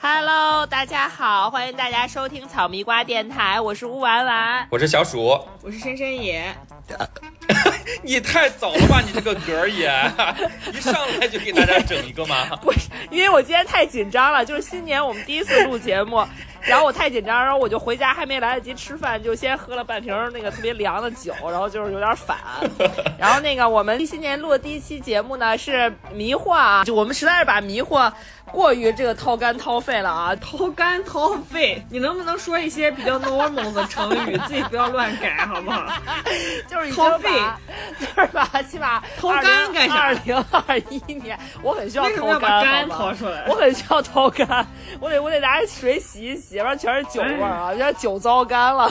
[0.00, 6.54] Hello，大家好，欢迎大家收听草莓瓜电台，我是乌丸丸，我是小鼠，我是深深野。
[8.02, 9.92] 你太早了吧，你这个格儿也，
[10.72, 12.56] 一上来就给大家整一个吗？
[12.62, 16.26] 不是，因为我今天太紧张了，就是新年我们第一次录节目。
[16.66, 22.38] 然后我太紧张，然后我就回家，还没来得及吃饭，就先喝了半瓶那个特别凉的酒，然后就是有点反。
[23.18, 28.12] 然后那个我们新年录的第一期节目呢是迷惑啊，就我们实在是把迷惑
[28.52, 35.84] 过于这个掏肝掏肺了啊，掏肝掏肺，你能不能说一些比较 normal 的成语，自己不要乱改好不好？
[36.68, 37.28] 就是掏肺，
[38.00, 39.94] 就是把起码掏肝干啥？
[39.96, 44.66] 二零二一年我很需要掏肝，掏出来，我很需要掏肝，
[45.00, 46.58] 我得我得拿水洗一洗。
[46.58, 48.90] 不然全是酒味儿啊，有点酒糟干了。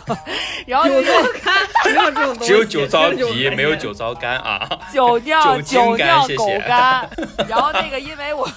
[0.68, 1.12] 然后酒糟
[1.44, 1.54] 干
[1.86, 4.68] 没有这种东西，只有酒糟皮，没有酒糟干啊。
[4.94, 7.10] 酒尿酒尿狗肝。
[7.50, 8.48] 然后那个，因为我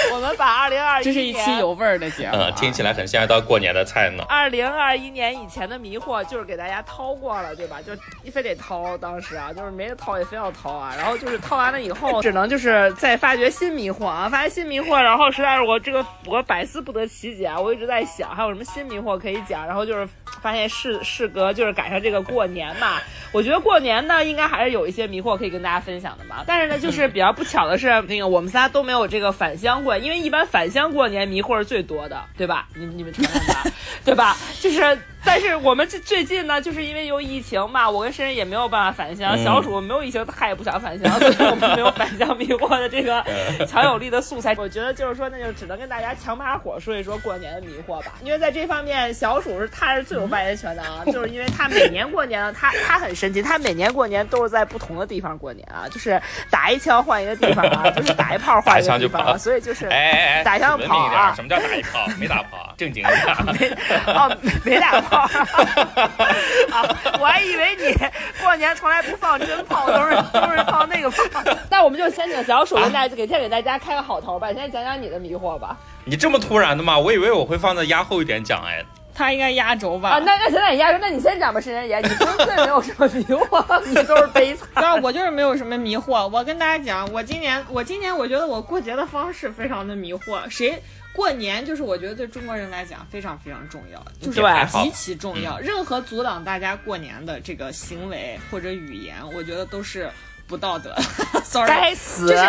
[0.12, 4.24] 我们把二零二一这是一期有味儿的节目，听起来很像一道过年的菜呢。
[4.28, 7.76] 二零二一年以前的迷惑就是给大家掏过了，对吧？
[7.86, 7.92] 就
[8.32, 10.92] 非得掏，当时啊，就是没得掏也非要掏啊。
[10.96, 15.00] 然后就是掏完了以后， 只能就是再发掘新迷惑啊，发现新迷惑。
[15.00, 18.04] 然后实在是我这个我百思不得其解啊，我一直在。
[18.08, 19.66] 想还有什么新迷惑可以讲？
[19.66, 20.08] 然后就是
[20.40, 22.96] 发现事事隔就是赶上这个过年嘛，
[23.32, 26.42] 我觉得过年呢应该还是有一些迷惑可以跟大家分享的嘛。
[26.46, 32.66] 但是呢，就是比较不巧的是，那个我们仨都没有这个返乡因为一般返乡过年迷惑是最多的，对吧？
[32.74, 33.64] 你你们承认吧？
[34.04, 34.36] 对吧？
[34.60, 34.98] 就是。
[35.24, 39.36] 但是我们这最近呢，就是因为有疫情嘛，我跟申申也没有办法返乡。
[39.42, 43.24] 小鼠没有疫情，他也不想返乡，所以我们没有返乡迷惑 的这个
[43.66, 44.54] 强有力的素材。
[44.56, 48.12] 我觉得就是说，那就只能跟大家强把火说一说过年的迷惑吧。
[48.22, 61.34] 因为在这方面，小鼠是他是最有发言权的啊，就是因为他每年过年，他他很神奇，他每年过年都是在不同的地方过年啊，就是打一枪换一个地方啊，就是打一炮换一个地方，所以就是哎哎哎，打一枪跑啊？
[61.34, 62.06] 什么叫打一炮？
[62.18, 63.18] 没打炮，正经一点。
[63.58, 63.68] 没
[64.12, 65.02] 哦，没打。
[66.72, 66.84] 啊！
[67.18, 67.94] 我还以为你
[68.42, 71.42] 过年从来不放真炮，都是都是放那个炮。
[71.70, 75.76] 那我们就先请小鼠跟大家给先给大家开个好头吧，先讲讲你的迷惑吧。
[76.04, 76.98] 你这么突然的吗？
[76.98, 78.84] 我以为我会放在压后一点讲哎。
[79.18, 80.10] 他应该压轴吧？
[80.10, 84.68] 啊，那那现在你压轴，那你先讲吧，申申爷，你纯粹没有什么迷惑， 你都是悲惨。
[84.76, 86.28] 对啊，我就是没有什么迷惑。
[86.28, 90.80] 我跟大家讲，我今年我今年我觉得我过节的方式非常的迷惑，谁？
[91.12, 94.40] 过年就是我觉得对中国人来讲非常非常重要，就是
[94.70, 95.58] 极其重要。
[95.58, 100.08] 任何阻挡大家过年的这个行为或者语言，我觉得都是
[100.46, 100.94] 不道德。
[101.42, 102.28] Sorry，该死。
[102.28, 102.44] 就是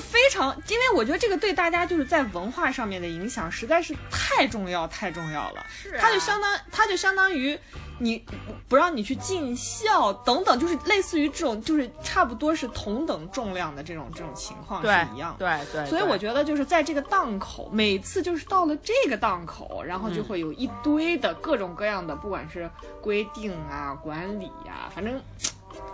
[0.00, 5.66] 非常，因为我觉得这个对大家就是在文化上面的影响实在是太重要太重要了。
[5.68, 7.58] 是，它就相当，它就相当于
[7.98, 8.24] 你
[8.68, 15.34] 不让你去尽孝等等，就是类似于这种，就是差不多是同等重量的这种这种情况是一样。
[15.38, 15.84] 对对。
[15.86, 22.70] 所以我觉得就是在这个档口，每次就是到了这个档口，然后就会有一堆的各种各样的，不管是
[23.00, 25.20] 规定啊、管理呀，反正。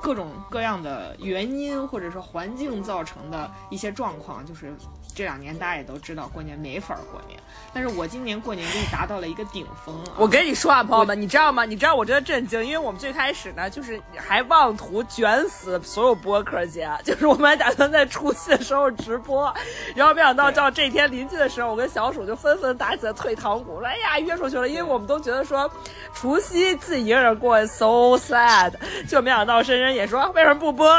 [0.01, 4.75] 各种各样的原因或者说环境造成的一些状况，就是
[5.21, 7.39] 这两年大家也都知道，过年没法过年。
[7.75, 9.95] 但是我今年过年就达到了一个顶峰。
[10.07, 11.67] 啊我跟你说啊，朋友们，你知道吗？
[11.67, 19.55] 你知道我真的震惊，因为我们最开始呢，就是还妄图卷死所有播客节，就是我们还打算在除夕的时候直播，
[19.95, 25.71] 然后没想到到这天临近的时候，我跟小鼠就纷纷打起了退堂鼓，说哎呀约出去了，因为我们都觉得说
[26.15, 28.73] 除夕自己一个人过 so sad，
[29.07, 30.91] 就没想到深深也说为什么不播？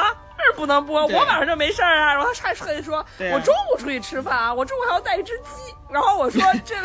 [0.46, 2.14] 是不能播，我晚上就没事儿啊。
[2.14, 5.74] 然后还特意说，我中午出去吃饭啊，我中午还要带一只鸡。
[5.92, 6.76] 然后我说这，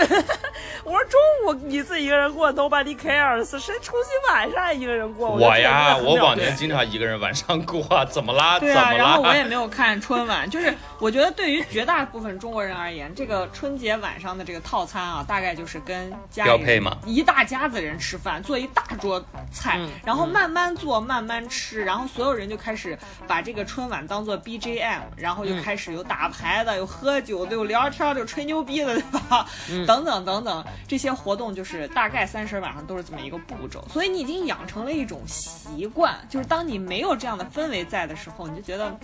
[0.83, 5.31] 我说中午你自己一个人过，nobody cares，谁除夕晚上一个人过？
[5.31, 8.59] 我呀，我往年经常一个人晚上过，怎么啦？
[8.59, 22.98] 对啊，然后我也没有看春晚，就是我觉得对于绝大部分中国人而言，这个春节晚上的这个套餐啊，大概就是跟家里一大家子人吃饭，做一大桌菜，然后慢慢做，慢慢吃，然后所有人就开始
[23.28, 28.96] 把这个春晚当做 BGM，然后就开始有打牌的，有喝酒的，有聊天的，有吹牛逼的。
[28.97, 29.47] 对吧？
[29.87, 38.98] 等等等等，这些活动就是大概三十晚上都是这么一个步骤，所以你已经养成了一种习惯，就是当你没有这样的氛围在的时候，你就觉得，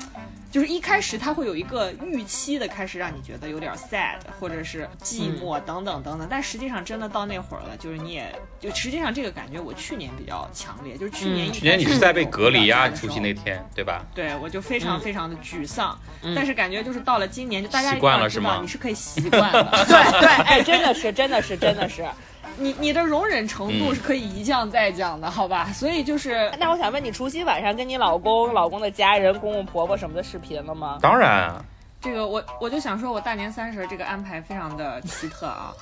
[0.51, 14.03] 就是一开始它会有一个预期的开始，让你觉得有点 sad 或者是寂寞等等等等，但实际上真的到那会儿了，就是你也就实际上这个感觉我去年比较强烈，就是去年去年你是在被隔离呀，除夕那天对吧？
[14.15, 15.99] 对，我就非常非常的沮丧，
[16.35, 18.59] 但是感觉就是到了今年，就大家习惯了是吗？
[18.63, 19.82] 你是可以习惯的。
[19.89, 22.05] 对对，哎，真的是，真的是，真的是，
[22.57, 25.67] 你你的容忍程度是可以一降再降的，好吧？
[25.73, 30.99] 所以就是，那我想问你，除夕晚上跟你老公、老公的家人、公公婆婆什么的视频了吗？
[31.01, 31.53] 当然，
[32.01, 35.73] 这个我我就想说，我大年三十这个安排非常的奇特啊。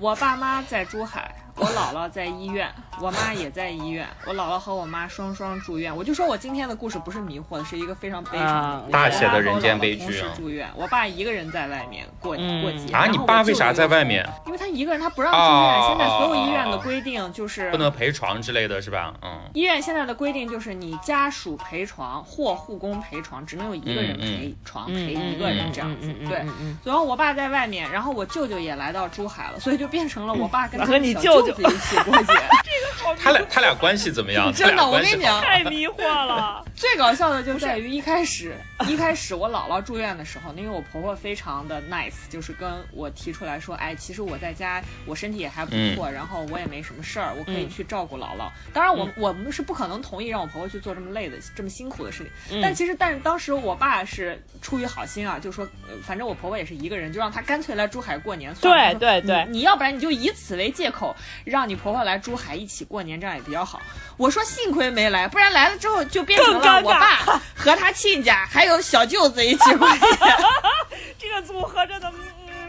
[0.00, 2.68] 我爸妈在珠海，我姥姥在医院，
[3.00, 5.94] 我妈也在医院，我姥姥和我妈双双住院。
[5.94, 10.28] 我就说我今天的故事不是迷惑的，是一个非常悲伤的大写的人间悲剧啊！
[10.36, 13.06] 住院，我爸一个人在外面过过节啊！
[13.06, 14.24] 你爸为啥在外面？
[14.46, 15.88] 因为他一个人，他不让住院。
[15.88, 19.12] 现在所有医院的规定就是不能陪床之类的是吧？
[19.22, 19.40] 嗯。
[19.52, 26.14] 医院现在的规定就是你家属陪床或护工陪床，只能有一个人陪床陪一个人这样子。
[26.28, 26.44] 对。
[26.84, 29.88] 然后我爸在外面，然后我舅舅也来到珠海了，所以就。
[29.88, 33.14] 变成了我爸跟他小舅子一起过节， 这个好。
[33.16, 34.52] 他俩他俩关系怎么样？
[34.54, 36.64] 真的，我跟你讲，太迷惑了。
[36.74, 38.56] 最搞笑的就在于一开始，
[38.86, 48.48] 一开始我姥姥住院的时候，因为我婆婆非常的 nice，就是跟我提出来说，哎，其实我在家我身体也还不错，然后我也没什么事儿，我可以去照顾姥姥。
[48.72, 52.60] 当然，我我们是不可能同意让我婆婆去做这么累的、这么辛苦的事情。
[52.62, 55.68] 但其实，但是当时我爸是出于好心啊，就说，
[56.04, 58.94] 反正我婆婆也是一个人，就让她干脆来珠海过年算了。
[58.98, 61.14] 对对对，你要不然你就以此为借口，
[61.44, 63.82] 让你婆婆来珠海一起过年，这样也比较好。
[64.16, 70.00] 我说幸亏没来，不然来了之后就变成了我爸和他亲家还有有小舅子一起过年。
[71.18, 72.12] 这个组合真的。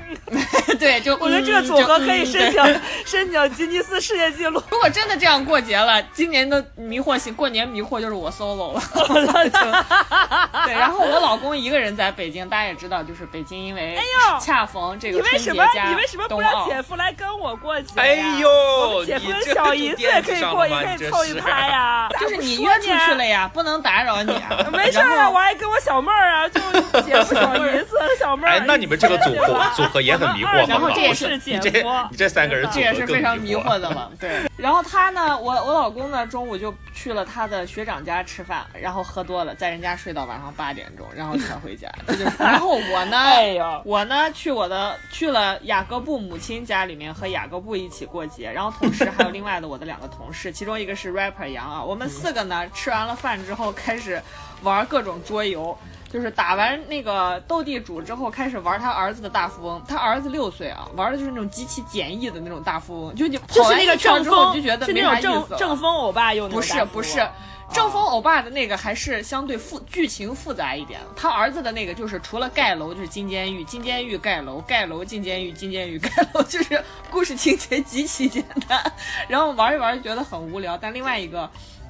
[0.80, 4.62] 对，就我觉得这个组合可以申请申请吉尼斯世界纪录。
[4.70, 8.82] 如果真的这样过节了，今年的迷惑性过年迷惑就是我 solo 了。
[10.66, 18.00] 对，然后我老公一个人在北京，大家也知道，就是北京因为哎呦恰逢这个春节加你为什么不让姐夫来跟我过节？
[18.00, 22.10] 哎呦，姐夫小姨子也可以过，也可以凑一拍呀。
[22.20, 24.34] 就是你约出去了呀，不能打扰你。
[24.72, 26.60] 没事啊，我还跟我小妹儿啊，就
[27.02, 28.52] 姐夫小姨子小妹儿。
[28.52, 29.99] 哎，那你们这个组合组合。
[30.02, 34.12] 也很迷惑，然后这也是姐夫，你这三个人这也是非常迷惑的 了。
[34.20, 41.90] 对，然后他呢，我我老公呢，中午就去了他的学长家吃饭，然后喝多了，在人家睡到晚上八点钟，然后才回家。
[42.38, 54.22] 然后我呢， 哎我呢去我的去了雅各布母亲家里面和雅各布一起过节，然后同时还有另外的我的两个同事，其中一个是 rapper 杨啊，我们四个呢吃完了饭之后开始
[54.64, 55.78] 玩各种桌游。
[56.12, 59.82] 就是打完那个斗地主之后，开始玩他儿子的大富翁。
[59.88, 63.16] 他儿子六岁啊，玩的就是那种极其简易的那种大富翁。
[63.16, 66.56] 就你就是那个正风，就觉得没啥意思正正风欧巴用的。
[66.56, 67.26] 不是不是，
[67.72, 71.00] 正风欧巴的那个还是相对复剧情复杂一点。
[71.16, 78.82] 他儿子的那个就是除了盖楼就是进监狱，进监狱盖楼，盖楼进监狱，进监狱盖楼， 就是故事情节极其简单。
[79.28, 80.76] 然后玩一玩就觉得很无聊。
[80.76, 81.48] 但另外一个。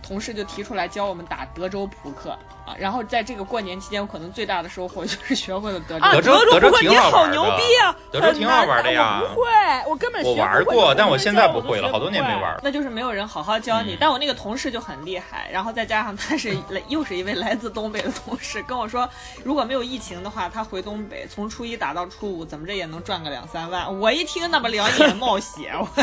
[0.10, 2.32] 同事就提出来教我们打德州扑克
[2.66, 6.06] 啊，然后在这个过年期间，我可能最大的收获就是学会了德州。
[6.14, 7.96] 德州德州你好牛逼啊！
[8.12, 9.22] 德州挺好玩的呀。
[9.22, 9.46] 不会，
[9.88, 12.60] 我根本我玩过，但我现在不会了，好多年没玩。
[12.64, 13.96] 那就是没有人好好教你。
[14.00, 19.08] 但我那个同事就很厉害，然后再加上他是来又是一位来自东北的同事，跟我说，
[19.44, 24.00] 如果没有疫情的话，他回东北从初一打到初五，怎么着也能赚个两三万。
[24.00, 25.72] 我一听，那么两眼冒血。
[25.72, 25.88] 当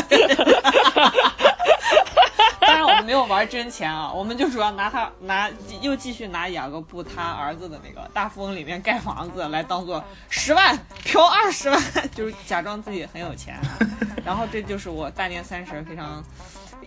[2.76, 5.50] 然我们没有玩真钱啊， 我们就主要拿他拿
[5.80, 11.80] 又继续拿雅各布他儿子的那个大富翁里面盖房子来当做十万嫖二十万，
[12.14, 13.58] 就是假装自己很有钱。
[14.24, 16.22] 然后这就是我大年三十非常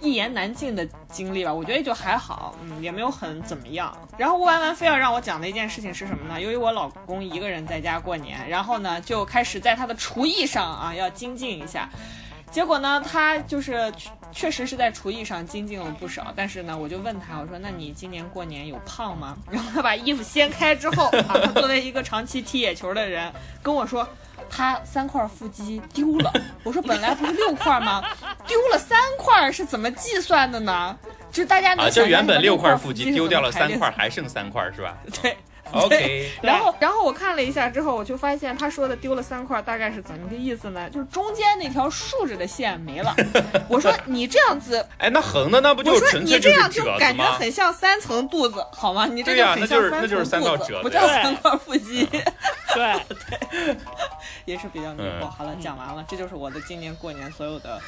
[0.02, 1.54] 一言难尽的经历吧。
[1.54, 3.98] 我觉得就还好，嗯，也没有很怎么样。
[4.18, 6.40] 然后吴完完非要让我讲的一件事情是什么呢？
[6.40, 11.90] 由于我老公一个人在家过年，然后呢就开始在他的厨艺上啊要精进一下。
[12.52, 13.92] 结果呢，他就是
[14.32, 16.34] 确实是在厨艺上精进了不少。
[16.36, 24.08] 但是呢，我就问他，我说：“那你今年过年有胖吗？”然后他把衣服掀开之后，啊，他作为一个长期踢野球的人，跟我说，
[24.50, 26.34] 他三块腹肌丢了。
[26.64, 28.04] 我说：“本来不是六块吗？
[28.48, 30.98] 丢了三块是怎么计算的呢？”
[31.32, 34.98] 就大家啊，就原本六块腹肌丢掉了三块，还剩三块是吧？
[35.22, 35.38] 对。
[35.86, 40.90] OK，然后然后我看了一下之后，我就发现他说的丢了三块，大概是怎么个意思呢？
[40.90, 43.16] 就是中间那条竖着的线没了。
[43.70, 46.98] 我说你这样子，哎，那横的那不就纯粹就是折子吗？
[46.98, 49.06] 感觉很像三层肚子，好吗？
[49.06, 52.06] 你这就很像三层肚子，不叫三块腹肌。
[52.74, 53.78] 对对，
[54.46, 55.28] 也是比较迷惑。
[55.30, 57.80] 好了，讲完了，这就是我的今年过年所有的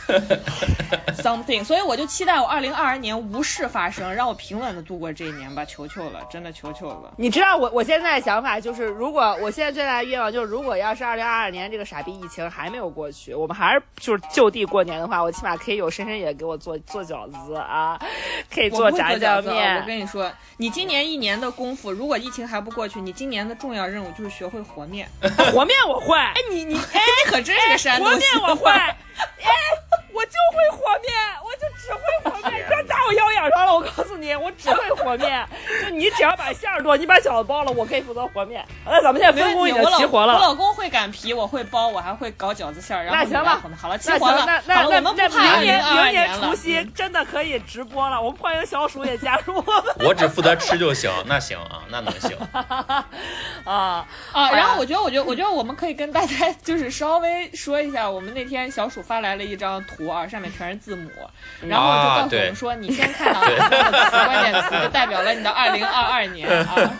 [1.17, 1.63] something。
[1.63, 7.11] 所以我就期待我二零二二年无事发生，让我平稳的度过这一年吧，求求了，真的求求了。
[7.17, 7.70] 你知道我。
[7.71, 17.99] 我现在的想法就是，如果我现在最大的愿望就是，如果要是二零二二年这个傻逼疫情还没有过去，我们还是就是就地过年的话，我起码可以有深深也给我做做饺子啊，
[18.53, 19.77] 可以做炸酱面。
[19.81, 25.07] 我跟你说，你今年一年的功夫，如果疫情还不过去，你今年的重要任务就是学会和面。
[25.53, 26.17] 和面我会。
[26.17, 28.09] 哎，你你哎，可真是个山东。
[28.09, 28.69] 和面我会。
[28.71, 28.97] 哎。
[30.21, 31.11] 我我就会和面，
[31.43, 31.99] 我就只会
[32.29, 33.73] 和面，别打我腰眼上了。
[33.73, 35.43] 我告诉你，我只会和面。
[35.81, 38.63] 就你只要把馅儿剁，你把饺子包了，我可以负责和面。
[38.85, 40.35] 那咱们现在分工已经齐活了。
[40.35, 43.05] 我老公会擀皮，我会包，我还会搞饺子馅儿。
[43.05, 44.45] 那行吧，好了，齐活了。
[44.45, 48.21] 那那那那明年明年除夕真的可以直播了。
[48.21, 49.63] 我们欢迎小鼠也加入。
[50.05, 51.11] 我只负责吃就行。
[51.25, 52.37] 那行啊，那能行。
[53.65, 54.51] 啊啊！
[54.51, 61.09] 然后我觉得，我觉得，我觉得我们可以跟大家就是稍微说一下，我们那天小鼠发来了一张图啊，上面全是字母，
[61.67, 66.97] 然后就告诉我们说，你先看到三个词关键词，就代表了你的二零二二年 啊。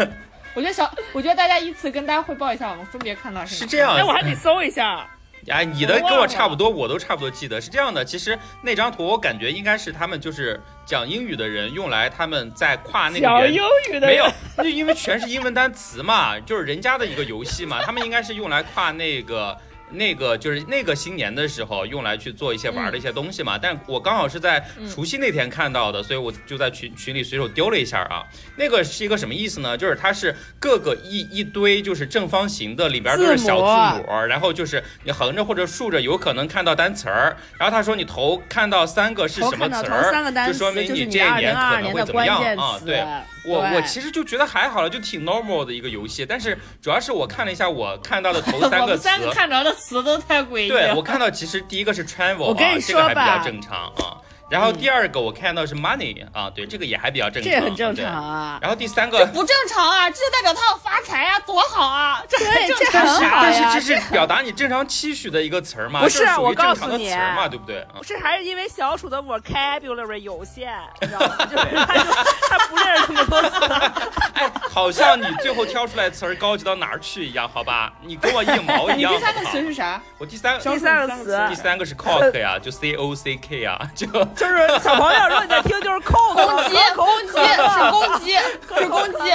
[0.53, 3.95] 我觉得小，我觉得大家依次跟大家汇报一下，我们分别看到是这样。
[3.95, 5.07] 哎，我还得搜一下。
[5.49, 8.03] 哎，你的跟我差不多，我都差不多记得是这样的。
[8.03, 19.57] 其实那张图我感觉应该是他们就是讲英语的人用来他们在跨那个讲英语的没有，就因为全是英文单词嘛，就是人家的一个游戏嘛，他们应该是用来跨那个。
[19.91, 28.24] 那个就是那个新年的时候用来去做一些玩的一些东西嘛，但我刚好是在除夕那天看到的，所以我就在群群里随手丢了一下啊。
[28.57, 29.77] 那个是一个什么意思呢？
[29.77, 37.36] 就是它是各个一一堆就是正方形的，里边都是小字母，然后就是你横着或者竖着有可能看到单词儿。
[37.57, 42.79] 然后他说你头看到三 个是什么词儿，就说明你这一年可能会怎么样啊？
[42.86, 43.05] 对。
[43.43, 46.24] 我我其实就觉得还好了，就挺 normal 的一个游戏。
[46.24, 50.69] 但是主要是我看了一下我看到的头三个词， 三个看着的词都太诡异。
[50.69, 54.21] 对我看到其实第一个是 travel 啊，这个还比较正常啊。
[54.51, 58.60] 然后第二个我看到是 money 啊，对，这个也还比较正常，这很正常啊。
[58.62, 63.39] 然后第三个这不正常啊，这就代表他要发财啊，多好啊，这很 正常啊。
[63.43, 67.88] 但是这是表达你正常期许的一个词儿嘛，不是我告诉你，嘛，对不对？
[67.98, 71.36] 不是，还是因为小楚的 vocabulary 有限，你知道吗？
[71.50, 72.12] 就是他就
[72.50, 73.55] 他不认识那么多词。
[74.36, 77.93] 哎，好像你最后挑出来词儿高级到哪儿去一样，好吧？
[78.01, 79.13] 你跟我一毛一样。
[79.13, 80.01] 第三个词是啥？
[80.17, 84.08] 我第三第三个词，第三个是 cock 呀，就 c o c k 啊，就
[84.41, 85.27] 就是小朋友。
[85.29, 88.33] 如果你在听，就是扣攻击，攻击是攻击，
[88.75, 89.31] 是攻击。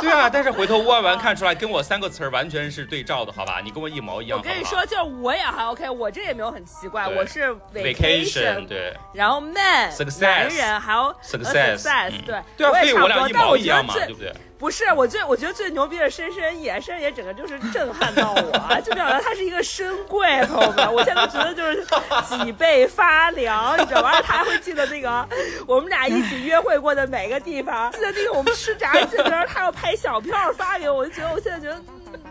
[0.00, 3.60] 对啊，但是回头问完看出来，跟我三个词儿完全是对照的，好吧？
[3.62, 4.38] 你跟我一毛一样。
[4.38, 8.92] 我跟你说，就是我也还 OK，我这也没有很奇怪，我是 vacation，对。
[9.12, 11.84] 然后 man，男人还有 success，
[12.26, 12.42] 对。
[12.56, 14.32] 对啊，所以我俩一毛一样嘛，对不对？
[14.64, 21.84] 不是，我最我觉得最牛逼的深深也，深深也整个就是震撼到我，就表达他是一个深柜，朋友们，我现在觉得就是
[22.26, 24.22] 脊背发凉，你知道吧？
[24.22, 25.28] 他还会记得那个
[25.66, 31.78] 我们俩一起约会过的每个地方，记得那个我们吃炸鸡的时候，他要拍小票发给我，我就觉得我现在觉得。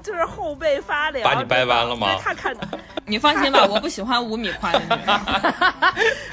[0.03, 2.15] 就是后背发凉，把你掰弯了吗？
[2.21, 2.67] 他看的，
[3.05, 5.21] 你放心吧，我不喜欢五米宽的女人。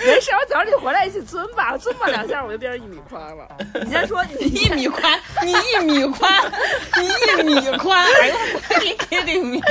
[0.05, 3.47] 没事，我等你回来一起尊吧，尊吧两下我就变成一米宽了。
[3.85, 6.53] 你先说，你一米宽，你一米宽，
[6.99, 8.37] 你一米宽，哎呦，
[8.83, 9.63] 你肯定米。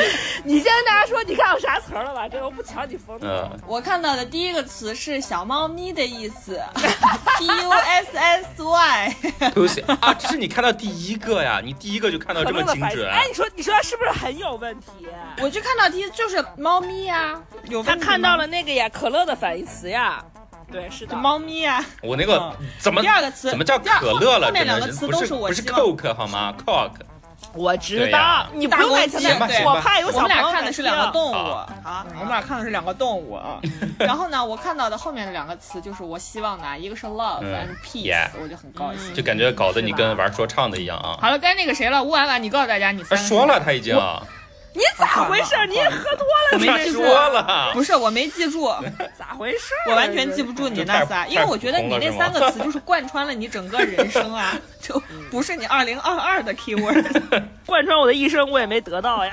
[0.45, 2.27] 你先跟大家说，你看到啥词了吧？
[2.29, 3.27] 这我不抢你风头。
[3.67, 6.61] 我看到的第一个词是小猫咪的意思
[7.37, 9.15] ，P U S S Y。
[9.99, 11.59] 啊，这是你看到第一个呀？
[11.61, 13.09] 你第一个就看到这么精准？
[13.09, 13.73] 哎，你说，你说。
[13.89, 15.07] 是不是很有问题？
[15.41, 20.23] 我就看到题就是猫咪呀，有他看到了那个呀，可乐的反义词呀，
[20.71, 21.83] 对，是的，猫咪呀。
[22.03, 24.45] 我那个怎么第二个词怎么叫可乐了？
[24.45, 27.01] 后面两个词都是我不是 Coke 好吗？Coke，
[27.53, 29.29] 我知道，你不用担心，
[29.65, 30.35] 我怕有小朋友。
[30.45, 31.35] 我们俩看的是两个动物，
[31.83, 33.59] 啊，我们俩看的是两个动物啊。
[33.97, 41.17] 然后呢，我看到的后面的两个词就是我希望的，一个是 love and peace，我就很高兴，就感觉搞得你跟玩说唱的一样啊。
[41.21, 43.03] 好了，该那个谁了，吴婉婉，你告诉大家你。
[43.03, 43.97] 说了，他已经。
[44.73, 45.55] 你咋回事？
[45.67, 46.53] 你喝多了？
[46.53, 47.03] 我没记住。
[47.73, 48.69] 不是，我没记住。
[49.17, 49.73] 咋回事？
[49.87, 57.03] 我完全记不住你那仨，因为我觉得你那三个词就是贯穿了你整个人生啊， 就不是你二零二二的 keyword。
[57.65, 59.31] 贯穿我的一生，我也没得到呀。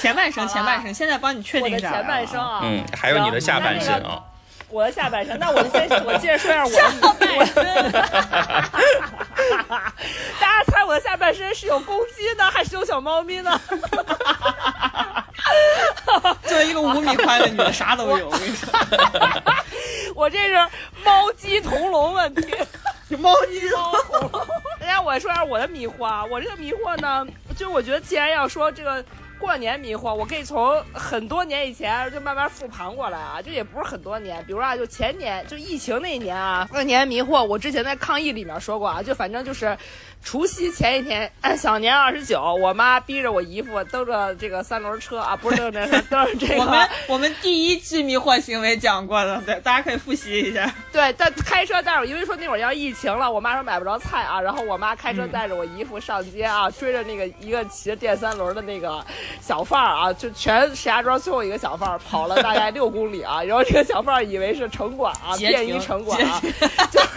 [0.00, 1.92] 前半生，前半生，现在帮你确定一下。
[1.92, 4.22] 前半生啊，嗯，还有你的下半生啊。
[4.70, 7.92] 我的下半身，那我就先我接着说一下我的下半身。
[10.40, 13.60] 大家猜我的下半身是有公鸡呢，还是有小猫咪呢？
[16.44, 18.28] 作为一个五米宽的女的，啥都有。
[18.28, 18.68] 我跟你说，
[20.14, 20.54] 我这是
[21.04, 22.54] 猫鸡同笼问题。
[23.18, 23.92] 猫鸡同
[24.30, 24.30] 笼。
[24.78, 29.04] 大家我说一下我的迷惑啊，我这个迷惑呢，就我觉得既然要说这个。
[29.40, 39.76] 过年迷惑，我可以从很多年以前就慢慢复盘过来啊，就也不是很多年，比如啊，就前年就疫情那一年啊，过年迷惑，我之前在抗疫里面说过啊，就反正就是。
[40.22, 46.60] 除夕前一天，小年二十九，我妈逼着我姨夫蹬着这个三轮车啊，不是蹬着蹬着这个。
[46.62, 50.72] 我们我们第一期迷惑行为讲过了，对，大家可以复习一下。
[50.92, 59.04] 对，但开车带着，因为说那会儿要疫情了，我妈说买不着菜啊，然后我妈开车带着我姨夫上街啊，追着那个一个骑着电三轮的那个
[59.40, 66.40] 小贩儿啊，就全石家庄最后一个小贩儿跑了大概六公里啊，然后这个小贩儿以为是城管啊， 便衣城管啊，
[66.92, 67.08] 就是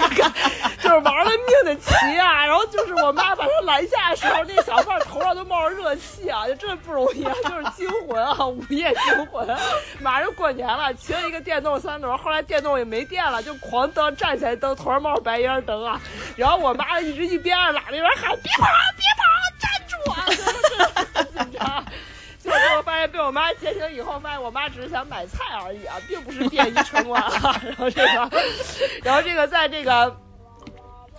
[0.83, 9.47] 就是玩了命的骑啊，然后就是我妈把他拦下的时候，那小贩头上都冒着热气啊，就真的不容易啊，就是惊魂啊，午夜惊魂。
[10.01, 16.01] 马上过年了，骑了一个电动三轮，后来电动也没电了，就狂蹬，站起来蹬，头上冒着白烟蹬啊，
[16.35, 19.23] 然后我妈一直一边上喇叭一边喊别跑别跑，
[19.61, 20.25] 站住啊！
[20.27, 21.85] 就是很紧张。
[22.39, 27.55] 结果我发现被我妈截停以后，发现我妈只是想买菜而已啊，并不是便衣城管啊。
[27.63, 28.29] 然后这个，
[29.01, 30.13] 然后这个在这个。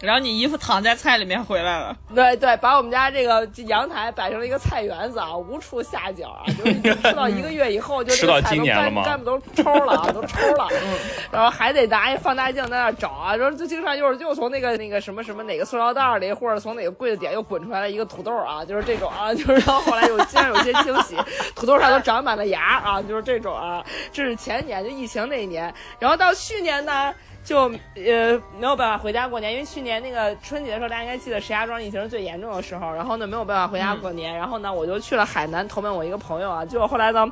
[0.04, 10.68] 然后你衣服躺在菜里面回来了，对对，把我们家这个阳台摆成了一个菜园子啊，无处下脚啊，就是吃到一个月以后，就这个菜都干干部都抽了啊，都抽了，
[11.32, 21.16] 然后还得拿一放大镜在那找啊，然后就经常又是又从那个那个什么什么哪个塑料袋里，或者从哪个柜子底下又滚出来了一个土豆啊，就是这种啊， 就是然后后来有经常有些惊喜，
[21.56, 27.14] 土豆上都长满了芽啊，就是这种啊，这是前年就疫情那一年，然后到去年呢。
[27.44, 37.26] 就呃没有办法回家过年，因为去年那个春节的时候，大家应该记得石家庄疫情是最严重的时候，然后呢没有办法回家过年，然后呢我就去了海南投奔我一个朋友啊，结果后来呢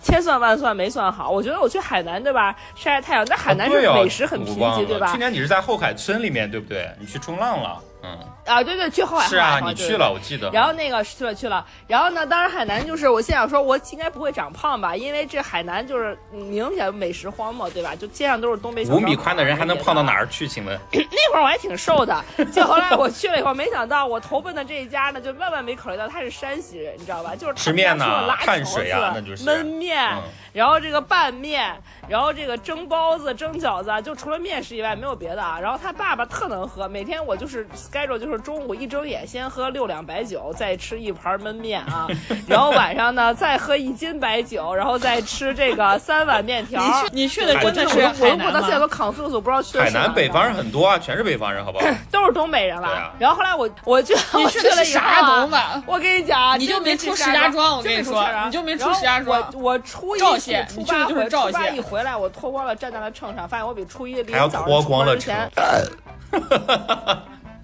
[0.00, 5.12] 千算万算没算好，我觉得我去海南对吧晒晒太阳，但海南是美食很贫瘠对吧？
[5.12, 6.88] 去年你是在后海村里面对不对？
[7.00, 7.82] 你去冲浪了。
[8.06, 10.48] 嗯啊，对对，去后海是啊，你去了，我记得。
[10.50, 17.96] 然后那个去了去了，然后呢，当时海南就是我心想说，我应该不会长胖吧，因为这海南就是明显美食荒漠，对吧？
[17.96, 18.86] 就街上都是东北。
[18.86, 20.46] 五米宽的人还能胖到哪儿去？
[20.46, 20.78] 请问？
[20.92, 27.34] 那会儿我还挺瘦的，就后来我去了以后，没想到我投奔的这一家呢，就万万没考虑到他是山西人，你知道吧？
[27.34, 30.08] 就是吃面呢，碳水啊，那就是焖面。
[30.56, 31.70] 然后这个拌面，
[32.08, 35.58] 然后这个蒸包子、蒸饺子，就除了面食以外没有别的啊。
[35.60, 42.06] 然后他爸爸特能喝，每天我就是 schedule 就是中午一睁眼先喝六两白酒，再吃一盘焖面啊。
[42.48, 46.82] 然后晚上呢再喝一斤白酒，然后再吃这个三碗面条。
[47.12, 51.84] 你去的真的是我我到现在都 confused，不知道去海南北方人很多啊，全是北方人，好不好？
[52.10, 53.12] 都是东北人了。
[53.18, 55.58] 然后后来我我就你去了啥东北？
[55.84, 59.38] 我跟你讲，你就没出石家庄，我跟你说，你就没出石家庄。
[59.52, 60.20] 我我出一
[60.68, 61.28] 初八回。
[61.28, 65.50] 初八一回来，我脱光了站在了秤上，发现我比初一还要脱光了之前。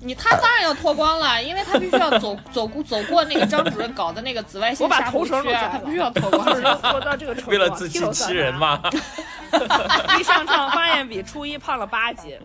[0.05, 6.45] 你他当然要脱光了，因为他必须要走走过走过那个张主任搞的那个紫外线杀毒区，他必须要脱光。
[6.45, 8.81] 脱到这个程度，为了自欺欺人嘛。
[10.19, 12.37] 一上秤发现比初一胖了八斤，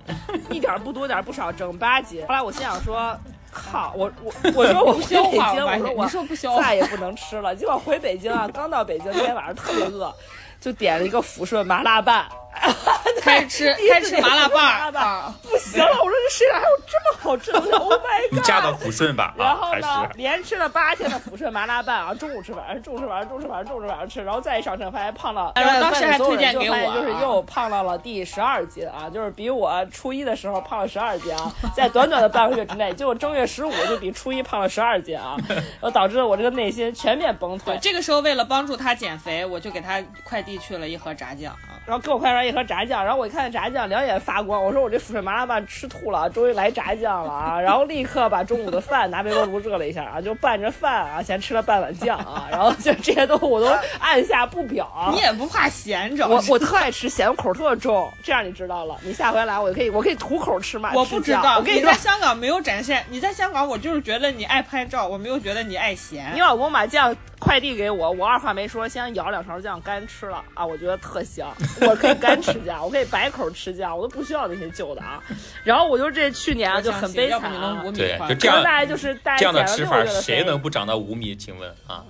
[0.52, 2.24] 一点不多点不少，整八斤。
[2.28, 3.18] 后来我心想说。
[3.58, 3.94] 靠！
[3.96, 5.54] 我我我说我不消化，
[5.96, 7.56] 我说我再也不能吃了。
[7.56, 10.14] 结果回北京啊，刚到北京那天晚上特别饿，
[10.62, 12.26] 就点了一个抚顺麻辣拌。
[13.22, 15.88] 开始吃，开始吃麻辣拌儿，不行了！
[15.92, 18.32] 我说这世界上还有这么好吃的东西！Oh my god！
[18.32, 19.34] 你嫁到抚顺吧。
[19.38, 25.52] 然后呢，连吃了八天的抚顺麻辣拌啊，中午吃，晚上中午吃，晚上中午吃，晚上中午吃，晚上吃，然后再一上秤，发现胖了。
[25.56, 37.78] 然后当时还推荐给我，就是又胖到了第十二斤啊，就是比我初一的时候胖了十二斤啊，在短短的半个月之内，结果正月十五就比初一胖了十二斤啊，然后导致了我这个内心全面崩溃。
[37.80, 47.62] 这个时候为了帮助他减肥，我就给他快递去了一盒炸酱啊，然后给我快来一盒炸酱，然后我一看炸酱两眼发光，我说我这抚顺麻辣拌吃吐了，终于来炸酱了啊！
[47.62, 53.68] 然后立刻把中午的饭拿微波炉热了一下啊，就拌着饭啊，先吃了半碗酱啊，然后就这些都我都
[54.00, 54.86] 按下不表。
[55.14, 56.28] 你也不怕咸着？
[56.28, 58.12] 我我特爱吃咸，口特重。
[58.22, 60.92] 这样你知道了，你下回来我就可以我可以吐口吃嘛。
[60.94, 63.02] 我不知道，我跟你在香港没有展现。
[63.10, 66.34] 你在香港，我就是觉得你爱拍照，我没有觉得你爱咸。
[66.34, 71.56] 你老公把酱快递给我，我二话没说，先舀两勺酱干吃了啊，我觉得特香，
[71.88, 75.22] 我可以干吃酱，我可以白口吃酱，我都不需要那些旧的啊。
[75.64, 81.36] 然后我就这去年就很悲惨啊，对，就这样，大概就是这样的吃法，谁能不长到五米？
[81.36, 82.04] 请问啊？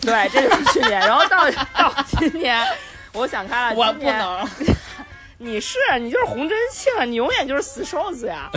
[0.00, 2.66] 对，这就是去年，然后到 到今年，
[3.12, 4.48] 我想开了，我不能。
[5.36, 8.48] 你是你就是洪真庆，你永远就是死瘦子呀。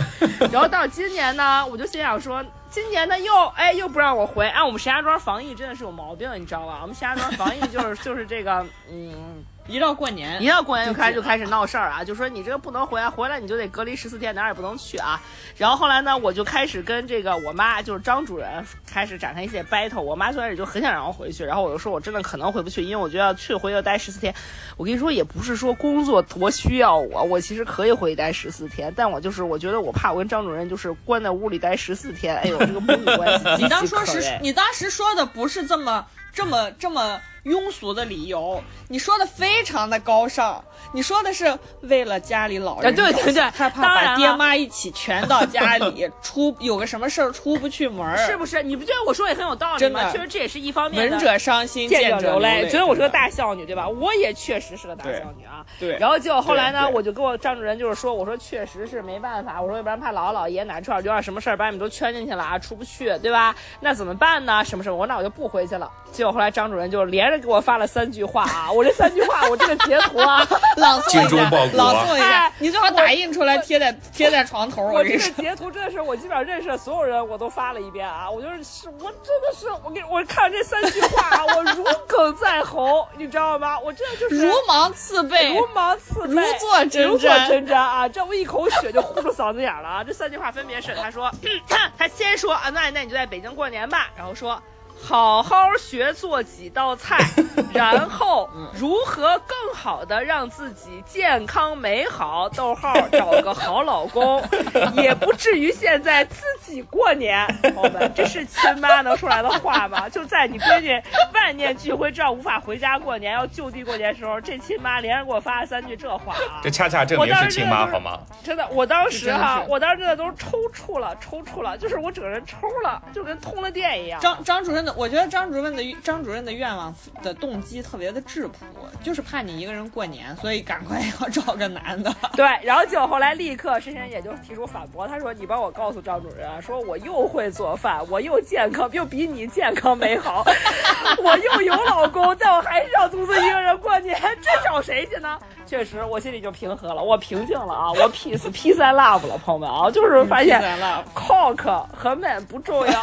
[0.52, 2.42] 然后到今年呢，我就心想说，
[2.76, 6.80] 今年呢又哎又不让我回，哎，我们石家庄防疫真的是有毛病，你知道吧？
[6.82, 9.42] 我们石家庄防疫就是就是这个，嗯。
[9.68, 12.04] 一到过年，一到过年就开始就开始闹事儿啊！
[12.04, 15.20] 就说你这个不能回来，回来你就得隔离十四天，哪儿也不能去啊！
[15.56, 20.00] 然后后来呢，我就开始跟这个我妈，就是张主任，开始展开一些 battle。
[20.00, 24.32] 我妈最开始就很想让我回去，然后我就说我真的可能回不去，因为我觉得要去回去待十四天。
[24.76, 37.20] 我跟你说，也不是说工作多需要我，我其实可以回去待十四天，但我就是我觉得我怕我跟张主任就是关在屋里待十四天，哎呦，这个母女关系 你当说是，你当时说的不是这么这么这么。
[37.46, 40.62] 庸俗的理由，你说的非常的高尚。
[40.92, 48.62] 你说的是为了家里老人，对对对，害怕把爹妈一起全到家里， 出有个什么事儿出不去门是不是？
[48.62, 50.10] 你不觉得我说也很有道理吗？
[50.10, 51.10] 确实这也是一方面。
[51.10, 52.68] 闻者伤心，见者流泪。
[52.68, 53.88] 觉得我是个大孝女，对吧？
[53.88, 55.64] 我也确实是个大孝女啊。
[55.78, 55.96] 对。
[55.98, 63.54] 然后结果后来呢，我就跟我张主任就是说，我说确实是没办法，我说要不然怕姥姥姥爷哪出点有点什么事儿把你们都圈进去了啊，出不去，对吧？
[63.80, 64.64] 那怎么办呢？
[64.64, 64.96] 什么什么？
[64.96, 65.90] 我那我就不回去了。
[66.12, 70.46] 结果后来张主任就连着给我发了三句话啊，我这三句话我这个截图啊，
[70.76, 74.82] 朗诵一下，朗诵一下，你最好打印出来贴在贴在床头。
[74.88, 83.78] 我这个截图真的是我基本上认识的所有人我都发了一遍啊，我就是是，我真的是我给我看这三句话啊，我如鲠在喉，你知道吗？
[83.78, 88.08] 我真的就是如芒刺背，如芒刺背，如坐针毡，如坐针毡啊！
[88.08, 90.04] 这我一口血就呼出嗓子眼了啊！
[90.04, 91.30] 这三句话分别是：他说，
[91.98, 94.60] 他先说啊，那那你就在北京过年吧，然后说。
[95.08, 97.16] 好好学做几道菜，
[97.72, 102.48] 然后如何更好的让自己健康美好？
[102.48, 104.42] 逗号找个好老公，
[104.96, 107.46] 也不至于现在自己过年。
[107.72, 110.08] 朋友们，这是亲妈能说出来的话吗？
[110.08, 111.00] 就在你闺女
[111.32, 116.58] 万念俱灰，知道无法回家过年，要就地过年的时候，这亲妈连着给我发了三句这话啊！
[116.64, 118.18] 这恰恰证明是亲妈好吗？
[118.42, 124.20] 真的，我当时哈，我当时真的都抽搐了，抽搐了，就是我整个人抽了，就跟通了电一样。
[124.20, 124.95] 张张主任。
[124.96, 128.64] 我觉得张主任的张主任的愿望的动机特别的质朴，
[129.02, 132.12] 就是怕你一个人过年，所以赶快要找个男的。
[132.34, 140.42] 对，然后结果后来立刻深深也就提出反驳，他说：“你帮我告诉张主任，说我又会做饭，我又健康，又比你健康美好，
[141.22, 150.62] 我又有老公，但我还是要独自一个人过年，这找谁去呢？”确实，我心里就平和了，我平静了啊，我 peace peace and love 了，朋友们啊，就是发现
[151.12, 153.02] cock 和 man 不重要，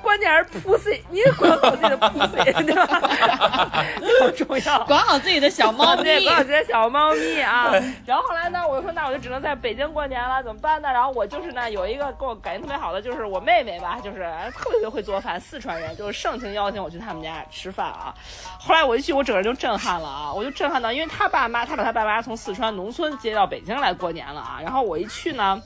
[0.00, 0.97] 关键是 pussy。
[1.10, 3.84] 你管好自己的 pussy 对吧？
[4.20, 7.72] 很重要，管好自己的小猫 咪，管好自己的小猫咪啊。
[8.04, 10.92] 然后后来呢，我就说那我就只能在北京过年了，怎么办呢？
[10.92, 14.18] 然后我就是呢有一个跟我感情特别好的，就是我妹妹吧，就是
[14.54, 18.14] 特别特别会做饭，四川人，就是盛情邀请我去他们家吃饭啊。
[18.58, 20.32] 后来我一去，我整个人就震撼了啊！
[20.32, 24.58] 我就震撼到，因为他爸妈，他把他爸妈从四川农村接到北京来过年了啊。
[24.62, 25.60] 然后我一去呢。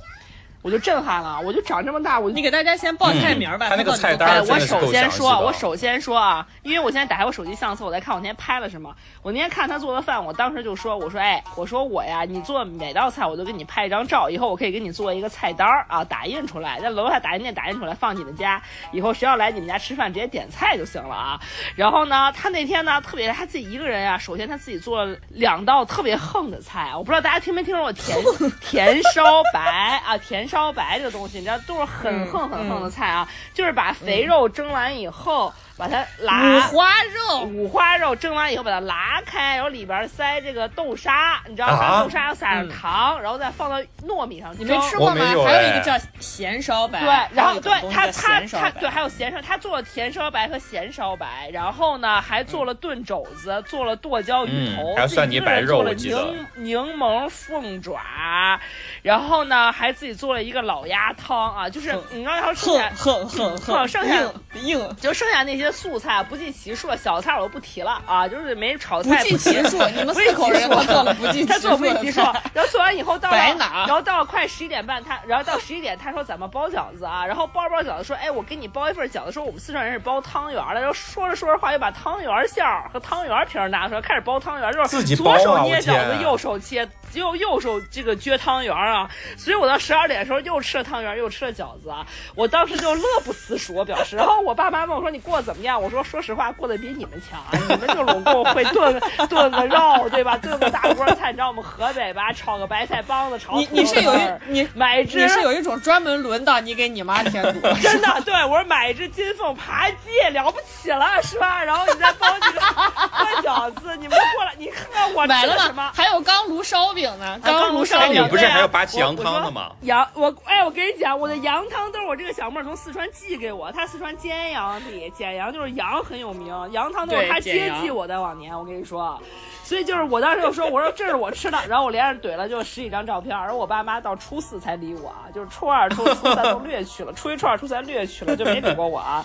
[0.62, 3.68] 我就震撼了，我就长这么大，我你给大家先报菜名吧。
[3.68, 8.94] 他那个菜单我首先说，我首先说啊，因为我现在打开我手机相册，我在看我那天拍了什么。
[9.22, 21.40] 我那天看他做的饭，我当时就说，我说哎，我说我呀，你做每道菜我都给你拍一张照，以后我可以给你做一个菜单啊，打印出来，在楼下打印店打印出来放你们家，以后谁要来你们家吃饭，直接点菜就行了啊。
[21.75, 28.16] 然后呢，他那天呢特别他自己一个人呀，首先他自己做了两道特别横的菜，我不知道大家听没听说过甜
[28.62, 31.38] 甜烧白啊，甜烧白这个东西。
[31.38, 35.50] 你知道都是很横很横的菜啊，就是把肥肉蒸完以后。
[35.76, 42.02] 把它拉五花肉，五花肉蒸完以后把它拉开，然后里边塞这个豆沙，你知道吗？
[42.02, 44.54] 豆沙要撒上糖，然后再放到糯米上。
[44.58, 45.24] 你没吃过吗？
[45.44, 47.00] 还有一个叫咸烧白。
[47.00, 58.61] 对，然后对他他他对还有咸烧，他做了甜烧白和咸烧白，然后呢还做了炖肘子，做了剁椒鱼头，还有蒜泥白肉，柠柠檬凤爪，
[59.02, 64.22] 然后呢还自己做了一个老鸭汤啊，就是你要剩下哼哼哼，剩下
[64.54, 65.62] 硬就剩下那些。
[65.72, 72.20] 些素菜不计其数，小菜我都不提了啊，就是没炒菜不计其数，你们四口人都做了不计他做不计其数，
[72.52, 86.88] 然后做完以后到了，白拿，然后到了快十一点半，他然后到十一点，他说咱们包饺子啊，然后包包饺子说，哎，我给你包一份饺子，说我们四川人是包汤圆的，然后说着说着话又把汤圆馅儿和汤圆皮拿出来开始包汤圆，就是左手捏饺子，右手切。
[87.12, 89.06] 只有右手这个撅汤圆啊，
[89.37, 94.16] 所以我到十二点的时候又吃了汤圆，又吃了饺子啊，我当时就乐不思蜀，我表示。
[94.16, 97.40] 然后我爸妈问我说：“你过得怎么样？”我说：“说实话，过得比你们强。
[97.68, 100.36] 你们就拢共会炖炖个肉，对吧？
[100.38, 107.60] 炖个大锅菜，你知道我们河北吧，炒个白菜帮子，炒你你是有一你买一只，你是有一种专门轮到你给你妈添堵。
[107.82, 111.62] 真的，对我说买一只金凤扒鸡了不起了，是吧？
[111.62, 112.60] 然后你再包几个
[113.12, 115.90] 包饺子，你们过来，你看看我买了什么？
[115.94, 117.38] 还有钢炉烧饼呢。
[117.42, 119.70] 刚炉烧饼，你不是还要羊汤的吗？
[119.82, 129.20] 羊，我哎，我跟你讲，我的羊汤都是我这个小妹从四川寄给我，她四川咸阳里，咸阳就是羊很有名，羊汤都是他接济我的往年，我跟你说，
[129.64, 139.24] 所以就是我当时就说，我说这是我吃的，然后我连着怼了就十几张照片，而我爸妈到初四才理我啊，就是初二、初初三都略去了，初一、初二、初三略去了，就没理过我啊。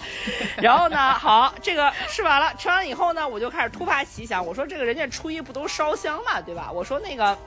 [0.57, 6.71] 然后呢，好，这个吃完了，吃完以后呢，我就开始突发奇想，我说这个人家初一不都烧香嘛，对吧？
[6.73, 7.37] 我说那个。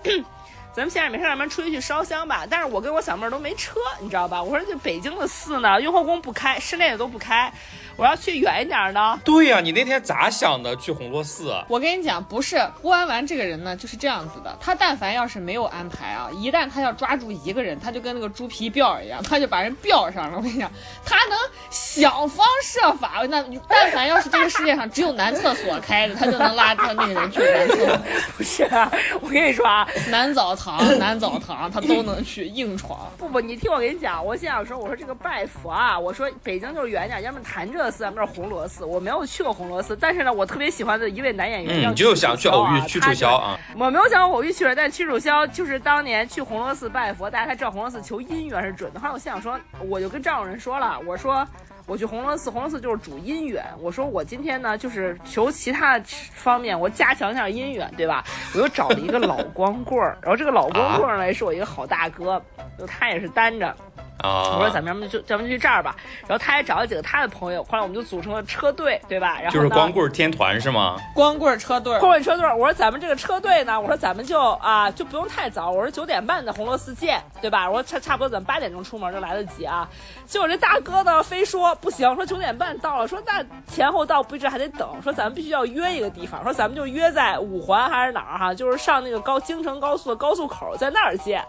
[0.72, 2.46] 咱们现在没事，咱们出去去烧香吧。
[2.48, 4.40] 但是我跟我小妹儿都没车，你知道吧？
[4.40, 7.52] 我说这北京的寺呢，雍和宫不开，室内的都不开。
[8.00, 9.20] 我要去远一点的。
[9.22, 10.74] 对呀，你那天咋想的？
[10.76, 11.54] 去红螺寺？
[11.68, 14.56] 我跟你讲，不是郭安完这个人呢，就是这样子的。
[14.58, 20.38] 他但凡要是没有安排啊，一旦他要抓住一个人，他就跟那个猪皮吊一样，他就把人吊上了。
[20.38, 20.72] 我跟你讲，
[21.04, 23.20] 他能想方设法。
[23.28, 27.98] 那但凡要是这个世界上只有男厕所开着，他就能拉他那个人去男厕所。
[28.38, 32.98] 不是，啊我跟你说啊，男澡堂、男澡堂他都能去硬闯。
[33.18, 37.96] 不不，你听我跟你讲，我想说，我说这个拜佛啊，我说北京就是远点，要么潭柘。
[37.96, 43.59] 寺，咱们这红螺寺，我没有去过红螺寺，但是呢，我特别喜欢的一位男演员，你就想去偶遇屈楚萧啊？
[43.76, 49.00] 我没有想偶遇屈楚，但屈楚萧就是当年去红螺寺拜佛，大家才知道红螺寺求姻缘是准的。
[49.00, 51.46] 后来我心想说，我就跟赵主任说了，我说
[51.87, 53.64] 我去红螺寺，红螺寺就是主姻缘。
[53.81, 56.00] 我说我今天呢，就是求其他
[56.35, 58.24] 方面，我加强一下姻缘，对吧？
[58.55, 62.40] 我又找了一个老光棍儿，然后这个老光棍儿呢， 也是我一个好大哥，
[62.79, 63.74] 就他也是单着。
[64.22, 69.38] 我说咱们就咱们就去这儿吧，然后他还找了几个他的朋友，后来我们就组成了车队，对吧？
[69.40, 70.96] 然后就是光棍天团是吗？
[71.14, 72.46] 光棍车队，光棍车队。
[72.54, 77.68] 我说咱们这个车队呢，我说咱们就啊就不用太早，我说九点半在红螺寺见，对吧？
[77.68, 79.88] 我说差差不多咱们八点钟出门就来得及啊。
[80.26, 91.44] 结果这大哥呢非说不行，说九点半到了，说那前后到不一致还得等，说咱们必须要约一个地方，说咱们就约在五环还是哪儿哈，就是上那个高京城高速的高速口，在那儿见。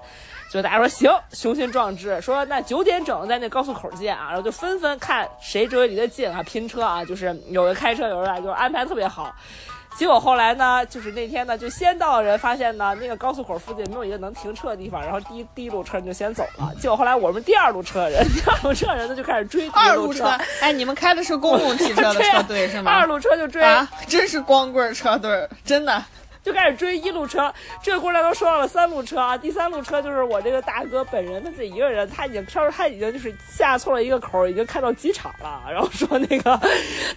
[0.51, 9.33] 就大家说行，雄心壮志，说那九点整在那高速口见啊，然后就纷纷看谁周围离得近啊，拼车啊，就是有的开车，有人来，就安排特别好。
[9.97, 16.73] 结果后来呢，就是那天呢，就先到的人发现呢，那个高速口附近没有一个能停车的地方，然后第一第一路车人就先走了。
[16.79, 20.25] 结果后来我们第二路车人， 第二路车人呢就开始追二路车。
[20.59, 22.91] 哎，你们开的是公共汽车的 车队是吗？
[22.91, 26.03] 二路车就追啊，真是光棍车队，真的。
[26.43, 36.57] 就开始追一路车，这个姑娘都说到了三路车啊，第三路车就是我这个大哥本人他自己一个人，他已经他说他已经就是下错了一个口，已经开到机场了，然后说那个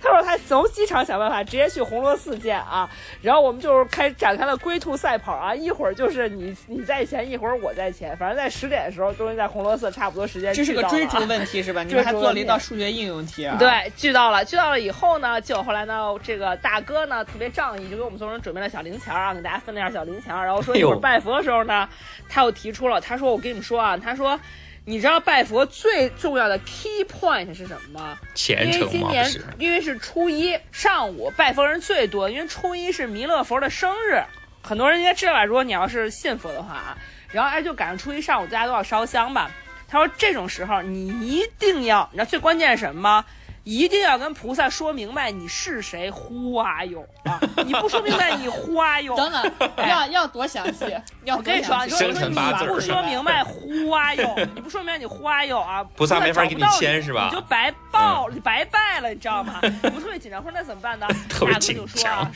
[0.03, 2.89] 他说他从机场想办法直接去红螺寺见啊，
[3.23, 10.53] 然后我们就是开展开了龟兔赛跑啊，一会儿就是你你在前，一会儿我在前，反正在十点的时候终于在红螺寺差不多时间。
[10.53, 11.83] 这是个追逐问题是吧？
[11.89, 13.57] 你们还做了一道数学应用题啊？
[13.59, 19.14] 对，聚到了，聚到了以后呢，就后来呢，这个大哥呢特别仗义，就给我们所有人准备了小零钱。
[19.15, 21.89] 啊，给大家分了点小零钱，然后说一会儿拜佛的时候呢，
[22.29, 24.39] 他又提出了，他说我跟你们说啊，他说
[24.85, 28.19] 你知道拜佛最重要的 key point 是什么吗？
[28.35, 28.87] 虔诚吗？
[28.91, 34.23] 因为今年因为是初一上午拜佛人最多，因为初一是弥勒佛的生日，
[34.63, 35.45] 很多人应该知道吧？
[35.45, 36.99] 如果你要是信佛的话啊，
[37.33, 39.51] 然后哎就赶上初一上午大家都要烧香吧。
[39.89, 43.25] 他说这种时候你一定要，你知道最关键是什么吗？
[43.65, 47.41] 一定要跟菩萨说明白你是谁，呼啊哟啊！
[47.67, 49.17] 你不说明白，你呼啊哟。
[49.17, 50.85] 等等，要 要多详细？
[51.27, 54.35] 我跟你说，你说你不说明白，呼啊哟！
[54.55, 55.83] 你不说明白，你呼啊哟啊！
[55.97, 57.29] 菩萨没法给你签是吧？
[57.33, 59.59] 你就白报，你白拜了，你知道吗？
[59.63, 61.07] 我特别紧张，说那怎么办呢？
[61.41, 62.31] 大哥就说啊。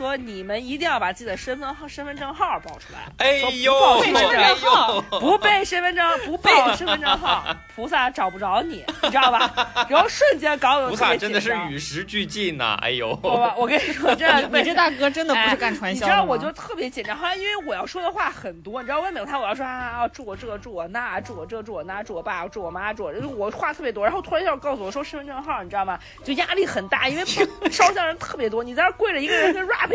[0.00, 3.00] 说你们一定要把自己的身份号、身份证号报出来。
[3.18, 7.44] 哎呦，不背身份证号，不背身份证，不报身份证号，
[7.76, 9.86] 菩萨找不着你，你知道吧？
[9.90, 12.78] 然后瞬间搞得菩萨真的是与时俱进呐！
[12.80, 16.06] 哎呦，我我跟你说，这 你这大哥真的不是干传销的。
[16.06, 24.02] 你知道，我就特别紧张，后来因为我要说的话很多，你知道，我每他我要说啊，祝我这，祝我那，祝我这，祝我那，祝我爸，祝我妈，祝我，我话特别多。
[24.02, 25.98] 然后突然一下告诉我说身份证号，你知道吗？
[26.24, 27.24] 就压力很大，因为
[27.70, 29.89] 烧香人特别多，你在那跪着一个人跟 rap。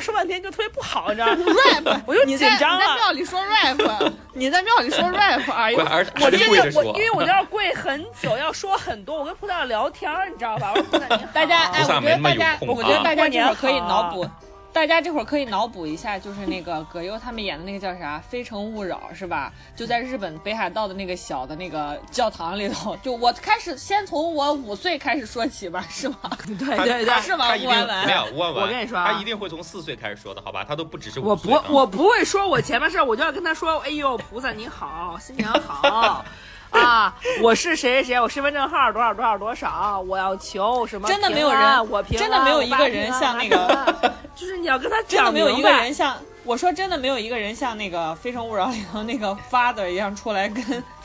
[0.00, 1.36] 说半天就特别不好，你知道吗？
[1.84, 2.84] rap，我就紧张了。
[2.86, 5.78] 你在庙里说 rap，你在庙里说 rap，哎呦，
[6.20, 10.72] 我真的我，因为我在那跪很久，要说很多，我跟菩萨聊天，你知道吧？
[10.74, 14.28] 我说菩萨大家，哎，我觉得大家，我觉得大家这会可以脑补。
[14.76, 19.50] 大家这会儿可以脑补一下，就是那个葛优他们演的那个叫啥《非诚勿扰》是吧？
[19.74, 22.94] 就在日本北海道的那个小的那个教堂里头。
[23.02, 26.18] 就我开始先从我五岁开始说起吧，是吗？
[26.46, 27.56] 对对对，是吗？
[27.56, 30.62] 吴安文没有吴安文，我跟你说他一定会从四岁开始说的，好吧？
[30.62, 36.22] 他都不只是我不我不会说我前面事儿，我就要跟他说，哎呦，菩萨你好，新娘好。
[36.70, 41.08] 啊，我是谁谁谁，我身份证号多少多少多少，我要求什么？
[41.08, 43.94] 真的没有人，我真的没有一个人像那个，
[44.34, 46.16] 就是你要跟他讲没有一个人像。
[46.44, 50.62] 我说真的，没有一个人像那个《非诚勿扰》里头那个 father 一样出来跟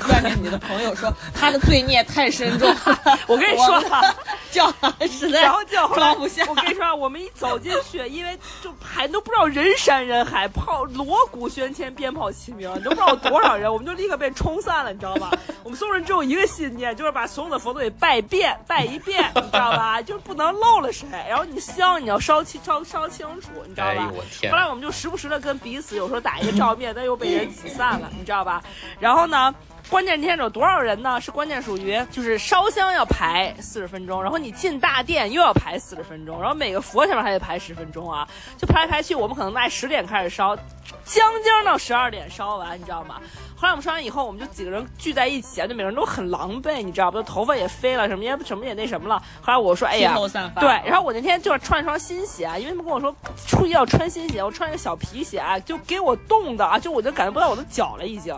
[0.09, 2.73] 外面你的朋友说他的罪孽太深重。
[3.27, 3.83] 我跟你说，
[4.51, 6.43] 叫他实在，然后叫装不下。
[6.47, 15.31] 我跟你说，我们一走进去，因为就排都不知道人山人海，炮锣鼓喧天，鞭炮齐鸣，你都不知道多少人，我们就立刻被冲散了，你知道吧？
[15.63, 20.01] 我们所有人只有一个信念，就是把所有的佛都得拜遍，拜一遍，你知道吧？
[20.01, 21.07] 就是不能漏了谁。
[21.29, 24.11] 然后你香你要烧清，烧烧清楚，你知道吧？
[24.49, 28.61] 后来我们就时不时的跟彼此有时候打一个照面，但又被人挤散了，你知道吧？
[28.99, 29.53] 然后呢？
[29.91, 31.19] 关键天有多少人呢？
[31.19, 38.25] 是关键属于就是烧香要排四十分钟，然后你进大殿又要排四十分钟，然后每个佛前面还得排十分钟啊，
[38.57, 40.55] 就排来排去，我们可能在十点开始烧，
[41.03, 43.19] 将将到十二点烧完，你知道吗？
[43.61, 47.21] 后来我们烧完以后，我们就几个人聚在一起啊，就每个人都很狼狈，你知道不？
[47.21, 49.21] 头发也飞了，什么也什么也那什么了。
[49.39, 50.15] 后来我说，哎呀，
[50.59, 50.67] 对。
[50.83, 58.35] 然后我那天就是穿一双新鞋啊，因为他们跟我说初一要穿新鞋，我穿一个小皮鞋，就给我冻的啊，就我就感觉不到我的脚了已经。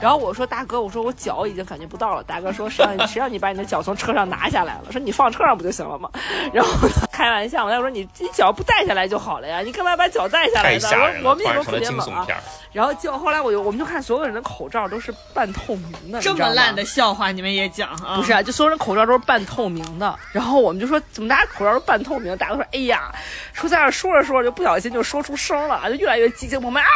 [0.00, 2.24] 然后我说大哥，我说我脚已经感觉不到了。
[2.24, 4.90] 大哥说谁让你谁让你把你的脚从车上拿下来了？
[4.90, 6.10] 说你放车上不就行了吗？
[6.52, 6.72] 然后
[7.14, 10.88] 开玩笑，我再说你你脚不带下来就好了呀，你干嘛把脚带下来呢？
[11.22, 12.26] 我我们也都特别猛啊。
[12.72, 18.16] 然后就后来我就我们就看所有人的口罩都是半透明的，这么烂的笑话你们也讲啊？
[18.16, 20.18] 不是啊，就所有人口罩都是半透明的。
[20.32, 22.36] 然后我们就说怎么大家口罩都半透明？
[22.36, 23.14] 大家都说哎呀，
[23.52, 26.90] 说在那说着说着就不小心就说出声了，就越来越激情澎湃啊！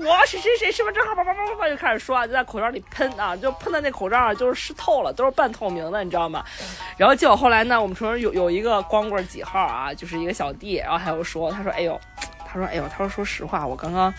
[0.00, 6.42] 我是谁谁身份证号叭叭叭叭叭就开始说啊，就在口罩里喷啊，就喷的那口罩上 就是湿透了，都是半透明的，你知道吗？
[6.96, 12.00] 然后结果后来呢，我们说有有一个光棍几号啊，就是一个小弟，然后还有说，他说哎呦，
[12.46, 14.12] 他说哎呦，他说说实话，我刚刚。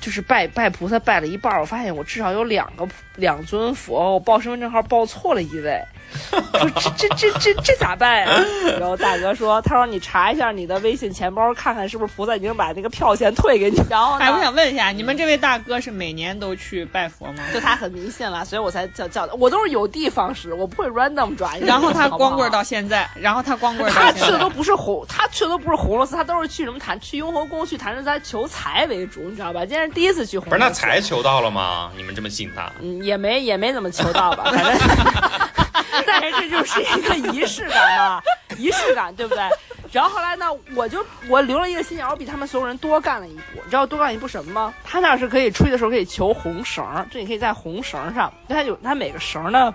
[0.00, 5.82] 就是拜拜菩萨拜了一半，我发现我至少有两个两尊佛，我报身份证号报错了一位。
[6.30, 8.44] 说这这这这这咋办呀？
[8.80, 13.80] 然后大哥说，他说你查一下你的微信钱包，看看是不是菩萨已经把那个票钱退给你。
[13.88, 17.42] 然后，哎，我想问一下，你们这位大哥是每年都去拜佛吗？
[17.52, 19.34] 就他很迷信了，所以我才叫叫的。
[19.34, 21.54] 我都是有的放矢，我不会 random 抓。
[21.60, 23.90] 然后他光棍到现在，然后他光棍。
[23.92, 29.60] 他去的都不是红，他去的都不是红螺寺，他都是去什么坛，去雍和宫去坛山求财为主，你知道吧？
[29.60, 30.48] 今天是第一次去红。
[30.48, 31.90] 不是那财求到了吗？
[31.96, 32.70] 你们这么信他？
[32.80, 34.78] 嗯，也没也没怎么求到吧，反正。
[36.20, 38.22] 但是这就是一个仪式感嘛，
[38.56, 39.42] 仪式感，对不对？
[39.90, 40.44] 然后后来呢，
[40.76, 43.40] 我就我留了一个心眼，我比他们所有人多干了一步。
[43.64, 44.74] 你知道多干一步什么吗？
[44.84, 49.72] 他那是可以吹的时候可以求红绳，这你可以在红绳上，他有他每个绳的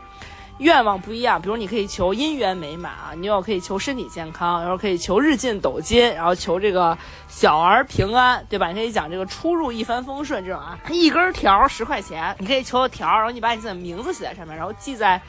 [0.60, 1.42] 愿望不一样。
[1.42, 6.96] 比如你可以求姻缘美满啊，你又可以求身体健康，然后可以求日进斗金，然后求这个
[7.28, 8.68] 小儿平安，对吧？
[8.68, 10.78] 你可以讲这个出入一帆风顺这种啊。
[10.92, 15.20] 一根条十块钱，你可以求个条，然后你把你自己的名字写在上面，然后记在。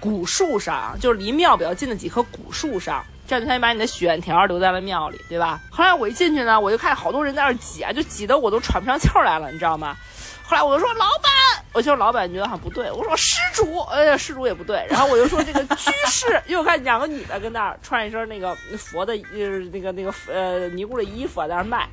[0.00, 5.60] 古树上，就是离庙比较近的几棵古树上，这样就相当于把你的许愿条留在了庙里，对吧？
[5.70, 9.96] 后来我一进去呢，我就看好多人在那挤啊，就挤得我都喘不上气来了，你知道吗？
[10.48, 11.30] 后来我就说老板，
[11.74, 21.86] 我就老板觉得好像不对，我说施主，哎呀施主也不对，然后我就说这个居士，又看两个女的跟那儿穿一身那个佛的，就是那个那个呃尼姑的衣服，在那卖。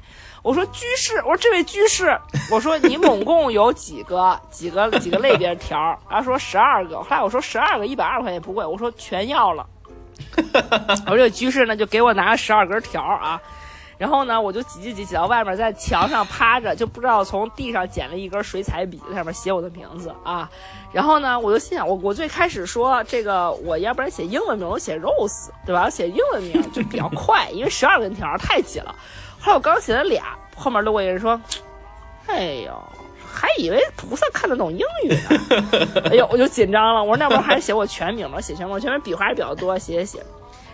[0.46, 2.16] 我说居士，我说这位居士，
[2.52, 6.00] 我说你总共有几个几个几个类别条？
[6.08, 7.00] 他说十二个。
[7.02, 9.66] 后来我说十二个一百二十块钱不贵，我说全要了。
[10.38, 13.42] 我说这个居士呢，就给我拿了十二根条啊。
[13.98, 20.48] 然后呢，我就挤挤挤挤到外面，在墙上趴着，就不知道从地上捡了一根水彩笔，在上面写我的名字啊。
[20.92, 25.90] 然后呢，我就心想，我我最开始说这个，我要不然写英文名，我写 Rose，对吧？
[25.90, 28.94] 写英文名就比较快，因为十二根条太挤了。
[29.46, 30.24] 后来我刚写了俩，
[30.56, 31.40] 后面路过一人说
[32.26, 32.74] ：“哎呦，
[33.32, 36.02] 还以为菩萨看得懂英语呢。
[36.10, 37.04] ”哎呦，我就紧张了。
[37.04, 38.42] 我说：“那不还是写我全名吗？
[38.42, 40.26] 写全名，全名笔画也比较多，写写写。”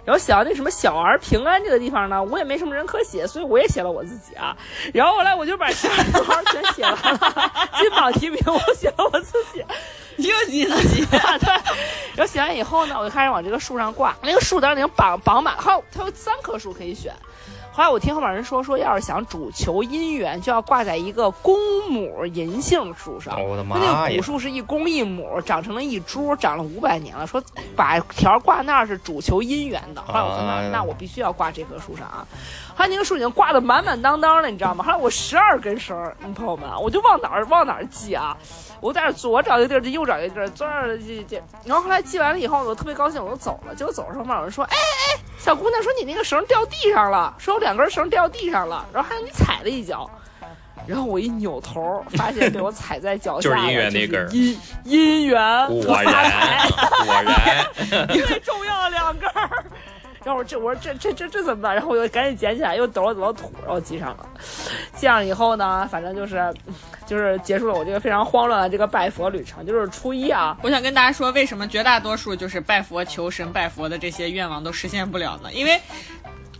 [0.05, 4.55] 然后写到那什么小儿平安这个地方呢，我也没什么人可写，所以我也写了我自己啊。
[4.93, 9.59] 然后后来我就把十二个号全写完了， 金榜题名，我写了我自己，
[10.15, 11.05] 又你自己。
[11.05, 11.19] 对。
[12.15, 17.13] 然后写完以后呢，我就开始往这个树上挂，那个树当时已经绑绑满，还有它有三棵树可以选。
[17.73, 21.57] 后来我听后面人说，说要是想主求姻缘，就要挂在一个公
[21.89, 23.41] 母银杏树上。
[23.41, 27.25] 我的妈那个古树是一公一母，长成了一株，长了五百年了。
[27.25, 27.41] 说
[27.73, 30.01] 把条挂那儿是主求姻缘的。
[30.01, 32.27] 后来我说那那我必须要挂这棵树上啊。
[32.75, 34.83] 后来那个树已经挂的满满当当了，你知道吗？
[34.83, 35.97] 后来我十二根绳，
[36.35, 38.37] 朋友们，我就往哪儿往哪儿系啊。
[38.81, 41.41] 我在那左找一个地儿，右找一个地儿，左找这这。
[41.63, 43.75] 然后后来系完了以后，我特别高兴，我就走了。
[43.75, 50.09] 结果走的时候，有人说：“哎哎哎，小姑娘，说你那个绳掉地上了，说有两根绳掉地上了，然后还让你踩了一脚。”
[50.87, 56.67] 然后我一扭头，发现被我踩在脚下，就是姻缘那根姻姻缘，果然
[57.05, 59.29] 果然最重要两根。
[60.23, 61.73] 然后我这我说这这这这怎么办？
[61.73, 64.25] 然后我又赶紧捡起来，又抖了抖了土，然后系上了。
[64.95, 66.53] 系上以后呢，反正就是，
[67.07, 69.65] 就是结束了我这个非常慌乱的这个拜佛旅程。
[69.65, 75.51] 就是初一啊，我想跟大家说，为什么绝大多数就是拜佛求神拜佛的这些愿望都实现不了呢？
[75.53, 75.81] 因为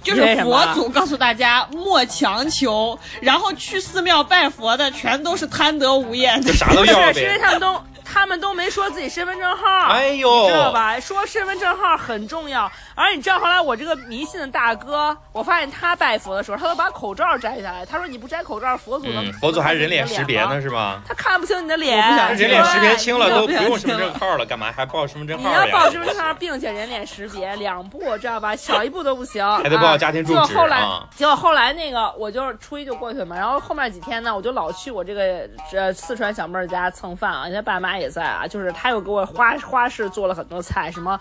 [0.02, 7.80] 就是佛祖告诉大家莫强求，然后去寺庙拜佛的全都是贪得无厌，就啥都 要是因为他们都。
[8.14, 11.00] 他们都没说自己身份证号，哎呦，你知道吧？
[11.00, 12.70] 说身份证号很重要。
[12.96, 17.86] 而你知道后来我这个迷信的大哥，我发现他拜佛的时候，他都把口罩摘下来。
[17.86, 21.02] 他说你不摘口罩，佛祖能佛祖还人脸识别呢，是吗？
[21.08, 21.98] 他看不清你的脸，
[22.36, 28.56] 人脸识别清了都不用身份证号了，干嘛还报身份证号你要报身份证号，并且人脸识别 两步，知道吧？
[28.56, 30.48] 少一步都不行，还得报家庭住址。
[30.48, 30.86] 结果后来，
[31.16, 41.20] 结果后来那个我就是初一就过去了嘛，然后后面几天呢，我就老去我这个呃四川小妹儿家蹭饭啊，人家爸妈也在啊，就是他又给我花花式做了很多菜，什么。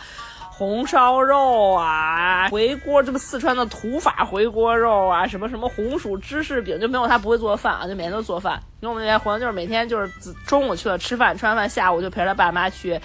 [0.61, 8.61] 红烧肉啊，回锅，这不四川的土法回锅肉啊，什么什么红薯芝士饼，就没有他不会做饭啊，就每天都做饭。
[8.80, 10.12] 因为我们那边回就是每天就是
[10.46, 13.00] 中午去了吃饭，吃完饭下午就陪着他爸妈去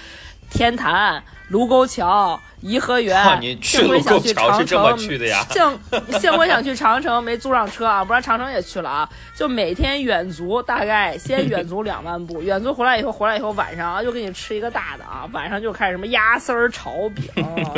[0.52, 2.40] 天坛、卢沟桥。
[2.62, 5.46] 颐和园，你去回想去长城，去的呀？
[5.52, 9.08] 幸幸亏想去长城，没租上车啊，不然长城也去了啊。
[9.36, 17.30] 就每天远足，大概先远足两万步，远足回来以后，回来以后晚上啊，又给你吃一个大的啊，晚上就开始什么鸭丝儿炒饼，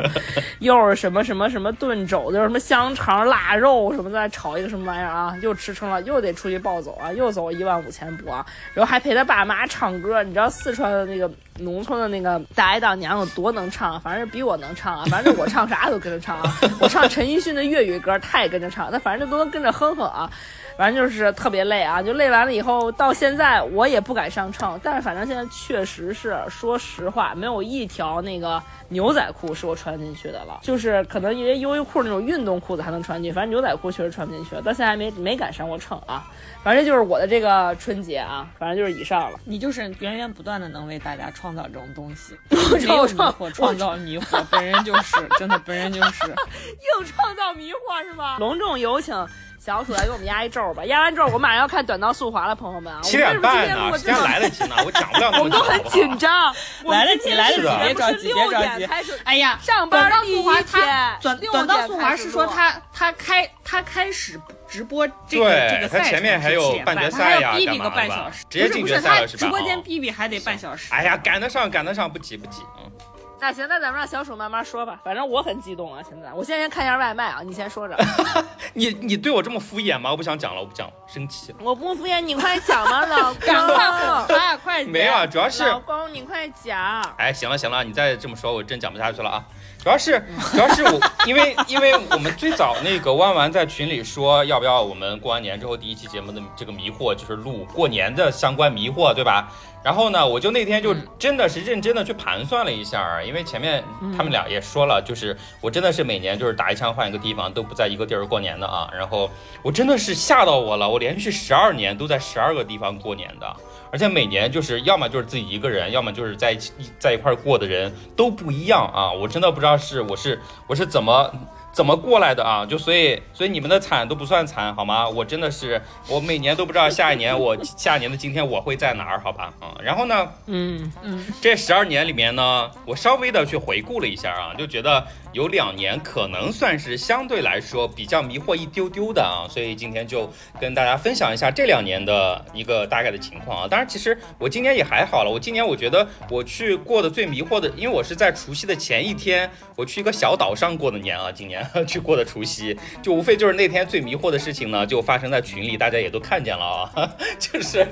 [0.59, 10.23] 又是什么什么什么炖肘子，什么香肠腊肉什么再炒一个什么玩意儿啊，又吃撑了，又得出去暴走啊，又走一万五千步啊，然后还陪他爸妈唱歌。
[10.23, 13.99] 你知道四川的那个农村的那个大爷大娘有多能唱？
[13.99, 14.73] 反正比我能。
[14.77, 16.55] 唱啊，反正我唱啥都跟着唱啊。
[16.79, 20.29] 我唱陈奕迅的粤语歌，他也跟着唱，那反正就都能跟着哼哼啊。
[20.77, 24.79] 反正就是特别累啊，就累完了以后，到现在我也不敢上秤。
[24.83, 30.59] 但是反正现在确实是，说实话，没有一条那个牛仔裤是我穿进去的了。
[30.61, 34.61] 就是可能因为优衣库那种运动裤子还能穿进去，反正牛仔裤确实穿不进去了。
[34.61, 36.23] 到现在还没没敢上过秤啊。
[36.63, 39.39] 反正就是我的这个春节啊，反正就是以上了。
[39.45, 42.37] 你就是源源不断的能为大家创造这种东西，
[42.85, 46.25] 创造创造迷惑，本人就是真的，本人就是
[46.99, 48.37] 硬创造迷惑是吧？
[48.37, 49.15] 隆重有请。
[49.59, 52.93] 小鼠来给我们压一咒吧，压完咒我马上要看短道速滑了，朋友们。
[53.01, 55.39] 七点半呢，今天来得及呢，我讲不了那么多。
[55.39, 56.53] 我们都很紧张，
[56.85, 59.13] 来得及，来得及，别着急，别着急。
[59.25, 64.39] 哎呀，上班短道速滑，他短短道速滑是说他他开他开始
[64.69, 69.45] 直播这个这个赛前面还有半决赛呀，逼逼个半小时，直接进决赛了是吧？
[69.45, 70.93] 直播间逼逼还得半小时。
[70.93, 72.91] 哎呀，赶得上，赶得上，不急不急，嗯。
[73.39, 74.99] 那行，那咱们让小鼠慢慢说吧。
[75.03, 77.95] 反正我很激动啊，现在我先先看一下外卖啊，你先说着。
[78.73, 80.09] 你你对我这么敷衍吗？
[80.11, 81.53] 我不想讲了，我不讲了，生气。
[81.59, 84.25] 我不敷衍，你快讲吧，老公。
[84.27, 87.01] 快快没有，主要是老公，你快讲。
[87.17, 89.45] 哎，行了行了，你再这么说，我真讲不下去了啊。
[89.79, 90.19] 主要是
[90.51, 99.47] 主要是我，因为因为我们最早那个弯弯在群里说，要不要我们过完年之后第一期节目的这个迷惑，就是录过年的相关迷惑，对吧？
[99.87, 103.81] 然后呢，我就那天就真的是认真的去盘算了一下，因为前面
[104.17, 108.91] 他们俩也说了，就是我真的是每年就是打一枪换一个地方，都不在一个地儿过年的啊。
[108.93, 109.31] 然后
[109.61, 113.47] 我真的是吓到我了，我连续十二年都在十二个地方过年的，
[113.89, 119.09] 而且每年就是要么就是自己一个人，要么就是在一起在一块过的人都不一样啊。
[119.09, 121.31] 我真的不知道是我是我是怎么。
[121.77, 122.65] 怎么过来的啊？
[122.65, 125.07] 就所以所以你们的惨都不算惨好吗？
[125.07, 129.53] 我真的是我每年都不知道下一年我下一年的今天我会在哪儿好吧？
[129.59, 130.27] 啊，然后呢？
[130.47, 135.05] 嗯嗯，这十二年里面呢，我稍微的去回顾了一下啊，就觉得。
[135.33, 140.27] 有两年可能算是相对来说比较迷惑一丢丢的啊，所以今天就
[140.59, 143.67] 跟大家分享一下这两年的一个大概的情况啊。
[143.67, 145.29] 当然，其实我今年也还好了。
[145.29, 151.31] 我今年我觉得我去过的最迷惑的，因为我是在除夕的前一天，我去一个小岛上过的年啊。
[151.31, 157.11] 今年 去过的除夕，就无非就是那天最迷惑的事情呢，就发生在群里，大家也都看见了啊。
[157.39, 157.87] 就是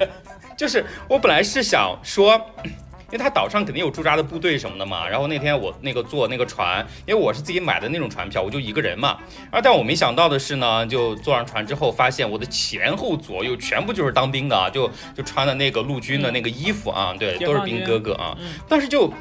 [0.57, 2.39] 就是我本来是想说。
[3.11, 18.35] 因为他岛上肯定有驻扎的部队什么的嘛，然后那天我那个坐那个船，因为我是自己买的那种船票，我就一个人嘛，然后但我没想到的是呢，就坐上船之后发现我的前后左右全部就是当兵的啊，就就穿的那个陆军的那个衣服啊，对，都是兵哥哥啊，
[18.67, 19.13] 但是就。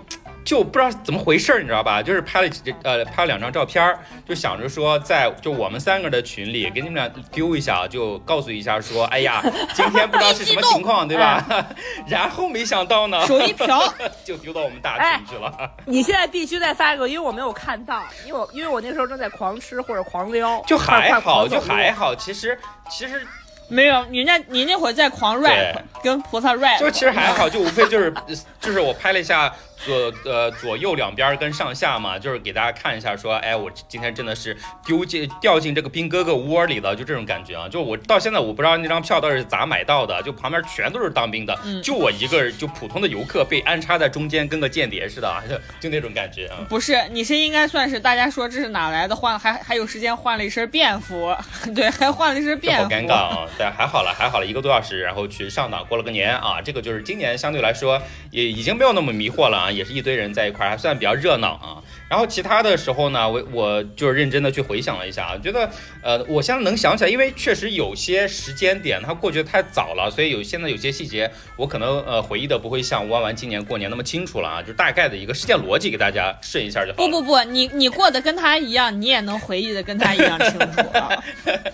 [0.44, 2.02] 就不知道怎么回事儿，你知道吧？
[2.02, 3.96] 就是拍了几呃拍了两张照片，
[4.28, 9.42] 就想着说在就我们三个的群里给你们俩丢一下，就告诉一下说，哎呀，
[9.74, 11.44] 今天不知道是什么情况，对吧？
[12.06, 13.82] 然后没想到呢，手一瓢
[14.24, 15.70] 就丢到我们大群去了。
[15.86, 22.14] 你现在必须再发一个，因为我没有看到，因为我因为我那时候正在狂吃或者狂撩，就还好，就还好。
[22.14, 22.58] 其实
[22.90, 23.26] 其实。
[23.66, 28.12] 没有，人家你那会儿在狂 rap，跟菩萨 rap，就其实还好，就无非就是
[28.60, 29.50] 就是我拍了一下
[29.84, 37.68] 左呃左右两边跟上下嘛，就是给大家看一下，说，哎，我今天真的是丢进掉进这个兵哥哥窝里了，就这种感觉啊。
[37.68, 45.56] 就我到现在我不知道那张票到底是咋买到的，就旁边全都是当兵的，就我一个就普通的游客被安插在中间，跟个间谍似的，就
[45.88, 46.56] 就那种感觉啊。
[46.68, 51.34] 不是，你是应该算是大家说这是哪来的换，还还有时间换了一身便服，
[51.74, 53.46] 对，还换了一身便服，好尴尬啊。
[53.58, 56.60] 对，还好了，还好了一个多小时，然后去上岛过了个年啊。
[56.62, 61.82] 这个就是今年相对来说也已经没有那么迷惑了啊，也是一堆人在一块儿，还算比较热闹啊。
[62.08, 65.68] 然后其他的时候呢，我我就是认真的去回想了一下啊，觉得
[66.02, 76.96] 呃，我现在能想起来，因为确实有些时间点它过去的太早了，所以有现在有些细节我可能呃回忆的不会像弯弯今年过年那么清楚了啊，就大概的一个事件逻辑给大家顺一下就好。
[76.96, 81.10] 不不不，你你过得跟他一样，你也能回忆的跟他一样清楚啊。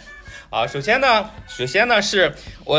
[0.51, 2.35] 啊，首先呢，首先呢是
[2.65, 2.77] 我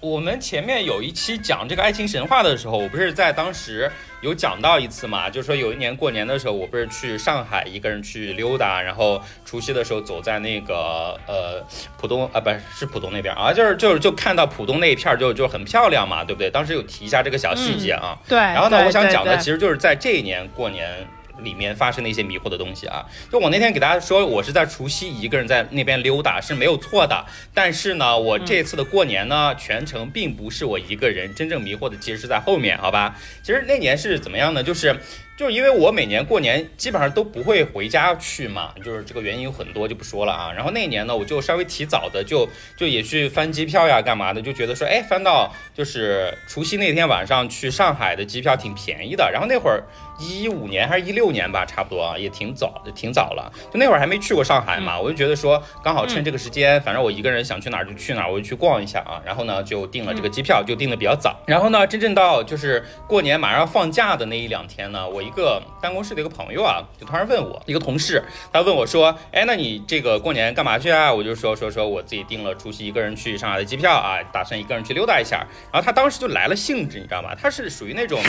[0.00, 3.88] 我们前面有一期讲这个爱情神话的时候，我不是在当时
[4.22, 11.64] 有讲到一次嘛，就是说有一年过年的时候，我不是去上海一个人去溜达，然后除夕的时候走在那个呃
[11.96, 16.50] 浦东啊，不是是浦东那边啊，就是就是就看到浦东那一片就就很漂亮嘛，对不对？
[16.50, 18.36] 当时有提一下这个小细节啊，对。
[18.36, 21.06] 然后呢，我想讲的其实就是在这一年过年。
[21.38, 27.24] 里面发生的一些迷惑的东西啊，就我那天给大家说，我是在除夕一个人在那边溜达是没有错的，
[27.54, 33.16] 但是呢，我这次的过年呢，全程并不是我一个人，真正迷惑的其实是在后面，好吧？
[33.42, 34.62] 其实那年是怎么样呢？
[34.62, 34.96] 就是。
[35.34, 40.52] 就是因为我每年过年基本上都不会回家去嘛，就是这个原因有很多就不说了啊。
[40.52, 49.28] 然后那年呢，我就稍微提早的就就也去翻机票呀，干嘛的，就觉得说，哎，翻到就是除夕那天晚上去上海的机票挺便宜的。
[49.32, 49.82] 然后那会儿
[50.18, 53.50] 一五年还是一六年吧，差不多啊，也挺早的，挺早了。
[53.72, 59.18] 就那会儿还没去过上海嘛，我就觉得说刚好趁这个时间，反正我一个人想去哪儿就去哪儿，我就去逛一下啊。
[59.24, 61.34] 然后呢，就订了这个机票，就订的比较早。
[61.46, 65.22] 然后呢，真正到就是过年马上要放假的那一两天呢，我。
[65.22, 75.46] 一个办公室的一个朋友啊，就突然问我，一个同事，他问我说：“哎，那你这个过年干嘛去啊？”我就说说说我自己订了除夕一个人去上海的机票啊，打算一个人去溜达一下。
[75.72, 77.34] 然后他当时就来了兴致，你知道吗？
[77.40, 78.20] 他是属于那种。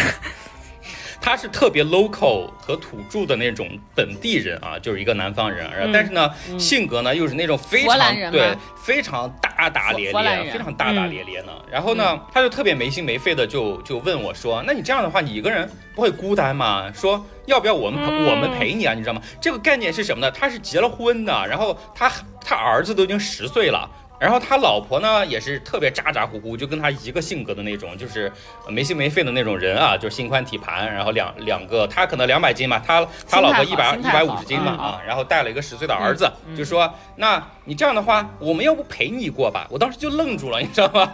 [1.25, 3.65] 他是特别 local 和土著的那种
[3.95, 7.97] 本地人啊，就是一个南方人，但是呢，性格呢又是那种非常
[8.29, 11.53] 对非常大大咧咧，非常大大咧咧呢。
[11.71, 16.91] 然后呢，他就特别没心没肺的就就问我说：“那你这样的话，你一个人不会孤单吗？
[16.93, 18.93] 说要不要我们我们陪你啊？
[18.93, 19.21] 你知道吗？
[19.39, 20.29] 这个概念是什么呢？
[20.29, 22.11] 他是结了婚的，然后他
[22.41, 23.89] 他儿子都已经十岁了。”
[24.23, 28.31] 然后他老婆呢，也是特别咋咋呼呼，就跟他一个性格的那种，就是
[28.69, 39.67] 没心没肺的那种人啊，就是心宽体盘，然后两两个，他可能两百斤嘛，他他老婆一百一百五十斤嘛啊，然后带了一个十岁的儿子，就说，那你这样的话，我们要不陪你过吧？
[39.69, 41.11] 我当时就愣住了，你知道吗？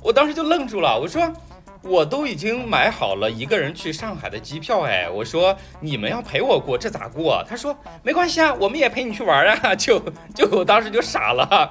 [0.00, 1.30] 我当时就愣住了，我说。
[1.86, 7.44] 我都已经买好了一个人去上海的机票，哎，我说你们要陪我过，这咋过？
[7.48, 10.02] 他说没关系啊，我们也陪你去玩啊， 就
[10.34, 11.70] 就我当时就傻了，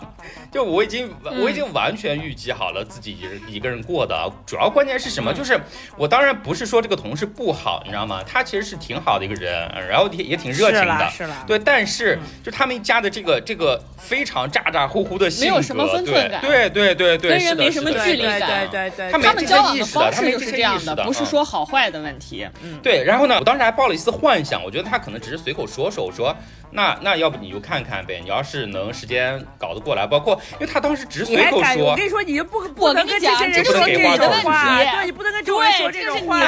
[0.52, 5.34] 就我已经我已经完全预计好了自己一个人过的，主要关键是什么？
[5.34, 5.60] 就是
[5.98, 8.24] 我当然不是说这个同事不好，你知道吗？
[8.26, 20.05] 他其实是挺好的一个人，然后也也挺热情的，是了，对，但是就他们家的这个这个非常咋咋呼呼的性格，没有什么分寸感，对对对对，跟人没什么距离感，对对对，他们交往的方。
[20.12, 22.48] 他就是这样的，不是说好坏的问题。
[22.64, 23.04] 嗯，对。
[23.04, 26.36] 然后呢，我当时还抱了一丝幻想，我觉得他可能只是随口说说，我说
[26.76, 31.86] 那那要不你就看看呗，你要是能时间搞得过来，包括因为他当时只是随口说。
[31.86, 36.40] 我跟你说，你就不不能跟这些人说这种话，对，你不能跟周围说这种话。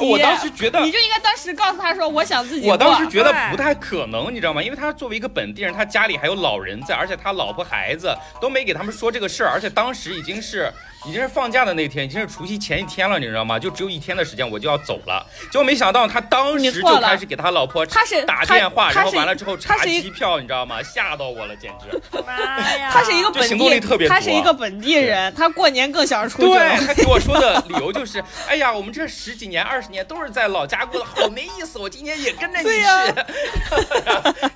[0.00, 2.68] 我当时觉得，你就应该当时告诉他说，我想自己。
[2.68, 4.62] 我当时觉得不太可能，你知道吗？
[4.62, 10.72] 因为他作为一个本地人，他家里还有老人在，而且他老婆孩子都没给他们说这个事儿，而且当时已经是。
[11.06, 13.58] 已经是放假的那天，已经是除夕前一天了，你知道吗？
[13.58, 15.22] 就只有一天的时间，我就要走了。
[15.52, 17.84] 结果没想到他当时就开始给他老婆
[18.26, 20.82] 打电话，然后完了之后查机票，你知道吗？
[20.82, 22.00] 吓到我了，简直！
[22.26, 22.90] 妈呀！
[22.92, 26.48] 他是一个本地，他是一个本地人，他过年更想出去。
[26.48, 31.78] 对他给我说的理由就是：哎呀，我们这十几年、二十年都是在老家过的，好没意思。
[31.78, 32.80] 我今年也跟着你去。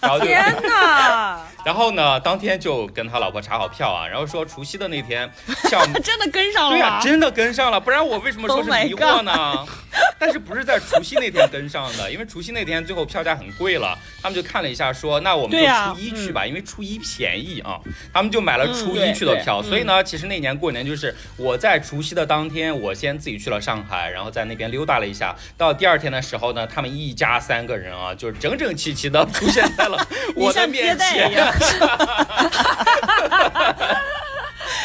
[0.00, 1.40] 然后就天哪！
[1.64, 5.30] 然后呢，当天就跟他老婆查好票啊，然后说除夕的那天
[5.68, 9.66] 票 真的跟上了，对呀，真的跟上了，不然我为什么说是迷惑呢？
[10.18, 17.78] 但是不是在除夕那天跟上的，因为除夕那天最后票价很贵了，他们就看了一下，说那我们就初一去吧，因为初一便宜啊，
[18.12, 19.62] 他们就买了初一去的票。
[19.62, 25.34] 所以呢，其实那年过年就是我在除夕的当天，我先自己去了上海，然后在那边溜达了一下。
[25.56, 31.32] 到第二天的时候呢，他们一家三个人啊，就是整整齐齐的出现在了 我的面前。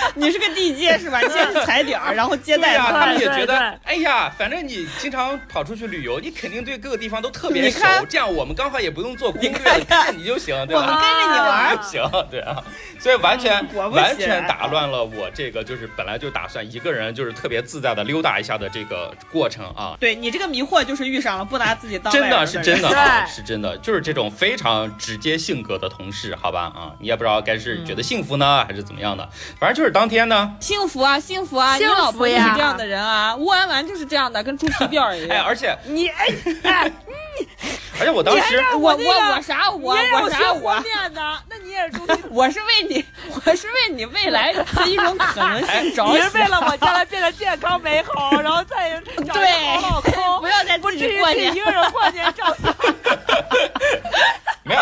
[0.16, 1.20] 你是个地接是吧？
[1.20, 2.92] 你先去踩点儿，然后接待他。
[2.92, 7.82] 他们也觉得，哎呀，反正你经常跑出去旅游，你肯定对各个地方都特别熟。
[8.08, 10.82] 这样我们刚好也不用做攻略，看着你就行，对吧？
[10.82, 12.64] 我们跟着你玩就行， 对啊。
[13.00, 19.98] 所以完全完全打乱了我这个就是本来就打算一个人就是特别自在的溜达一下的这个过程啊。
[20.00, 29.28] 对你这个迷惑就是遇上了不拿自己当真的是真的啊，是真的，就是这种非常直接性格的同事，好吧啊，你也不知道该是觉得幸福呢还是怎么样的，
[29.60, 35.38] 反正就是当天呢，幸福啊幸福啊，幸福呀，是这样的人啊，乌安完就是这样的，跟猪皮辫一样。
[35.38, 36.28] 哎，而且你哎
[36.64, 36.92] 哎
[37.40, 37.48] 你，
[38.02, 43.06] 而且我当时我我我啥我我啥我面的，那你也是猪皮，我是为你
[43.46, 49.48] 我是为你未来的一种可能性着想，你是为了我将来变得健康美好，然后再找个
[49.80, 52.76] 好老公，不要再自己过年一个人过年照相。
[54.66, 54.82] 没有，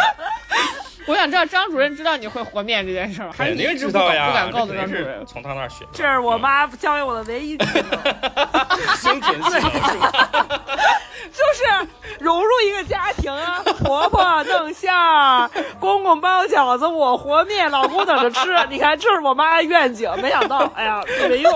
[1.07, 3.31] 我想知道张主任知道你会和面这件事吗？
[3.35, 5.23] 肯定知道呀，不敢告诉张主任。
[5.25, 7.83] 从他那儿学，这是我妈教给我的唯一技能，
[8.97, 10.11] 生存技能是吧？
[11.31, 11.87] 就是
[12.19, 15.49] 融入一个家庭啊，婆婆弄馅儿，
[15.79, 18.53] 公公包饺子，我和面，老公等着吃。
[18.69, 21.51] 你看，这是我妈的愿景，没想到，哎呀，特别用。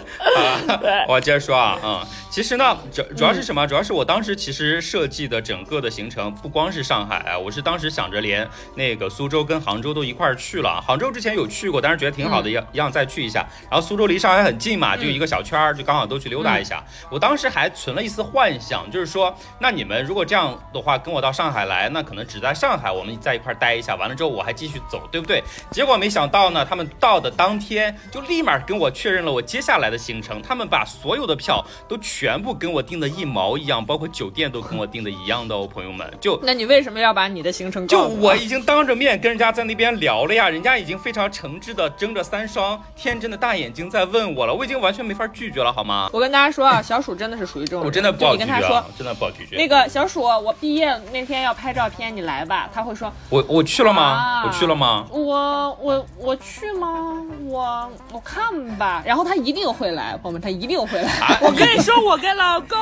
[0.80, 2.00] 对，我接着说啊，嗯。
[2.30, 3.66] 其实呢，主主要是什么？
[3.66, 10.80] 主要是我当时其实设计的整个的行程不光是上海啊，我是当时想着连那个苏州跟杭州都一块儿去了。
[10.80, 13.44] 杭州之前有去过，但是觉得挺好的，要想再去一下。
[13.68, 16.84] 然后苏州离上海很近嘛，就一个小圈儿，就刚好都去溜达一下。
[17.10, 25.42] 我当时还存了一丝幻想，就是说，那你们如果这样的话跟我到上海来，那可能只在上海我们在一块儿待一下，完了之后我还继续走，对不对？
[25.72, 33.00] 结果没想到呢，他们到的当天就立马跟我确认了我接下来的行程，他们把所有的票都全部跟我订。
[33.00, 36.06] 的一毛一样，包括酒店都跟我订的一样的哦，朋友们。
[36.20, 37.88] 就那你为什么要把你的行程？
[37.88, 46.10] 就我已经当着面跟人家在那边聊了呀，人家已经非常诚挚的睁着三双天真的大眼睛在问我了，我已经完全没法拒绝了，好吗？
[46.12, 49.56] 我跟大家说啊，小鼠真的是属于这种，我真的不好拒绝，说真的不好拒绝。
[49.56, 52.68] 那个小鼠，我毕业那天要拍照片，你来吧。
[52.70, 54.44] 他会说，我我去了吗？
[54.44, 55.06] 我去了吗？
[55.10, 57.24] 我我我去吗？
[57.46, 59.02] 我我看吧。
[59.06, 61.38] 然后他一定会来，朋友们，他一定会来。
[61.40, 62.76] 我跟你说，我 我跟老公。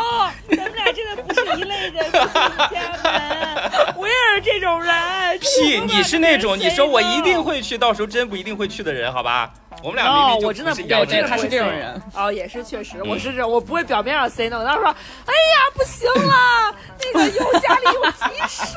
[0.49, 3.95] 咱们俩真的不是一类人，不是一家人。
[3.95, 5.39] 我也是这种人。
[5.39, 9.53] 屁，你是那种你说我一定会去，到时候真不一定会去的人，好吧？
[9.83, 12.01] 我们俩明明就真的不了解，他是这种人。
[12.15, 14.65] 哦，也是确实，我是这，我不会表面上 say no。
[14.65, 14.85] 他说
[15.27, 16.75] ：“哎呀，不行了，
[17.13, 18.75] 那个有家里有急事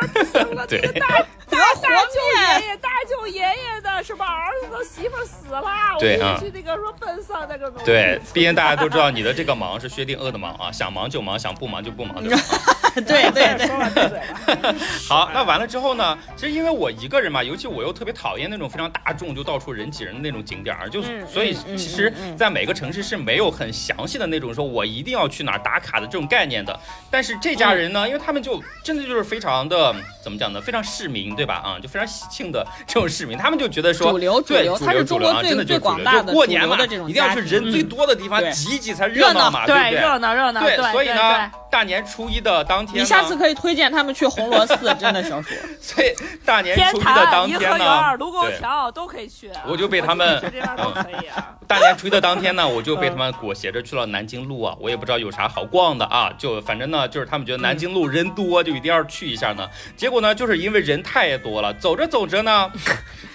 [0.00, 1.06] 儿，不行了， 那个大
[1.52, 4.26] 大大舅爷爷、大舅爷爷的是吧？
[4.26, 5.62] 儿子的媳妇死了，
[5.94, 7.70] 我必须那个说奔丧那个。
[7.84, 12.40] 对，毕竟大家都知道你的这个忙是薛定谔的忙啊，想忙就忙，想不忙就不忙，对吧？
[12.94, 14.74] 对对对，说嘴了。
[15.08, 16.18] 好，那完了之后呢？
[16.36, 26.78] 其实因为我一个人嘛，尤其我又特别讨厌那种非常大众，就到处人挤人的那种景点儿，就所以其实，在每个城市是没有很详细的那种说我一定要去哪儿打卡的这种概念的。
[27.10, 30.60] 但是这家人呢，因为他们就真的就是非常的怎么讲呢？
[30.60, 31.54] 非常市民，对吧？
[31.64, 40.00] 啊，就非常喜庆的这种市民，他们就觉得说，主流主流他是中国最最广大的过年嘛，一定要去人最多的地方挤一挤才热闹嘛，对不对？
[40.00, 40.60] 热闹热闹。
[40.60, 45.54] 对，所以呢，大年初一的当天，你下次可以推荐他们去红螺寺， 真的小鼠。
[45.80, 46.14] 所以
[46.44, 49.50] 大年初一的当天呢，卢沟桥都可以去。
[49.66, 51.56] 我就被他们这边都可以啊。
[51.66, 59.66] 大年初一的当天呢，我就被他们裹挟着去了南京路啊，我也不知道有啥好逛的啊，就反正呢，就是他们觉得南京路人多，就一定要去一下呢。
[59.96, 62.70] 结果呢，就是因为人太多了，走着走着呢，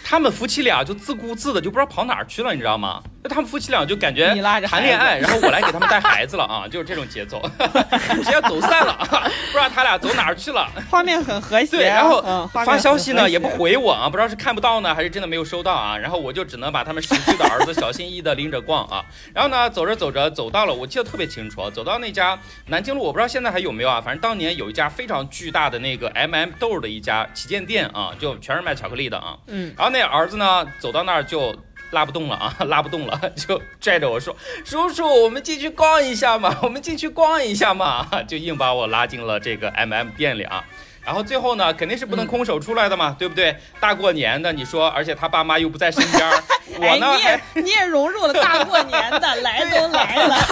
[0.09, 3.03] 他们夫妻俩就自顾自的就不知道跑哪儿去了，你知道吗？
[3.21, 4.27] 就他们夫妻俩就感觉
[4.65, 7.41] 谈恋爱，然后我来给他们带孩子了啊，就是这种节奏，
[8.15, 8.97] 直接走散了，
[9.51, 10.65] 不知道他俩走哪儿去了。
[10.89, 15.97] 画面很和谐，对，然后发消息呢也不回我啊，不知道是看不到呢，还是真的没有收到啊。
[15.97, 19.03] 然后我就只能把他们十岁的儿子小心翼翼的拎着逛啊。
[19.33, 23.99] 然后呢，走着走着走到了，我记得特别清楚，走到那家南京路，我不知道现在还有没有啊。
[23.99, 29.35] 反正当年有一家非常巨大的那个 M M 豆的一家旗舰店啊，就全是卖巧克力的啊。
[29.47, 29.73] 嗯。
[29.75, 31.55] 然后那那儿子呢，走到那儿就。
[31.91, 34.35] 拉不动了啊， 拉不动了， 就拽着我说
[34.65, 38.05] ：“叔叔，我们进去逛一下嘛，我们进去逛一下嘛。
[38.27, 40.65] ”就硬把我拉进了这个 M M 店里啊。
[41.07, 43.55] 然后最后呢，肯定是不能空手出来的嘛，对不对？
[43.79, 46.29] 大过年的，你说，而且他爸妈又不在身边，
[46.81, 50.35] 我呢，你也你也融入了大过年的，来都 来了。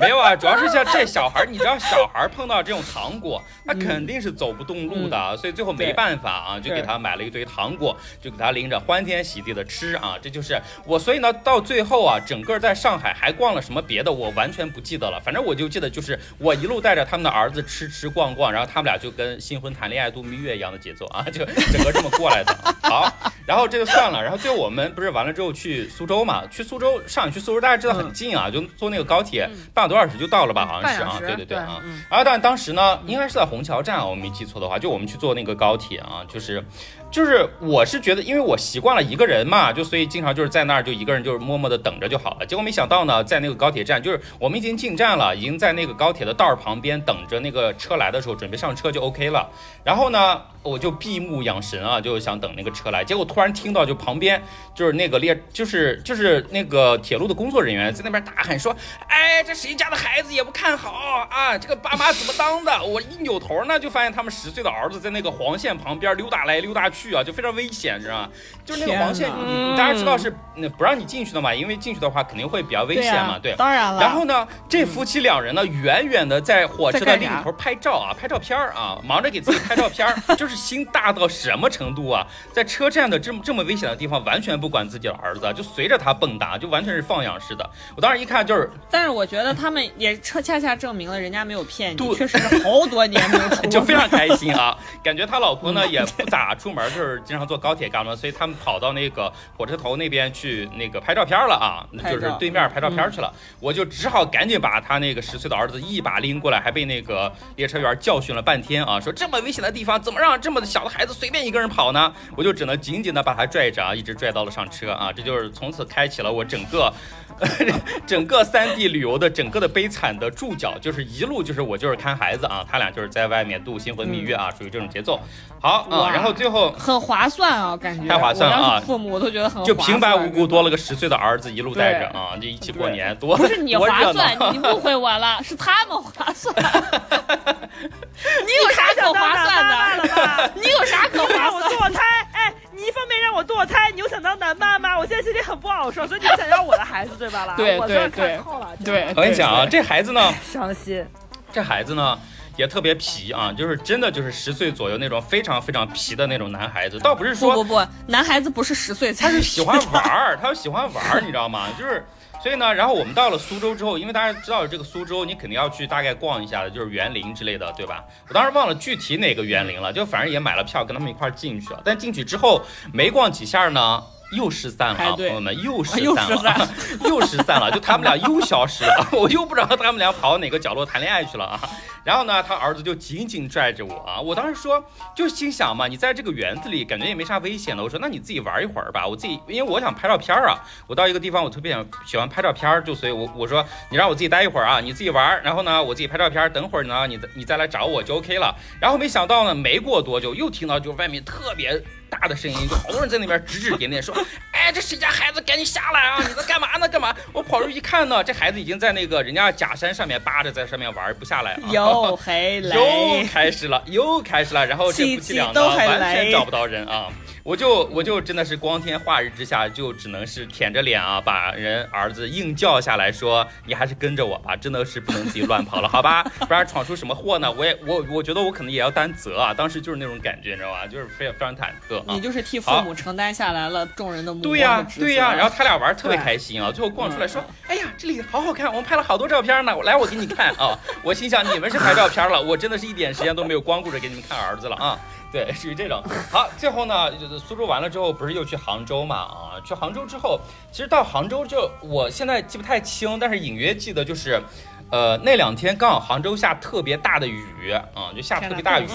[0.00, 10.96] 没有啊，主要是像这小孩，你知道小孩碰到这种糖果，他肯定是走不动路的，所以最后没办法啊，就给他买了一堆糖果，就给他拎着欢天喜地的吃啊，这就是我。
[10.96, 15.20] 所以呢，到最后啊，整个在上海还逛了什么别的，我完全不记得了。
[15.24, 22.56] 反正我就记得，就是我一路带着他们的儿子吃吃逛逛，然后他们俩就跟新婚谈恋爱度蜜月一样的节奏啊，就整个这么过来的。
[22.82, 23.12] 好。
[23.46, 26.46] 然后这就算了，然后最后我们不是完了之后去苏州嘛？
[26.50, 30.66] 去苏州，上海去苏州，大家知道很近啊，就坐那个高铁，半个多小时就到了吧？
[30.66, 31.82] 好像是啊，对对对啊。
[32.10, 36.62] 然后但当时呢，应该是在虹桥站啊，我没记错的话，就我们去坐那个高铁啊，就是。
[37.10, 42.44] 就是，我是觉得，因为我习惯了一个人嘛，就所以经常就是在那儿就一个人就是默默的等着就好了。
[42.46, 49.48] 结果没想到呢，在那个高铁站，就是我们已经进站了，已经在那个高铁的道儿旁边等着那个车来的时候，准备上车就 OK 了。
[49.82, 53.04] 然后呢，我就闭目养神啊，就想等那个车来。
[53.04, 54.42] 结果突然听到就旁边
[54.74, 58.74] 就是那个列，就是就是那个铁路的工作人员在那边大喊说
[59.08, 67.08] ：“哎，这谁家的孩子也不看好啊，这个爸妈怎么当的？”我一扭头呢，就发现他们十岁的儿子在那个黄线旁边溜达来溜达去。
[67.14, 68.28] 啊，就非常危险，知道吗？
[68.64, 71.54] 就是那个黄线，你大家知道是那不让你进去的嘛？
[71.54, 73.54] 因为进去的话肯定会比较危险嘛，对。
[73.56, 74.00] 当然了。
[74.00, 80.06] 然后呢，这夫妻两人呢，远远的在火车的另一头拍照啊，拍照片啊，忙着给自己拍照片，
[80.36, 82.26] 就是心大到什么程度啊？
[82.52, 87.70] 在车站的这么这么危险的地方，完全不管自己的儿子，就随着他蹦跶，就完全是放养式的。
[87.94, 94.76] 我当时一看就是， 但是我觉得他们也恰恰恰证明了人家没有骗你，确实是好多年没有出， 就非常开心啊。
[95.02, 96.88] 感觉他老婆呢也不咋出门。
[96.88, 103.32] 就是经常坐高铁干嘛，所以他们跑到那个火车头那边去那个拍照片了啊，就是对面拍照片去了。
[103.60, 112.12] 我就只好赶紧把他那个十岁的儿子一把拎过来，还被那个列车员教训了半天啊，说这么危险的地方怎么让这么小的孩子随便一个人跑呢？
[112.36, 116.92] 我就只能紧紧的把他拽着啊，一直拽到了上车啊，这就是从此开启了我整个。
[118.04, 125.20] 整个三地旅游的整个的悲惨的注脚，就是一路就是我就是看孩子啊，他俩就是在外面度新婚蜜月啊，属于这种节奏。
[125.60, 128.82] 好啊，然后最后很划算啊，感觉太划算了啊！
[128.84, 136.54] 父母我都觉得很就平白无故多了个十岁的儿子，一路带着啊，就一起过年，多不是你划算，你误会我了，是他们划算。
[136.58, 140.52] 你有啥可划算的？
[140.54, 141.70] 你有啥可划算？
[141.70, 142.00] 堕胎？
[142.32, 142.54] 哎。
[142.80, 147.44] 你一方面让我堕胎，你又想当男妈妈，我现在心里很不好受，所以你想要我的孩子对吧？
[147.44, 148.40] 啦，对对对，
[148.84, 149.08] 对。
[149.16, 151.04] 我跟你讲啊，这孩子呢，伤心。
[151.52, 152.16] 这孩子呢
[152.58, 161.68] 也特别皮啊，就是真的就是十岁左右那种非常非常皮的那种男孩子，倒不是说不不不，男孩子不是十岁，他是喜欢玩儿，他喜欢玩儿，你知道吗？
[161.78, 162.04] 就是。
[162.40, 168.04] 所以呢，然后我们到了苏州之后，因为大家知道这个苏州，你肯定要去大概逛一下的，就是园林之类的，对吧？
[168.28, 171.82] 我当时忘了具体哪个园林了，就反正也买了票，跟他们一块进去了。
[171.84, 174.00] 但进去之后没逛几下呢。
[174.32, 176.68] 又失散了啊，朋友们， 又失散了，
[177.08, 181.60] 又失散了，就他们俩又消失了， 我又不知道他们俩跑到哪个角落谈恋爱去了啊。
[182.04, 184.82] 然后呢，他儿子就紧紧拽着我啊，我当时说，
[185.14, 190.56] 就心想嘛，你在这个园子里感觉也没啥危险的，我说那你自己玩一会儿吧，我自己，因为我想拍照片啊，
[190.86, 198.54] 我到一个地方我特别想喜欢拍照片，就所以，我我说你让我自己待一会儿啊，你自己玩，然后呢，我自己拍照片，等会儿呢，你你再来找我就 OK 了。
[198.80, 201.82] 然后没想到呢，没过多久又听到就外面特别。
[202.10, 204.14] 大的声音，就好多人在那边指指点点，说
[204.52, 206.18] ：“哎，这谁家孩子，赶紧下来啊！
[206.26, 206.88] 你在干嘛呢？
[206.88, 211.60] 干嘛？”我跑出去一看呢，这孩子已经在那个人家假山上面扒着，在上面玩，不下来啊！
[211.70, 217.08] 又 黑来，又开始了，又开始了，然后这夫妻俩呢，完全找不到人啊。
[217.44, 226.22] 我就我就真的是光天化日之下，就只能是舔着脸啊，把人儿子硬叫下来说：“你还是跟着我吧，真的是不能自己乱跑了，好吧？
[226.40, 227.50] 不然闯出什么祸呢？
[227.50, 229.54] 我也我我觉得我可能也要担责啊。
[229.54, 230.86] 当时就是那种感觉，你知道吧？
[230.86, 232.02] 就是非常非常忐忑。
[232.12, 234.52] 你就是替父母承担下来了众人的目光。
[234.52, 239.74] 对呀对呀，然后他俩玩特别开心啊，最后逛出来说：“哎呀，这里好好看，我们拍了好多照片呢。
[239.82, 240.78] 来，我给你看啊。
[241.02, 244.98] ”我心想你们是拍照片了，我真的是一点时间都没有光顾着给你们看儿子了啊。
[245.30, 246.02] 对，属于这种。
[246.30, 249.16] 好，最后呢，就是苏州完了之后，不是又去杭州嘛？
[249.16, 250.40] 啊，去杭州之后，
[250.72, 254.42] 其实到杭州就我现在记不太清，但是隐约记得就是，
[254.90, 258.86] 呃，那两天刚好杭州下特别大的雨啊，就下特别大雨。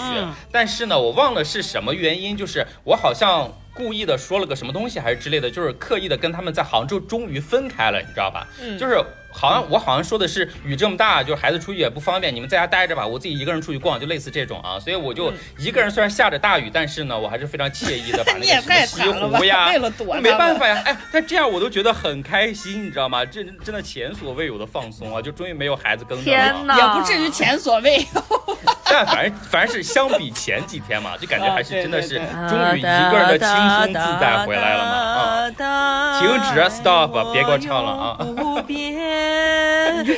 [0.50, 8.46] 但是呢，我忘了是什么原因，就是我好像故意的说了个什么东西还是之类的，就是刻意的跟他们在杭州终于分开了，你知道吧？
[8.60, 9.02] 嗯，就是。
[9.36, 18.46] 好像我好像说的是雨这么大，就是孩子出去也不方便，你们在家待着吧，我自己一个人出去逛，就类似这种啊，所以我就一个人，虽然下着大雨，但是呢，我还是非常惬意的把那个
[18.86, 19.70] 西湖呀，
[20.22, 23.24] 没办法呀，哎，但这样我都觉得很开心，你知道吗？
[23.24, 28.24] 这真的前所未有的放松啊，就终于没有孩子跟着了，也不至于前所未有，
[28.86, 32.18] 但反正反正是相比前几天嘛，就感觉还是真的是
[32.48, 38.16] 终于一个人的轻松自在回来了嘛，啊，停止，stop，别给我唱了啊。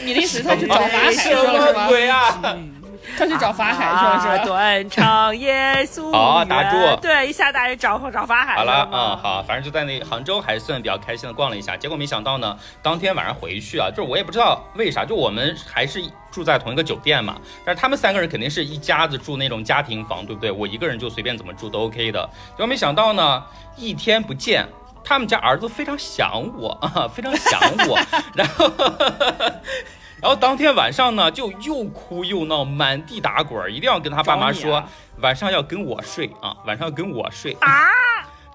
[0.04, 1.88] 米粒石他去找法海去了是吗？
[3.18, 4.44] 他去找法海去了，是吧？
[4.44, 6.12] 断肠耶稣。
[6.12, 6.76] 好，打住。
[7.00, 8.57] 对，一下大雨找找法海。
[8.57, 20.50] 好了，嗯，好，反正就在那杭州还算比较开心的逛了一下，结果没想到呢，当天晚上回去啊，就是我也不知道为啥，就我们还是住在同一个酒店嘛，但是他们三个人肯定是一家子住那种家庭房，对不对？
[20.50, 22.28] 我一个人就随便怎么住都 OK 的。
[22.50, 23.42] 结果没想到呢，
[23.76, 24.68] 一天不见。
[25.09, 27.96] 他们家儿子非常想我啊， 非常想我，
[28.34, 28.68] 然后，
[30.20, 34.82] 然后当天晚上呢，就又哭又闹，满地打滚，一定要跟他爸妈说
[35.20, 37.57] 晚上要跟我睡啊，晚上要跟我睡。
[37.61, 37.86] 啊，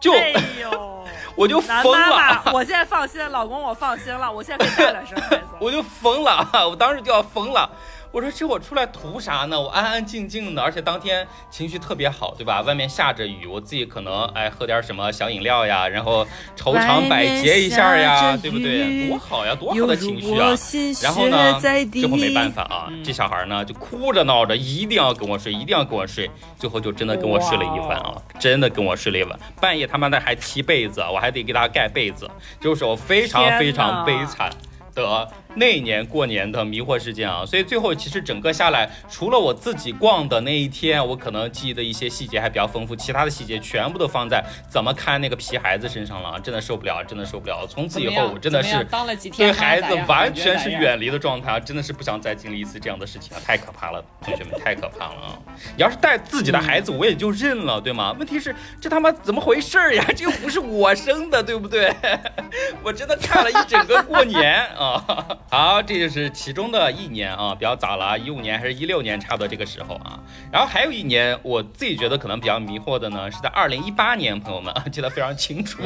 [0.01, 7.69] 就，哎呦，我就疯了，我现在放心，老公我放心了，我现在可以大点声孩子，我就疯了，我当时就要疯了。
[8.11, 9.59] 我说这我出来图啥呢？
[9.59, 12.61] 我安安静静的，而且当天情绪特别好，对吧？
[12.61, 19.07] 外面下着雨，我自己可能哎喝点什么小饮料呀，然后愁肠百结一下呀，对不对？
[19.07, 20.53] 多好呀，多好的情绪啊！
[21.01, 29.39] 然后呢，最后没办法啊，这小孩呢就哭着闹着，一定要跟我睡，一定要跟我睡，最后就真的跟我睡了一晚啊，真的跟我睡了一晚。
[29.61, 34.49] 半夜他妈的还踢被子，我还得给他盖被子，就是我非常非常悲惨
[34.93, 35.27] 的。
[35.55, 47.67] 那一年过年的迷惑事件啊，所以最后其实整个下来，除了我自己逛的那一天，我可能记忆的一些细节还比较丰富，其他的细节全部都放在怎么看那个皮孩子身上了，真的受不了，真的受不了。
[47.67, 48.87] 从此以后，我真的是
[49.35, 55.39] 对孩子完全是远离的状态，真的是不想再经历一次这样的事情了，太可怕了，同学们太可怕了啊！
[55.75, 58.15] 你 要是带自己的孩子，我也就认了，对吗？
[58.17, 60.05] 问题是这他妈怎么回事呀？
[60.15, 61.93] 这又不是我生的，对不对？
[62.83, 65.03] 我真的看了一整个过年啊。
[65.49, 70.19] 好，这就是其中的一年啊，比较早了，一五年还是一六年，差不多这个时候啊。
[70.51, 75.81] 然后还有一年，我自己觉得可能比较迷惑的呢，是在二零一八年，朋友们 记得非常清楚。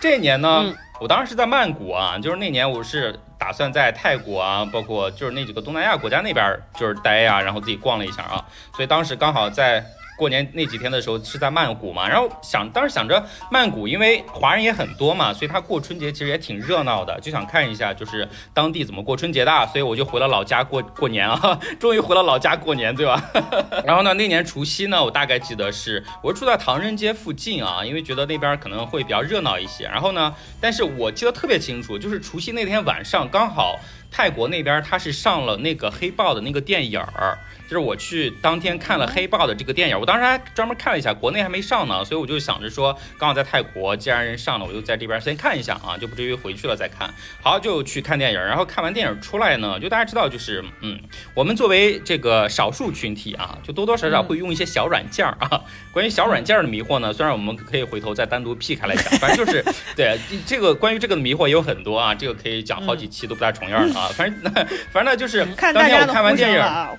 [0.00, 8.44] 这一年呢，我当时是在曼谷啊，就是那年我是打算在泰国啊，包括就是那几个东南亚国家那边就是待呀，然后自己逛了一下啊，
[8.74, 9.84] 所以当时刚好在。
[10.16, 23.22] 过年那几天的时候是在曼谷嘛，然后想当时想着曼谷，因为华人也很多嘛，所以他过春节其实也挺热闹的，就想看一下就是当地怎么过春节的，所以我就回了老家过过年啊， 终于回了老家过年，对吧？
[23.84, 29.84] 然后呢，那年除夕呢，我大概记得是我住在唐人街附近啊，因为觉得那边可能会比较热闹一些。
[29.84, 33.76] 然后呢，但是我记得特别清楚，就是除夕那天晚上刚好
[34.16, 37.36] 泰国那边他是上了那个黑豹的那个电影儿。
[37.66, 47.12] 就是我去当天看了《黑豹》的这个电影，我当时还专门看了一下，国内还没上呢，所以我就想着说，刚好在泰国，既然人上了，我就在这边先看一下啊，就不至于回去了再看。
[47.42, 51.00] 好，就去看电影，然后看完电影出来呢，就大家知道，就是嗯，
[51.32, 55.62] 我们作为这个少数群体啊，就多多少少会用一些小软件儿啊。
[55.90, 59.64] 关于小软件儿的迷惑呢，虽然我们可以回头再单独劈开来讲，反正就是
[59.96, 64.10] 对这个关于这个的迷惑也有很多啊，这个可以讲好几期都不带重样的啊。
[64.14, 64.52] 反正
[64.92, 66.90] 反正呢，就是当天我看完电影啊。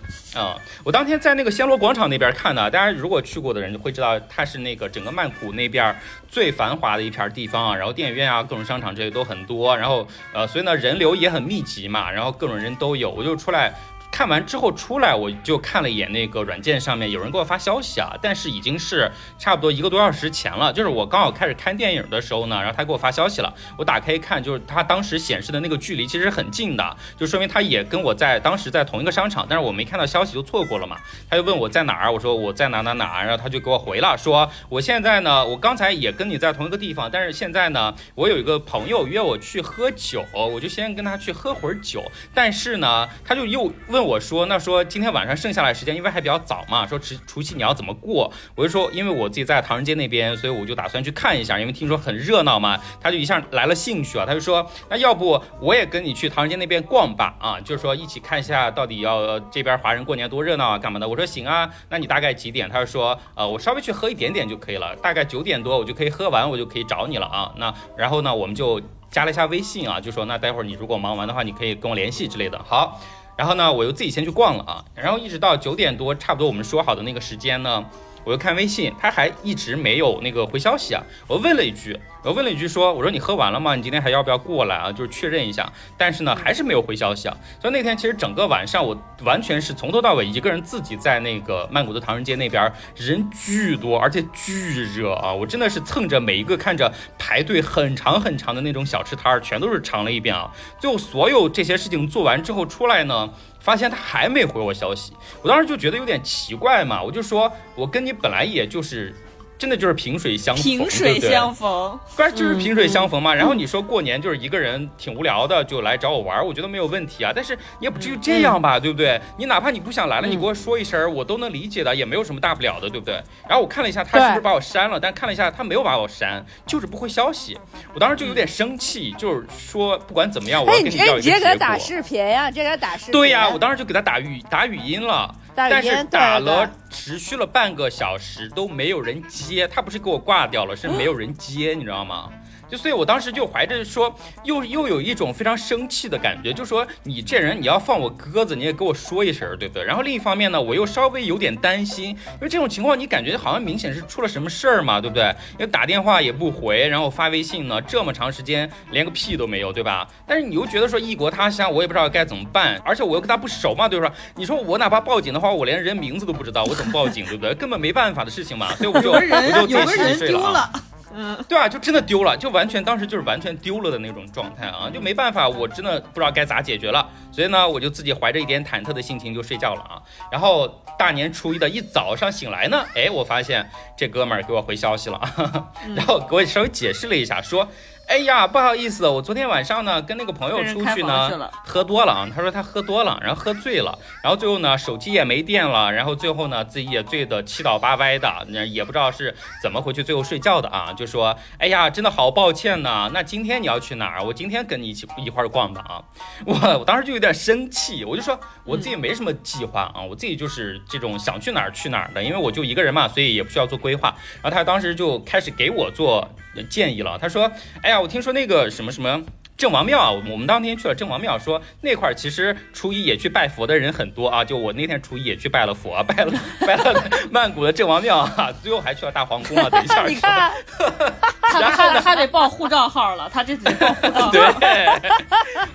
[0.83, 5.95] 我当天在那个暹罗广场那边看的，大家如果去过的人会知道，它是那个整个曼谷那边
[6.27, 13.73] 最繁华的一片地方啊，然后电影院啊、各种商场这些都很多，然后呃，所以呢人流也很密集嘛，然后各种人都有，我就出来。
[14.15, 20.71] 看完之后出来，我就看了一眼那个软件上面有人给我发消息啊，但是已经是差不多一个多小时前了。
[20.71, 23.53] 就是我刚好开始看电影的时候呢，然后他给我发消息了。
[23.77, 30.95] 我打开一看，就是他当时显示的那个距离其实很近的，就说明他也跟我在当时在同一个商场，但是我没看到消息就错过了嘛。
[31.29, 42.01] 他就问我在哪儿，我说我在哪哪哪，然后他就给我回了，说我现在呢，我刚才也跟你在同一个地方，但是现在呢，我有一个朋友约我去喝酒，我就先跟他去喝会儿酒，
[42.33, 44.04] 但是呢，他就又问。
[44.05, 48.31] 我说，那说今天晚上剩下来时间，因为还比较早嘛，说除除夕你要怎么过？
[48.55, 52.79] 我就说，因为我自己在唐人街那边，所以我就打算去看一下，因为听说很热闹嘛。
[53.01, 57.35] 他就一下来了兴趣啊，他就说，那要不我也跟你去唐人街那边逛吧？
[57.39, 61.07] 啊，就是说一起看一下到底要这边华人过年多热闹啊，干嘛的？
[61.07, 62.69] 我说行啊，那你大概几点？
[62.69, 67.51] 他就说，呃，我稍微去喝一点点就可以了，大概九点多我就可以喝完，我就可以找你了啊。
[67.57, 72.59] 那然后呢，我们就加了一下微信啊，就说那待会儿你如果忙完的话，你可以跟我联系之类的。
[72.63, 72.99] 好。
[73.37, 77.85] 然后呢，我又自己先去逛了啊，然后一直到九点多，差不多我们说好的那个时间呢。
[78.23, 81.03] 我又看微信，他还一直没有那个回消息啊。
[81.27, 81.95] 我问了一句，
[82.25, 83.75] 我问了一句说，我说你喝完了吗？
[83.75, 84.91] 你今天还要不要过来啊？
[84.91, 85.71] 就是确认一下。
[85.95, 87.37] 但是呢，还是没有回消息啊。
[87.61, 95.31] 所以那天其实整个晚上我完全是从头到尾一个人自己在那个曼谷的唐人街那边，人巨多，而且巨热啊。
[95.31, 100.49] 我真的是蹭着每一个看着排队很长很长的那种小吃摊儿，全都是尝了一遍啊。
[100.79, 103.29] 最后所有这些事情做完之后出来呢。
[103.59, 105.11] 发现他还没回我消息，
[105.41, 109.11] 我当时就觉得有点奇怪嘛，我就说，我跟你本来也就是
[109.57, 113.33] 真的就是萍水相逢，萍水相逢，不是就是萍水相逢嘛。
[113.33, 117.31] 然后你说过年就是一个人挺无聊的，就来找我玩，我觉得没有问题啊。
[117.33, 119.19] 但是你也不至于这样吧，对不对？
[119.37, 123.15] 你哪怕你不想来了，你给我说一声，我都能理解的，也没有什么大不了的，对不对？
[123.47, 124.99] 然后我看了一下，他是不是把我删了？
[124.99, 127.57] 但看了一下，他没有把我删，就是不回消息。
[127.93, 131.21] 我当时就有点生气，就是说不管怎么样，我要跟你要一个结果。
[131.21, 133.11] 直接给他打视频呀，直接给他打视频。
[133.13, 135.33] 对呀，我当时就给他打语打语音了。
[135.55, 142.29] 但是打了持续了半个小时都没有人接，他不是给我挂掉了，是没有人接，你知道吗？
[142.69, 144.13] 就所以，我当时就怀着说，
[144.43, 149.83] 又又有一种非常生气的感觉，就说你这人，你要放我鸽子，你也给我说一声，对不对？
[149.83, 155.23] 然后另一方面呢，我又稍微有点担心，因为这种情况，你感觉好像明显是出了什么事儿嘛，对不对？
[155.53, 160.07] 因为打电话也不回，然后发微信呢，这么长时间连个屁都没有，对吧？
[160.27, 164.11] 但是你又觉得说异国他乡，我也不知道该怎么办，而且我又跟他不熟嘛，对吧？
[164.35, 167.53] 你说我哪怕报警的话，我连人名字都不知道，我怎么报警，对不对？
[167.53, 170.69] 根本没办法的事情嘛，所以我就我就有个人丢了。
[171.17, 180.01] 嗯，对啊，就真的丢了，就完全当时就是完全丢了的那种状态啊，就没办法，我真的不知道该咋解决了，所以呢，我就自己怀着一点忐忑的心情就睡觉了啊。
[180.29, 180.67] 然后
[180.99, 185.19] 大年初一的一早上醒来呢，哎，我发现这哥们儿给我回消息了，
[185.95, 187.67] 然后给我稍微解释了一下，说。
[188.07, 192.29] 哎呀，不好意思，我昨天晚上呢跟那个朋友出去呢，喝多了啊。
[192.33, 200.93] 他说他喝多了，然后喝醉了，然后最后呢手机也没电了，然后最后呢自己也醉得七倒八歪的，那也不知道是怎么回去最后睡觉的啊。
[200.93, 203.09] 就说哎呀，真的好抱歉呢。
[203.11, 204.23] 那今天你要去哪儿？
[204.23, 206.03] 我今天跟你一起一块儿逛吧啊。
[206.45, 214.15] 我我当时就有点生气，我就说我自己没什么计划啊，我自己就是这种想去哪儿去哪儿的，因为我就一个人嘛，所以也不需要做规划。
[214.43, 216.29] 然后他当时就开始给我做。
[216.69, 217.51] 建议了，他说
[217.83, 219.21] ：“哎呀，我听说那个什么什么
[219.57, 224.43] 郑王庙啊，我们当天去了郑王庙，说那块儿其实初一也去拜佛的人很多啊。
[224.43, 226.33] 就我那天初一也去拜了佛，拜了
[226.67, 229.69] 拜了曼谷的郑王庙啊，最后还去了大皇宫啊。
[229.69, 230.51] 等一下， 你看，
[231.41, 234.31] 他他他得报护照号了，他这次报护照。
[234.59, 234.87] 对，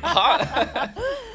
[0.03, 0.39] 好。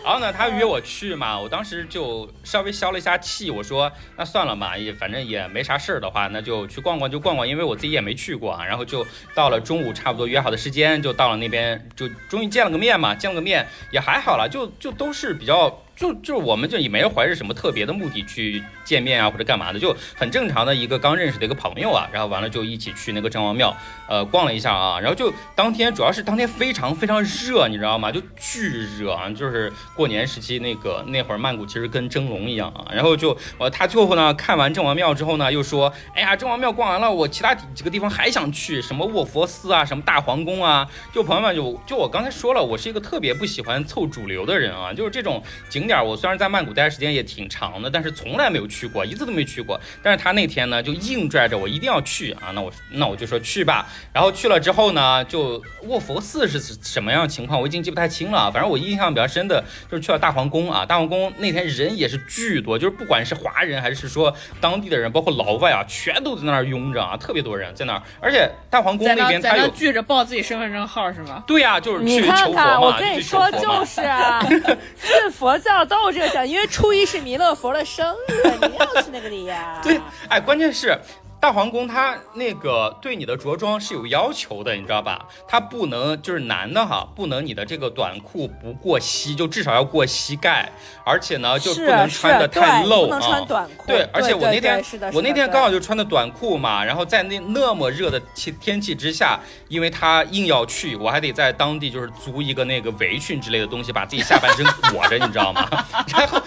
[0.04, 8.64] 然后呢，他约我去嘛，我当时就稍微消了一下气，我说那算了嘛，也反正也没啥事儿的话，那就去逛逛就逛逛，因为我自己也没去过啊。
[8.64, 15.85] 然后就到了中午，差不多约好的时间，就到了那边，就终于见了个面嘛，见了个面也还好了，就就都是比较。
[15.96, 23.74] 就就我们就也没怀着什么特别的目的去见面啊或者干嘛的，就很正常的一个刚认识的一个朋友啊，然后完了就一起去那个郑王庙，
[24.10, 28.12] 呃，逛了一下啊，然后就当天主要是当天非常非常热，你知道吗？
[28.12, 28.70] 就巨
[29.00, 45.85] 热啊，就是过年时期那个那会儿曼谷其实跟蒸笼一样啊，然后就呃他最后呢看完郑王庙之后呢又说，哎呀郑王庙逛完了，我其他几个地方还想去，什么卧佛寺啊，什么大皇宫啊，就朋友们就就我刚才说了，我是一个特别不喜欢凑主流的人啊，就是这种景。
[45.88, 49.80] 点我虽然在曼谷待的时间也挺长的，但是从来没有去过，一次都没去过。
[50.02, 53.88] 但是他那天呢，就硬拽着我一定要去啊，那我那我就说去吧。
[54.14, 58.52] 然后去了之后呢，就卧佛寺是什么样的情况，我已经记不太清了。
[58.52, 68.02] 反正我印象比较深的就是去了大皇宫啊，大皇宫那天人也是巨多，就是不管是华人还是说当地的人，包括老外啊，全都在那儿拥着啊，特别多人在那儿。
[68.20, 71.44] 而且大皇宫那边他有聚着报自己身份证号是吗？
[71.46, 74.42] 对呀，就是去求佛嘛，我跟你说就是啊，
[74.98, 75.75] 信佛教。
[75.84, 79.82] 都有这个讲，因为初一是弥勒佛的生日，你要去那个里呀。
[79.84, 80.00] 对，
[80.30, 80.98] 哎，关键是。
[81.46, 85.24] 大皇宫它那个对你的着装是有要求的，你知道吧？
[85.48, 90.68] 它不能就是男的哈，不能你的这个短裤不过膝，就至少要过膝盖，
[91.06, 93.06] 而且呢就不能穿的太露啊。
[93.06, 93.86] 不能穿短裤。
[93.86, 94.84] 对，而且我那天
[95.14, 105.70] 我那天刚好就穿的短裤嘛，然后在那那么热的天天气之下，因为他硬要去，我还得在当地就是租一个那个围裙之类的东西，把自己下半身裹着，你知道吗？
[106.12, 106.42] 然后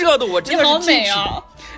[0.00, 1.10] 热的我真的是进去。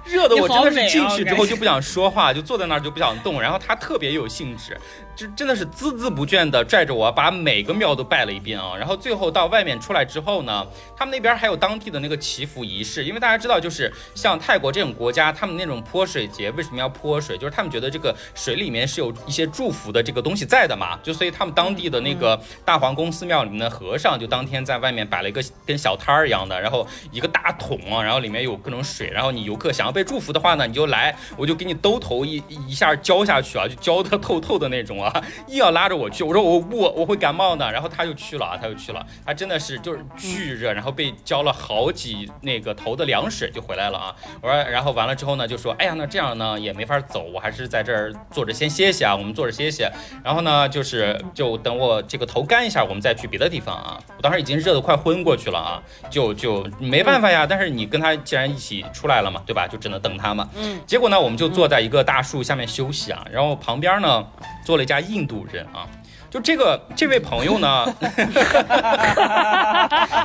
[0.05, 3.41] 热的我真的是进去之后就不想说话，就坐在那儿就不想动。
[3.41, 4.79] 然后他特别有兴致。
[5.17, 17.39] 就真的是孜孜不倦的拽着我把每个庙都拜了一遍啊，然后最后到外面出来之后呢，他们那边还有当地的那个祈福仪式，因为大家知道，就是像泰国这种国家，他们那种泼水节为什么要泼水？
[17.39, 35.11] 就是他们觉得这个水里面是有一些祝福的这个东西在的嘛，就所以他们当地的那个大皇宫寺庙里面的和尚就当天在外面摆了一个跟小摊儿一样的，然后一个大桶啊，然后里面有各种水，然后你游客想要被祝福的话呢，你就来，我就给你兜头一一下浇下去啊，就浇得透透的那种啊。
[35.49, 37.71] 硬要拉着我去，我说我不，我会感冒的。
[37.71, 39.07] 然后他就去了啊，他就去了。
[39.25, 44.15] 他真的是就是巨热，然后被浇了好几那个头的凉水就回来了啊。
[44.43, 49.15] 我说，然后完了之后呢，就说，哎呀，那这样呢也没法走，我还是在这儿坐着先歇歇啊。
[49.15, 49.91] 我们坐着歇歇。
[50.25, 53.99] 然后呢，就是就等我这个头干一下，我们再去别的地方啊。
[54.17, 57.47] 我当时已经热得快昏过去了啊，就就没办法呀。
[57.47, 59.67] 但是你跟他既然一起出来了嘛，对吧？
[59.69, 60.49] 就只能等他嘛。
[60.57, 64.27] 嗯，结果呢，我们就坐在一个大树下面休息啊，然后旁边呢
[64.65, 65.87] 坐了一家印度人啊。
[66.35, 67.85] 就这个这位朋友呢，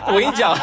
[0.07, 0.57] 我跟你讲，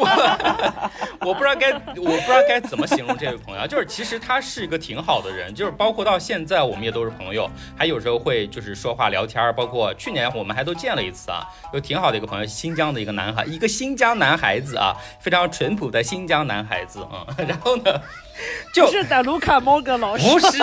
[0.00, 18.00] 我我不知道该我不知道该怎么形容这位朋友，就是其实他是一个挺好的人，就是包括到现在我们也都是朋友，还有时候会就是说话聊天，包括去年我们还都见了一次啊，就挺好的一个朋友，新疆的一个男孩，一个新疆男孩子啊，非常淳朴的新疆男孩子嗯，然后呢。
[18.72, 20.58] 就是在，卢卡莫格老师不是，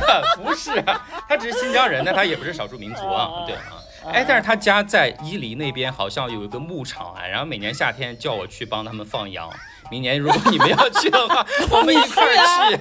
[0.42, 0.82] 不是，
[1.28, 9.48] 他只是新疆人，但他也不是少数民族啊，对啊，哎，但是他家在伊犁那边，好像有一个牧场啊，然后每年夏天叫我去帮他们放羊。
[9.88, 12.78] 明年如果你们要去的话， 我们一块儿去。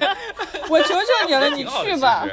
[0.68, 2.26] 我求求你了，你去吧。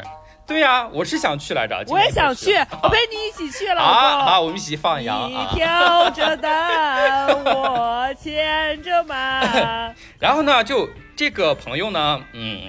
[0.47, 1.85] 对呀，我是想去来着。
[1.89, 3.83] 我也想去，我陪你一起去了。
[3.83, 5.31] 好，好，我们一起放羊。
[5.31, 9.93] 你挑着担，我牵着马。
[10.19, 10.89] 然后呢，就。
[11.15, 12.61] 这个朋友呢，嗯，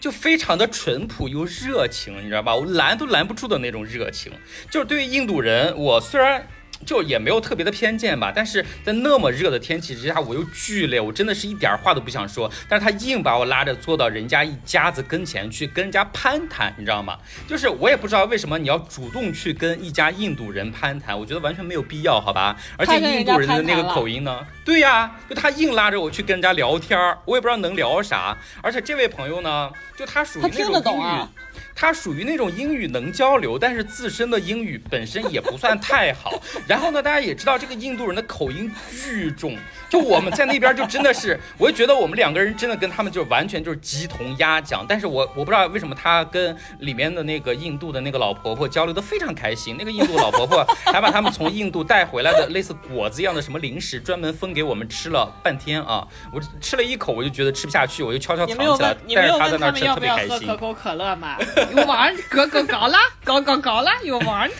[0.00, 2.54] 就非常的淳朴又热情，你知道吧？
[2.54, 4.32] 我拦都拦不住的那种热情。
[4.70, 6.46] 就是对于印度人，我虽然。
[6.84, 12.50] 就也没有特别的偏见吧，但是在那么热的天气之下，我又巨累，我真的是一点话都不想说。
[12.68, 17.16] 但是他硬把我拉着坐到人家一家子跟前去跟人家攀谈，你知道吗？
[17.46, 22.56] 就是我也不知道为什么你要主动去跟一家印度人攀谈，我觉得完全没有必要，好吧？
[22.76, 24.44] 而且印度人的那个口音呢？
[24.64, 28.36] 对呀，就他硬拉着我去跟人家聊天儿，我也不知道能聊啥。
[28.62, 31.26] 而且这位朋友呢，就他属于那种英语。
[31.74, 36.30] 他属于那种英语能交流，但是自身的英语本身也不算太好。
[36.68, 39.56] 然后呢，大家也知道这个印度人的口音巨重，
[39.88, 44.84] 就我们在那边就真的是，我就觉得我们两个人真的跟他们就完全就是鸡同鸭讲。
[44.86, 56.06] 但是我我不知道为什么他跟里面的那个印度的那个老婆婆交流的非常开心，那个印度老婆婆还把他们从印度带回来的类似果子一样的什么零食专门分给我们吃了半天啊！
[56.32, 58.96] 我吃了一口我就觉得吃不下去，我就悄悄藏起来。
[59.14, 60.46] 但是他在那吃特别开心。
[60.46, 61.36] 可口可乐嘛。
[61.38, 64.50] You want 高高高了，高高高了，You want？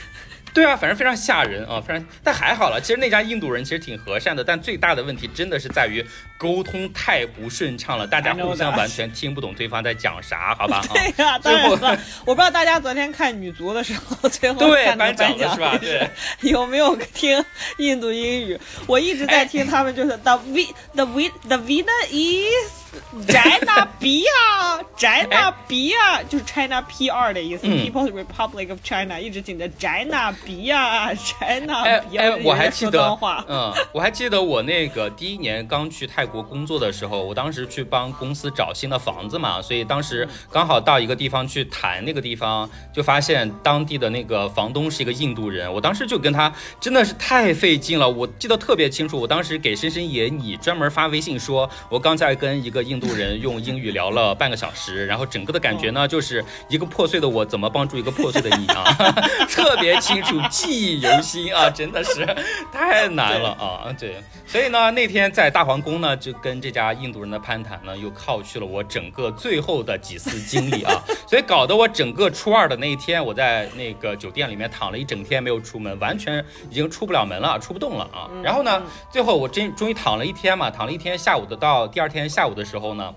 [0.54, 2.80] 对啊，反正非常吓人啊，非常，但还好了。
[2.80, 6.04] 其实那家印度人其实挺和善的，但最大的问题真的是在于
[6.36, 10.84] 沟通太不顺畅了，大家互相完全听不懂对方在讲啥，好吧？
[10.92, 15.78] 对呀，当然我不知道大家昨天看女足的时候，最后 对颁奖是吧？
[15.80, 16.10] 对，
[16.42, 17.42] 有没有听
[17.78, 18.58] 印度英语？
[18.86, 20.62] 我一直在听他们，就是 the we
[20.94, 22.81] the we the winner is。
[23.26, 32.24] China 比啊，China 比啊，就是 China P 二的意思，People's Republic of China，一直紧着 China 比啊，China 比啊。
[32.24, 33.18] 哎，我还记得，
[33.48, 52.81] 嗯，我还记得我那个第一年刚去泰国工作的时候，我当时去帮公司找新的房子嘛，所以当时刚好到一个地方去谈，那个地方就发现当地的那个房东是一个印度人，我当时就跟他真的是太费劲了，我记得特别清楚，我当时给深深也你专门发微信说，我刚才跟一个。
[52.82, 58.84] 印度人用英语聊了半个小时，然后整个的感觉呢，就是一个破碎的我怎么帮助一个破碎的你啊，
[59.48, 62.26] 特别清楚，记忆犹新啊，真的是
[62.72, 63.94] 太难了啊！
[63.98, 64.16] 对，
[64.46, 70.92] 所以呢，那天在大皇宫呢，就跟这家印度人的攀谈呢，又靠去了我整个最后的几次经历啊，
[71.28, 78.28] 所以搞得我整个初二的那一天，我在那个酒店里面躺了一整天没有出门，完全已经出不了门了，出不动了啊！
[78.42, 82.78] 然后呢，最后我真终于躺了一天嘛，躺了一天，下午的到第二天下午的之。
[82.78, 83.14] 后呢，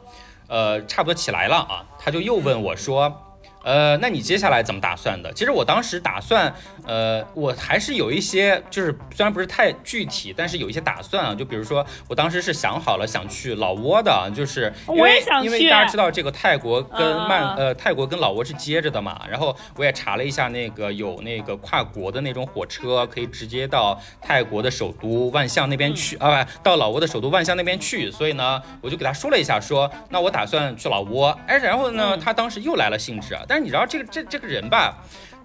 [0.47, 3.24] 呃，差不多起来了啊，他就又问我说。
[3.65, 5.33] 呃，那你接下来怎么打算的？
[5.33, 6.53] 其实我当时打算，
[6.85, 11.33] 呃，我还是有一些，就是虽然不是太具体，但是有一些打算啊。
[11.33, 19.19] 就比如说，我当时是想好了想去老挝的，就是因为因为大家知道这个泰国跟曼呃泰国跟老挝是接着的嘛。
[19.27, 28.11] 然后我也查了一下，那个有那个跨国的那种火车，可以直接到泰国的首都万象那边去啊，不到老挝的首都万象那边去。
[28.11, 31.35] 所以呢，我就给他说了一下，说那我打算去老挝。
[31.47, 33.54] 哎，然后呢，他当时又来了兴致啊，但。
[33.55, 34.97] 但是你知道这个这这个人吧？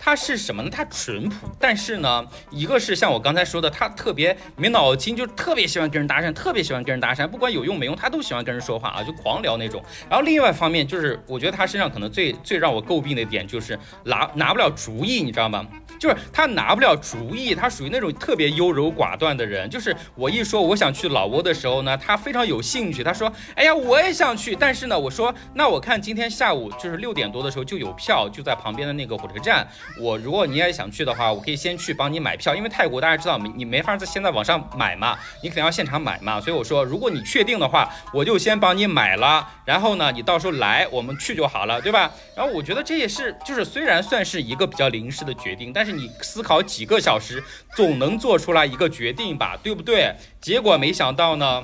[0.03, 0.71] 他是什么呢？
[0.71, 9.85] 他淳朴，但是呢，一个是像我刚才说的，他特别没脑筋，就特别喜欢跟人搭讪，特别喜欢跟人搭讪，不管有用没用，他都喜欢跟人说话啊，就狂聊那种。
[10.09, 15.67] 然后另外一方面就是，我觉得他身上可能最 最让我诟病的点就是拿拿不了主意，你知道吗？
[15.99, 19.69] 就是他拿不了主意，他属于那种特别优柔寡断的人。
[19.69, 29.69] 就是我一说我想去老挝的时候呢，他非常有兴趣，他说，哎呀，我也想去，但是呢，我说，那我看今天下午就是六点多的时候就有票，就在旁边的那个火车站。
[29.99, 36.41] 我如果你也想去的话，我可以先去帮你买票，因为泰国大家知道没，你没法在现在网上买嘛，你肯定要现场买嘛。
[36.41, 42.11] 所以我说，如果你确定的话，我就先帮你买了，然后呢，你到时候来我们去就好了，对吧？
[42.36, 47.43] 然后我觉得这也是，就是虽然算是一个比较临时的决定，但是你思考几个小时，
[47.74, 50.14] 总能做出来一个决定吧，对不对？
[50.41, 51.62] 结果没想到呢。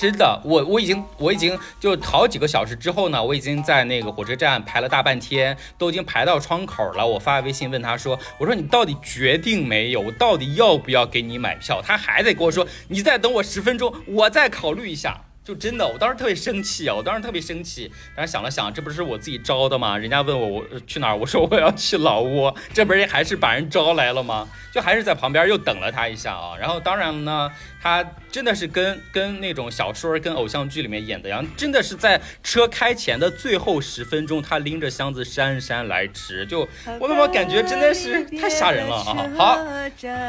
[0.00, 7.06] 真的，我我已经我已经就好几个小时之后呢，我已经在那个火车站排了大半天，都已经排到窗口了。
[7.06, 10.00] 我发微信问他说：“我说你到底决定没有？
[10.00, 16.94] 我到底要不要给你买票？”他还得跟我说：“你再等我十分钟，我再考虑一下。”就真的，我当时特别生气啊！
[16.94, 19.96] 我当时特别生气，但是想了想，这不是我自己招的吗？
[19.96, 24.46] 人家问我我去哪儿，我说我要去老挝，这不是还是把人招来了吗？
[24.72, 26.52] 就还是在旁边又等了他一下啊。
[26.60, 27.50] 然后当然呢，
[27.82, 36.44] 他真的是跟跟那种小说、跟偶像剧里面演的一样，真的是在车开前的最后十分钟，他拎着箱子姗姗来迟。
[36.46, 39.30] 就我怎么感觉真的是太吓人了啊！
[39.36, 39.58] 好，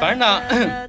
[0.00, 0.88] 反正呢。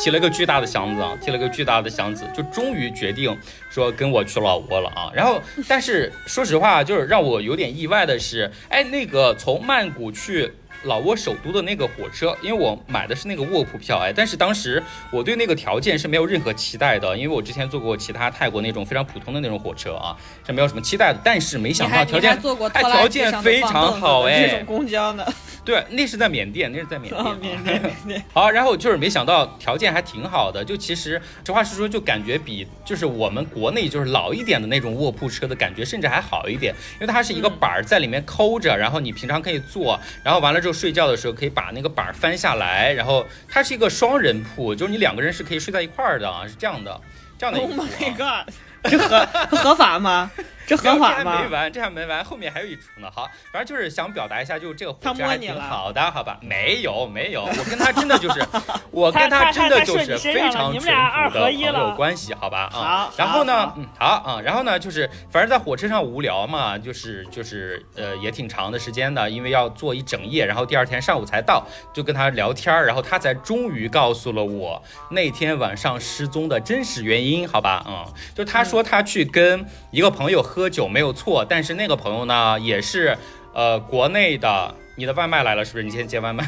[0.00, 3.36] 提了个巨大的箱子啊，提了个巨大的箱子，就终于决定
[3.68, 5.10] 说跟我去老挝了啊。
[5.12, 10.52] 然后，但是说实话，就是让我有点意外的是，哎，那个从曼谷去。
[10.84, 21.20] 老挝首都的那个火车，因为我买的是那个卧铺票，哎，但是当时我对那个条件是没有任何期待的，因为我之前坐过其他泰国那种非常普通的那种火车啊，是没有什么期待的。
[21.24, 22.30] 但是没想到条件，
[22.72, 25.24] 哎，条件非常好，哎，这种公交呢？
[25.64, 27.38] 对，那是在缅甸，那是在缅甸。
[27.38, 28.24] 缅甸，缅甸。
[28.32, 40.67] 好，然后就是没想到条件还挺好的，就其实实话实说，就感觉比就是我们国内就是老一点的那种卧铺车的感觉甚至还好一点，因为它是一个板儿在里面抠着，然后你平常可以坐，然后完了之后。
[40.68, 47.00] 就睡觉的时候可以把那个板翻下来，然后它是一个双人铺，就是你两个人是可以睡在一块儿的啊，是这样的，
[47.38, 47.58] 这样的。
[47.58, 48.52] Oh my god！
[48.84, 49.26] 这合
[49.56, 50.30] 合法吗？
[50.68, 51.24] 这合法吗？
[51.24, 53.10] 这还没完，这还没完，后面还有一出呢。
[53.10, 56.38] 好，反正就是想表达一下，就是这个火车还挺好的，好吧？
[56.42, 58.46] 没有没有，我跟他真的就是，
[58.90, 62.68] 我跟他真的就是非常淳朴的朋友关系，好吧？
[62.74, 77.82] 啊，然后呢，嗯，好啊，然后呢，就是反正在火车上无聊嘛，就是就是呃也挺长的时间的，因为要坐一整夜，然后第二天上午才到，就跟他聊天，然后他才终于告诉了我那天晚上失踪的真实原因，好吧？
[77.88, 78.04] 嗯，
[78.34, 80.44] 就他说他去跟一个朋友。
[80.48, 83.16] 喝喝酒没有错，但是那个朋友呢，也是，
[83.52, 84.74] 呃，国内的。
[84.96, 85.84] 你的外卖来了，是不是？
[85.84, 86.44] 你先接外卖。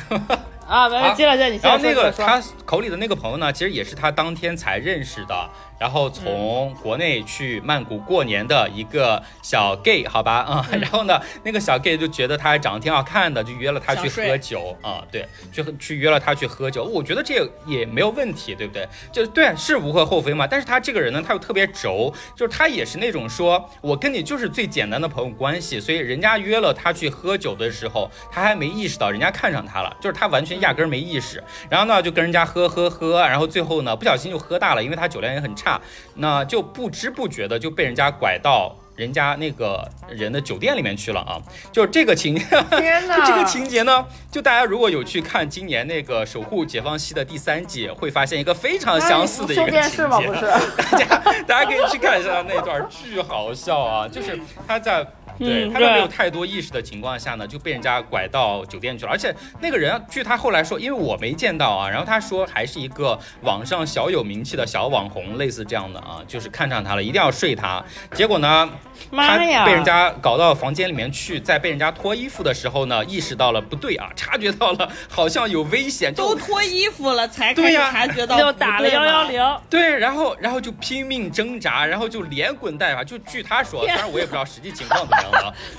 [0.70, 1.58] 啊，没接了接你。
[1.60, 5.50] 然后那个他口里的那个朋友呢，其实也是他当天才认识的。
[5.80, 16.84] 然后从国内去曼谷过年的一个小 gay，好吧，啊， 然后呢，那个小 gay 就觉得他还长得挺好看的，就约了他去喝酒啊，对，去去约了他去喝酒。
[16.84, 18.86] 我觉得这也没有问题，对不对？
[19.10, 20.46] 就对，是无可厚非嘛。
[20.46, 31.42] 但是他这个人呢，他又特别轴，就是他也是那种说我跟你就是最简单的朋友关系，所以人家约了他去喝酒的时候，他还没意识到人家看上他了，就是他完全压根没意识。
[31.68, 35.80] 然后呢，就跟人家喝喝喝，然后最后呢，不小心就喝大了，因为他酒量也很差。
[36.14, 41.40] 那就不知不觉的就被人家拐到人家那个人的酒店里面去了啊！
[41.72, 42.34] 就这个情，
[42.70, 50.06] 天就这个情节呢，就大家如果有去看今年那个《守护解放西》的第三季，会发现一个非常相似的一个情节。
[50.90, 51.06] 大家
[51.46, 54.06] 大家可以去看一下那段，巨好笑啊！
[54.06, 54.38] 就是
[54.68, 55.06] 他在。
[55.40, 59.10] 对他在没有太多意识的情况下呢，就被人家拐到酒店去了。
[59.10, 67.82] 而且那个人，据他后来说，因为我没见到啊，然后他说还是一个网上小有名气的小网红，类似这样的啊，就是看上他了，一定要睡他。
[68.12, 68.68] 结果呢，
[69.10, 79.40] 他被人家搞到房间里面去，在被人家脱衣服的时候呢，意识到了不对啊，察觉到了好像有危险，都脱衣服了才开始察觉到， 就打了幺幺零。
[79.68, 83.02] 对，然后然后就拼命挣扎，然后就连滚带爬。
[83.02, 85.29] 就据他说，当然我也不知道实际情况怎么样。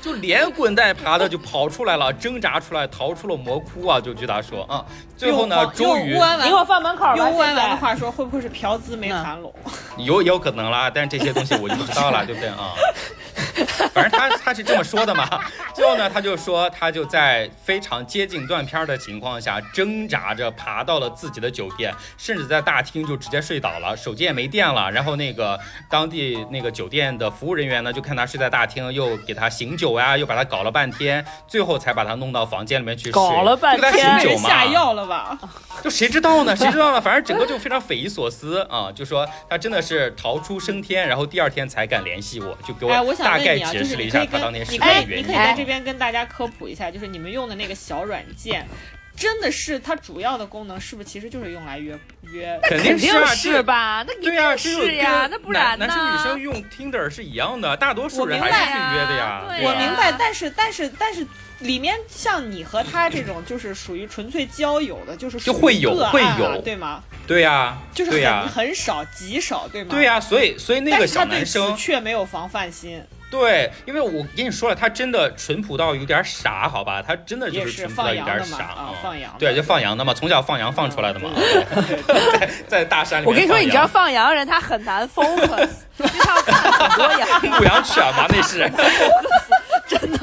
[0.02, 4.00] 就连滚带爬的就跑出来了，挣扎出来，逃出了魔窟啊！
[4.00, 4.86] 就据他说啊，
[5.18, 7.16] 最后呢，终于，你给我放门口。
[7.16, 9.54] 用弯弯的话说，会不会是嫖资没谈拢？
[9.98, 12.74] 有有可能啦，但是这些东西我就不知道了，对不对啊？
[13.94, 15.28] 反正他他是这么说的嘛。
[15.74, 24.90] 最后呢，他就说他就在非常接近断片的情况下，挣扎着爬到了自己的酒店，甚至在大厅就直接睡倒了，手机也没电了。
[24.92, 25.60] 然后那个
[25.90, 33.12] 当地那个酒店的服务人员呢，就看他睡在大厅，又给他醒酒呀，又把他搞了半天，最后才把他弄到房间里面去睡。
[33.12, 34.50] 搞了半天，醒酒嘛？
[34.50, 35.38] 下药了吧？
[35.84, 36.56] 就谁知道呢？
[36.56, 37.00] 谁知道呢？
[37.02, 38.92] 反正整个就非常匪夷所思啊！
[38.92, 45.24] 就说他真的是逃出升天，然后第二天才敢联系我，就给我大概解释了一下他当年失踪的原因。
[45.24, 48.68] 你可以在这边跟大家科普一下，就是你们用的那个小软件，
[49.16, 51.98] 真的是它主要的功能是不是其实就是用来约
[52.32, 52.60] 约？
[52.64, 52.98] 肯定
[53.36, 54.04] 是吧？
[54.08, 55.86] 那对呀，是呀，那不然呢？
[55.86, 59.44] 男生女生用 Tinder 是一样的，大多数人还是去约的呀。
[59.64, 61.26] 我明白，但是但是但是。
[61.62, 67.04] 里面像你和他这种，就是属于纯粹交友的，就是就会有会有对吗？
[67.28, 69.90] 对呀，就是很很少极少，对吗？
[69.92, 73.00] 对呀，所以所以那个小男生却没有防范心。
[73.32, 77.02] 对，因为我跟你说了，他真的淳朴到有点傻，好吧？
[77.02, 81.30] 他真的就是是淳朴到有点傻啊，放羊对，就放羊的嘛，从小放羊放出来的嘛，
[82.38, 88.70] 在在大山里面我跟你说，你知道放羊人他很难 focus，因为他要看很多羊， 牧羊犬嘛，那是。
[89.88, 90.20] 真的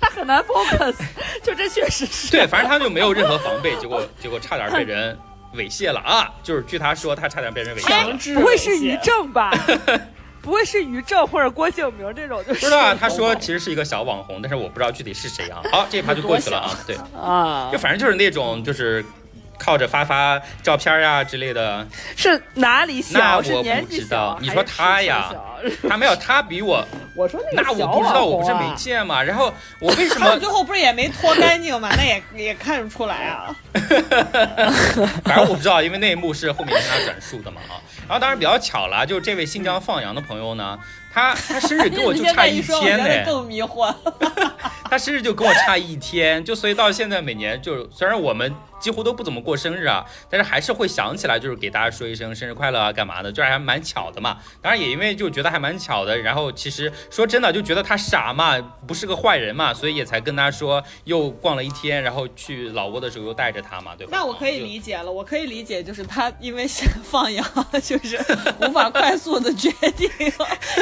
[0.00, 0.94] 他很难 focus，
[1.42, 2.30] 就这确实是。
[2.30, 5.16] 对，反正他就没有任何防备，结果结果差点被人
[5.54, 6.30] 猥亵了啊！
[6.42, 8.04] 就是据他说，他差点被人猥亵了。
[8.04, 9.52] 强制不会是猥亵于正吧？
[10.42, 15.62] 不会是于正或者郭敬明这种，就是不知道啊，他说其实是一个小网红，但是我不知道具体是谁啊。
[15.70, 16.78] 好，这一趴就过去了啊。
[16.86, 19.04] 对，啊就，反正就是那种就是
[19.58, 21.86] 靠着发发照片呀之类的。
[22.16, 23.36] 是哪里那小？
[23.38, 25.32] 我是年不知纪小道你说还是他呀
[25.88, 29.22] 他没有，他比我， 我说那那我不知道，我不是没见嘛。
[29.22, 31.88] 然后我为什他么最后不是也没脱干净嘛？
[31.96, 33.54] 那也也看得出来啊。
[35.22, 37.78] 反正我不知道，因为那一幕是后面跟他转述的嘛啊。
[38.08, 40.78] 然后当然比较巧了，就是这位新疆放羊的朋友呢，
[41.12, 43.24] 他他生日 跟我就差一天呢得。
[43.24, 43.94] 更迷惑。
[44.90, 54.38] 他生日就跟我差一天，就所以到现在每年就虽然我们几乎都不怎么过生日啊，但是还是会想起来，就是给大家说一声生日快乐啊，干嘛的，就还蛮巧的嘛。
[54.60, 64.10] 当然也因为就觉得还蛮巧的，然后其实说真的就觉得他傻嘛，不是个坏人嘛，所以也才跟他说又逛了一天，然后去老挝的时候又带着他嘛，对吧？
[64.12, 67.44] 那我可以理解了，我可以理解，就是他因为想放羊，
[67.82, 68.18] 就是
[68.60, 70.10] 无法快速的决定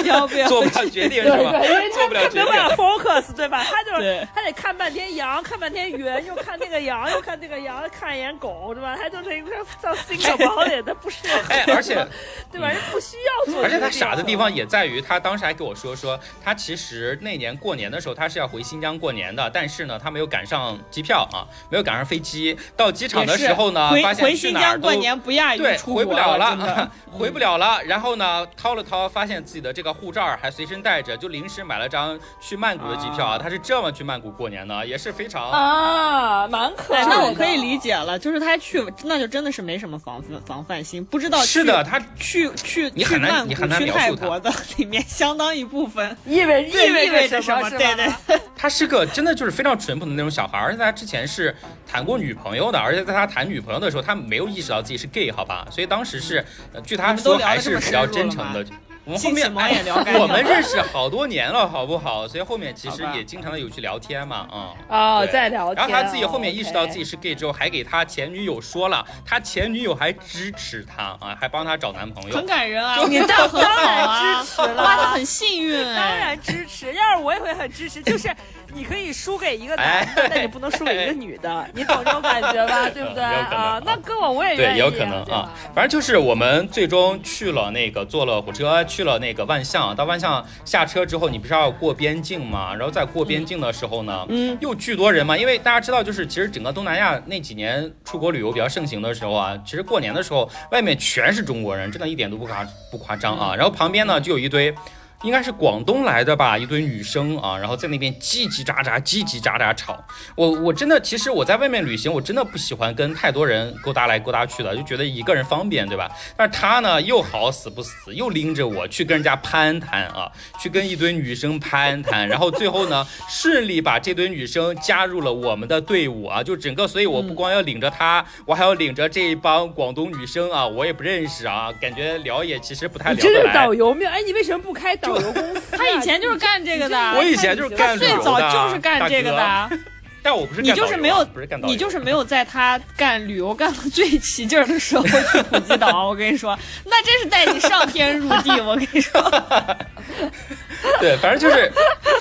[0.06, 1.60] 要不要 做不了决定是吧？
[1.62, 2.76] 因为做不了决他没办法定。
[2.76, 3.62] focus，对吧？
[3.64, 8.96] 他就是他得看半天羊，看半天云，又看那个羊，又看那个羊，看一眼狗，对吧？
[8.96, 9.50] 他就是一个
[9.80, 11.94] 像 think about it，他不适合，哎，而且
[12.50, 12.68] 对吧？
[12.68, 22.56] 人不需要做，而且他傻的地方也在于，他当时还跟我说说，他其实那年过年的时候他是要回新疆过年的，但是呢，他没有赶上机票啊，没有赶上飞机。
[22.76, 27.82] 到机场的时候呢，发现回新去哪儿都疆过年不亚于对出国回不了了， 回不了了。
[27.84, 33.38] 然后呢，掏了掏，发现自己的这个护照还随身带着，就临时买了张去曼谷的机票啊。
[33.38, 35.50] 他是这么去曼谷过年的，也是非常。
[35.50, 37.04] 啊，蛮可爱。
[37.04, 47.70] 那我可以理解了，就是他去，那就真的是没什么防范防范心，不知道是的，他去去去你很难曼谷你很难去描述他泰国的里面相当一部分意味对意味着着什么？
[47.70, 51.54] 对对， 他是个真的就是非常淳朴的那种小孩，而且他之前是
[51.86, 55.66] 谈过女朋友的，而且在他谈女朋友的时候，他没有意识到自己是 gay，好吧？
[55.70, 58.64] 所以当时是，呃据他说还是比较真诚的。
[59.10, 62.28] 我们后面我们认识好多年了，好不好？
[62.28, 64.74] 所以后面其实也经常的有去聊天嘛，嗯。
[64.88, 65.76] 哦，在聊天。
[65.76, 72.46] 然后他自己后面意识到自己是 gay 之后，还给他前女友说了，他前女友还支持他啊，还帮他找男朋友很。
[72.46, 78.02] 感人啊，你这当很好当然啊支持了哇，他很幸运哎，当然支持，要是我也会很支持。
[78.02, 78.28] 就是
[78.74, 82.88] 你可以输给一个男的，哎但你不能输给一个女的，你懂这种感觉吧？
[82.90, 83.80] 对不对啊？
[83.84, 85.52] 那跟我我也对，愿意，也有可能啊。
[85.74, 92.74] 反正就是我们最终去了那个坐了火车去了那个万象，到万象下车之后，你不是要过边境嘛？
[92.74, 103.54] 然后在过边境的时候呢，嗯，又巨多人嘛，因为大家知道，就是其实整个东南亚那几年出国旅游比较盛行的时候啊，其实过年的时候外面全是中国人，真的一点都不夸不夸张啊。
[103.54, 104.74] 然后旁边呢就有一堆。
[105.22, 110.02] 应该是广东来的吧，一堆女生啊，然后在那边叽叽喳喳、叽叽喳喳吵。
[110.34, 116.10] 我我真的，其实我在外面旅行，我真的不喜欢跟太多人勾搭来勾搭去的，就觉得一个人方便，对吧？
[116.38, 133.54] 但是他呢，又好死不死，又拎着我去跟人家攀谈啊，去跟一堆女生攀谈，然后最后呢，顺利把这堆女生加入了我们的队伍啊，就整个，所以我不光要领着他，我还要领着这一帮广东女生啊，我也不认识啊，感觉聊也其实不太聊得来。
[133.54, 134.08] 导游命！
[134.08, 135.78] 哎，你为什么不开导游公司啊？
[135.78, 139.70] 他以前就是干这个的，我以前就是干旅最早就是干这个的。
[140.22, 146.54] 但我不是你就是没有不是干导游，你就是没有在他干旅游干的最起劲儿的时候去普吉岛，我跟你说，
[146.84, 148.50] 那真是带你上天入地。
[148.60, 149.18] 我跟你说，
[151.00, 151.70] 对，反正就是，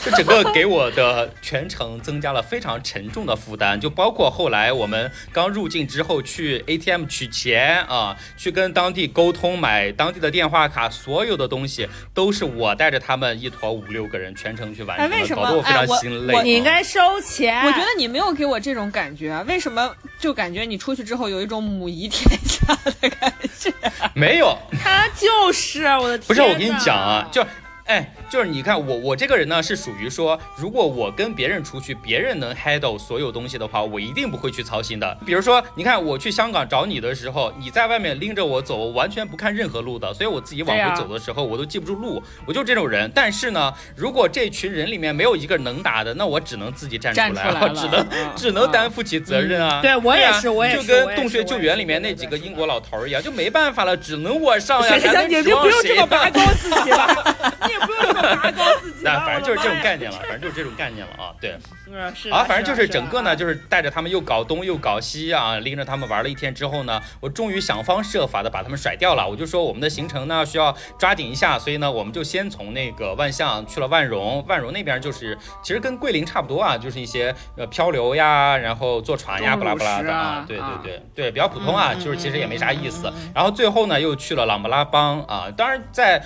[0.03, 16.33] 就整个给我的全程增加了非常沉重的负担，就包括后来我们刚入境之后去 ATM 取钱啊，去跟当地沟通买当地的电话卡，所有的东西都是我带着他们一坨五六个人全程去完成的，哎为什么搞得我非常心累。
[16.33, 17.65] 我你应该收钱。
[17.65, 23.73] 我觉得你没有给我这种感觉，为什么就感觉你出去之后有一种母仪天下的感觉？
[24.13, 27.45] 没有，他就是我的天，不是我跟你讲啊，就。
[27.89, 35.17] 哎，就是你看我我这个人呢，是属于说，如果我跟别人出去，别人能 handle 所有东西的话，我一定不会去操心的。
[35.25, 43.11] 比如说，你看我去香港找你的时候，你在外面拎着我走，我完全不看任何路的，所以我自己往回走的时候，我都记不住路，我就这种人。
[43.15, 49.81] 但是呢，如果这群人里面没有一个能打的，那我只能自己站站出来出来了只能、嗯只能担负起责任啊。
[49.81, 57.35] 对我也啊是我也就跟洞穴救援里面那几个英国老头儿一样，就没办法了，只能我上呀，行行行，还能指你就不用这么拔高自己了，
[57.87, 58.99] 你拔高自己。
[59.03, 61.33] 那反正就是这种概念了，反正就是这种概念了啊。
[61.39, 61.57] 对，
[61.91, 69.27] 嗯是啊，反正就是整个呢，就是带着他们又搞东又搞西啊，拎着他们玩了一天之后呢，我终于想方设法的把他们甩掉了。
[69.27, 83.11] 我就说我们的行程呢需要抓紧一下，所以呢，我们就先从那个万象去了万荣，万荣那边就是其实跟桂林差不多啊，就是一些呃漂流呀，然后坐船呀，巴拉巴拉的啊，对对对对，比较普通啊，就是其实也没啥意思。
[83.33, 86.21] 然后最后呢，又去了琅勃拉邦啊，当然在。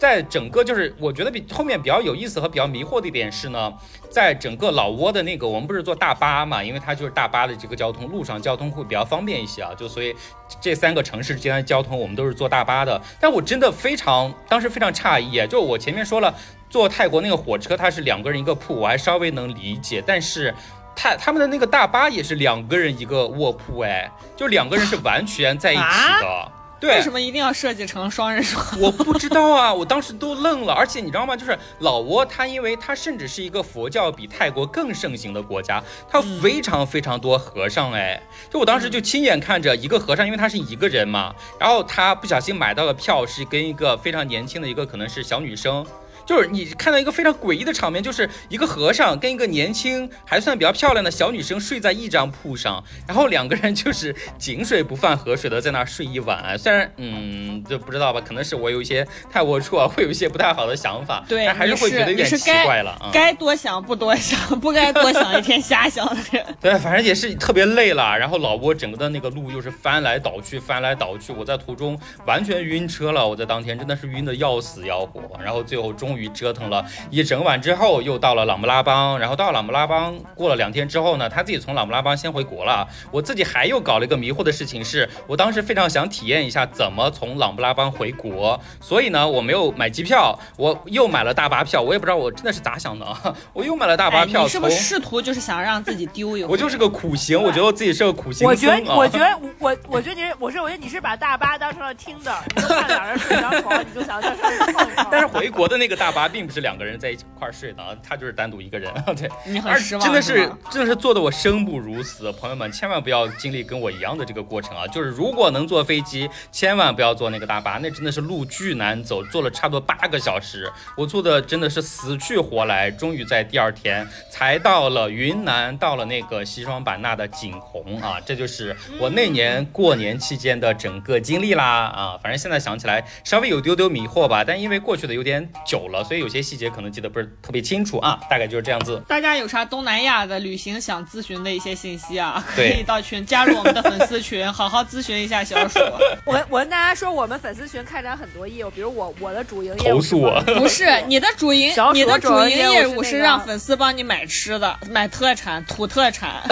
[0.00, 3.70] 在整个就是我觉得比后面比较有意思和比较迷惑的一点是呢，
[4.08, 10.16] 在整个老挝的那个我们不是坐大巴嘛，因为它就是大巴的这个交通，路上交通会比较方便一些啊，就所以
[10.58, 12.98] 这三个城市之间的交通我们都是坐大巴的。
[13.20, 16.34] 但我真的非常当时非常诧异，就我前面说了，
[16.70, 20.54] 坐泰国那个火车它是两个人一个铺，我还稍微能理解，但是
[20.96, 25.82] 他他们的那个大巴也是两个人一个卧铺，哎，就两个人是完全在一起
[26.22, 26.52] 的。
[26.80, 28.80] 对，为什么一定要设计成双人床？
[28.80, 30.72] 我不知道啊，我当时都愣了。
[30.72, 31.36] 而且你知道吗？
[31.36, 37.92] 就是老挝，它因为它甚至是一个佛教比泰国更盛行的国家，它非常非常多和尚。
[37.92, 38.20] 哎，
[38.50, 45.84] 就我当时就亲眼看着一个和尚，因为他是一个人嘛，然后他不小心买到的票，是跟一个非常年轻的一个可能是小女生。
[46.30, 56.56] 就是你看到一个非常诡异的场面，就是一个和尚跟一个年轻还算比较漂亮的小女生睡在一张铺上，然后两个人就是井水不犯河水的在那睡一晚。
[56.56, 63.10] 虽然嗯，就不知道吧，可能是我有一些太龌龊， 会有一些不太好的想法，对，还是会觉得有点奇怪了啊。
[63.12, 66.46] 该多想不多想，不该多想一天瞎想的人。
[66.62, 68.16] 对，反正也是特别累了。
[68.16, 73.26] 然后老挝整个的那个路又是翻来倒去，翻来倒去，我在途中完全晕车了。
[73.26, 75.22] 我在当天真的是晕的要死要活。
[75.42, 76.19] 然后最后终于。
[76.20, 78.44] 于折腾了一整晚之后，又到了。
[78.44, 80.56] 朗布拉邦，然后到朗布拉邦过了。
[80.56, 82.86] 两天之后呢，他自己从朗布拉邦先回国了。
[83.10, 84.04] 我自己还又搞了。
[84.04, 91.32] 一个迷惑的事情，是我当时非常想体验一下怎么从朗布拉邦回国，所以呢，我没有买机票，我又买了。
[91.32, 91.80] 大巴票。
[91.80, 93.06] 我也不知道我真的是咋想的，
[93.52, 93.96] 我又买了。
[93.96, 94.42] 大巴票。
[94.42, 96.50] 你是不是试图就是想让自己丢一回？
[96.50, 101.94] 我就是个苦行，我觉得我自己是个苦行我觉得，我觉得，我我觉得你，我是我觉得你是把大巴当成了。
[102.00, 105.08] 听的，你就看两人睡张床，你就想在上面泡一泡。
[105.10, 108.92] 但是回国的那个大巴并不是两个人在一块睡的，他就是单独一个人。
[109.16, 112.30] 对， 你很失望，真的是真的是做的我生不如死。
[112.32, 114.86] 朋友们千万不要经历跟我一样的这个过程啊！
[114.86, 120.70] 就是如果能坐飞机，千万不要坐那个大巴，那真的是路巨难走，坐了差不多八个小时。
[120.96, 128.20] 我坐的真的是死去活来，终于在第二天才到了云南，到了那个西双版纳的景洪啊！
[128.24, 132.18] 这就是我那年过年期间的整个经历啦啊！
[132.22, 138.18] 反正现在想起来稍微有丢丢迷惑吧，但因为过去的有点久了，所以有些细节可能记得不是特别清楚啊。
[138.30, 139.02] 大概就是这样子。
[139.08, 145.78] 大家有啥东南亚的旅行想咨询的一些信息啊，可以到群加入我们的粉丝群， 好好咨询一下小鼠。
[146.24, 156.42] 我我跟大家说，我们粉丝群开展很多业务，比如我我的主营业务投诉我，不是你的主营，你的主营业务是让粉丝帮你买吃的、买特产、土特产。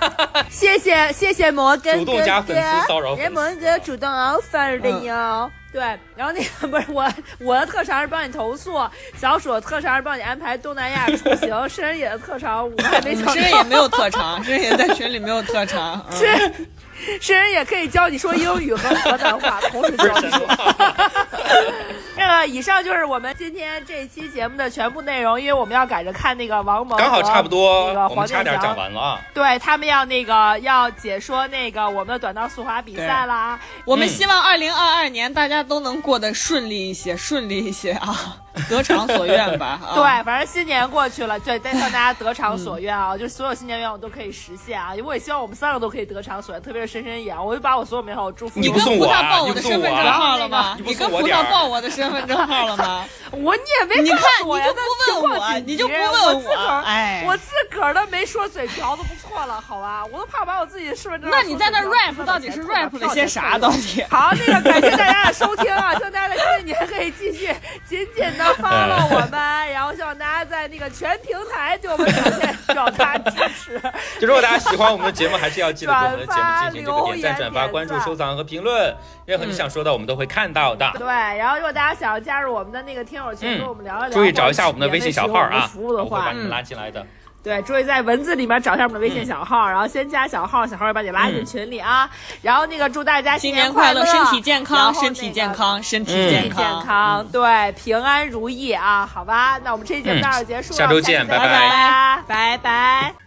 [0.50, 5.50] 谢谢谢谢摩根主动加粉丝骚扰粉丝，摩根哥主动 offer 的哟。
[5.72, 5.82] 对，
[6.16, 7.06] 然后那个不是我，
[7.38, 8.78] 我的特长是帮你投诉，
[9.18, 13.28] 小鼠的特长是帮你安排东南亚出行， 诗人野的特长我还没想。
[13.34, 16.04] 申人野没有特长，诗人野在群里没有特长。
[16.10, 16.26] 是，
[17.20, 20.46] 申人也可以教你说英语和河南话，同时教你说。
[22.16, 29.20] 这个以上就是我们今天这一期节目的全部内容，因为我们要赶着看那个王蒙，刚好差不多，那个黄差点讲完了。
[29.34, 33.60] 对他们要那个要解说那个我们的短道速滑比赛啦。
[33.84, 38.38] 我们希望二零二二年大家都能过得顺利一些，顺利一些啊。
[38.68, 39.78] 得偿所愿吧。
[39.94, 43.16] 对，反正新年过去了，对，再向大家得偿所愿啊！
[43.16, 44.92] 就是所有新年愿望都可以实现啊！
[45.04, 48.58] 我也希望我们三个都可以得偿所愿，特别是深深也，我就把我所有美好的祝福。
[48.58, 50.76] 你跟菩萨报我的身份证号了吗？
[50.84, 53.04] 你跟菩萨报我的身份证号了吗？
[53.32, 60.04] 我你也没你看，你就不问我，你就不问我自个，哎，我自个儿都没说嘴瓢都不错了，好吧？
[60.10, 61.30] 我都怕把我自己的身份证。
[61.30, 63.58] 那你在那 rap 到底是 rap 了些啥？
[63.58, 64.02] 到底？
[64.10, 65.94] 好，那个感谢大家的收听啊！
[65.94, 67.54] 希望大家在新年可以继续
[67.88, 69.20] 紧紧的 follow 我。
[69.30, 73.80] 们，然后希望大家在那个全平台对我们表现表达支持。
[74.20, 78.94] 就如果大家喜欢我们的节目，还是要记得给我们的 节目进行这个点赞、转发、关注、收藏和评论，
[79.24, 80.90] 任何你想说的，我们都会看到的。
[80.98, 87.04] 对，然后如果大家想要加入我们的那个听友群，跟我们聊一聊，注意找一下我们的微信小号啊，服务的话，把你们拉进来的。
[87.46, 92.10] 对，注意在文字里面找一下我们的微信小号，然后先加小号，小号会把你拉进群里啊。
[92.42, 96.50] 然后那个祝大家新年快乐，身体健康，身体健康，身体健
[96.80, 103.25] 康，对，平安如意啊，好吧，那我们这期节目到这结束了，下周见，拜拜，拜拜。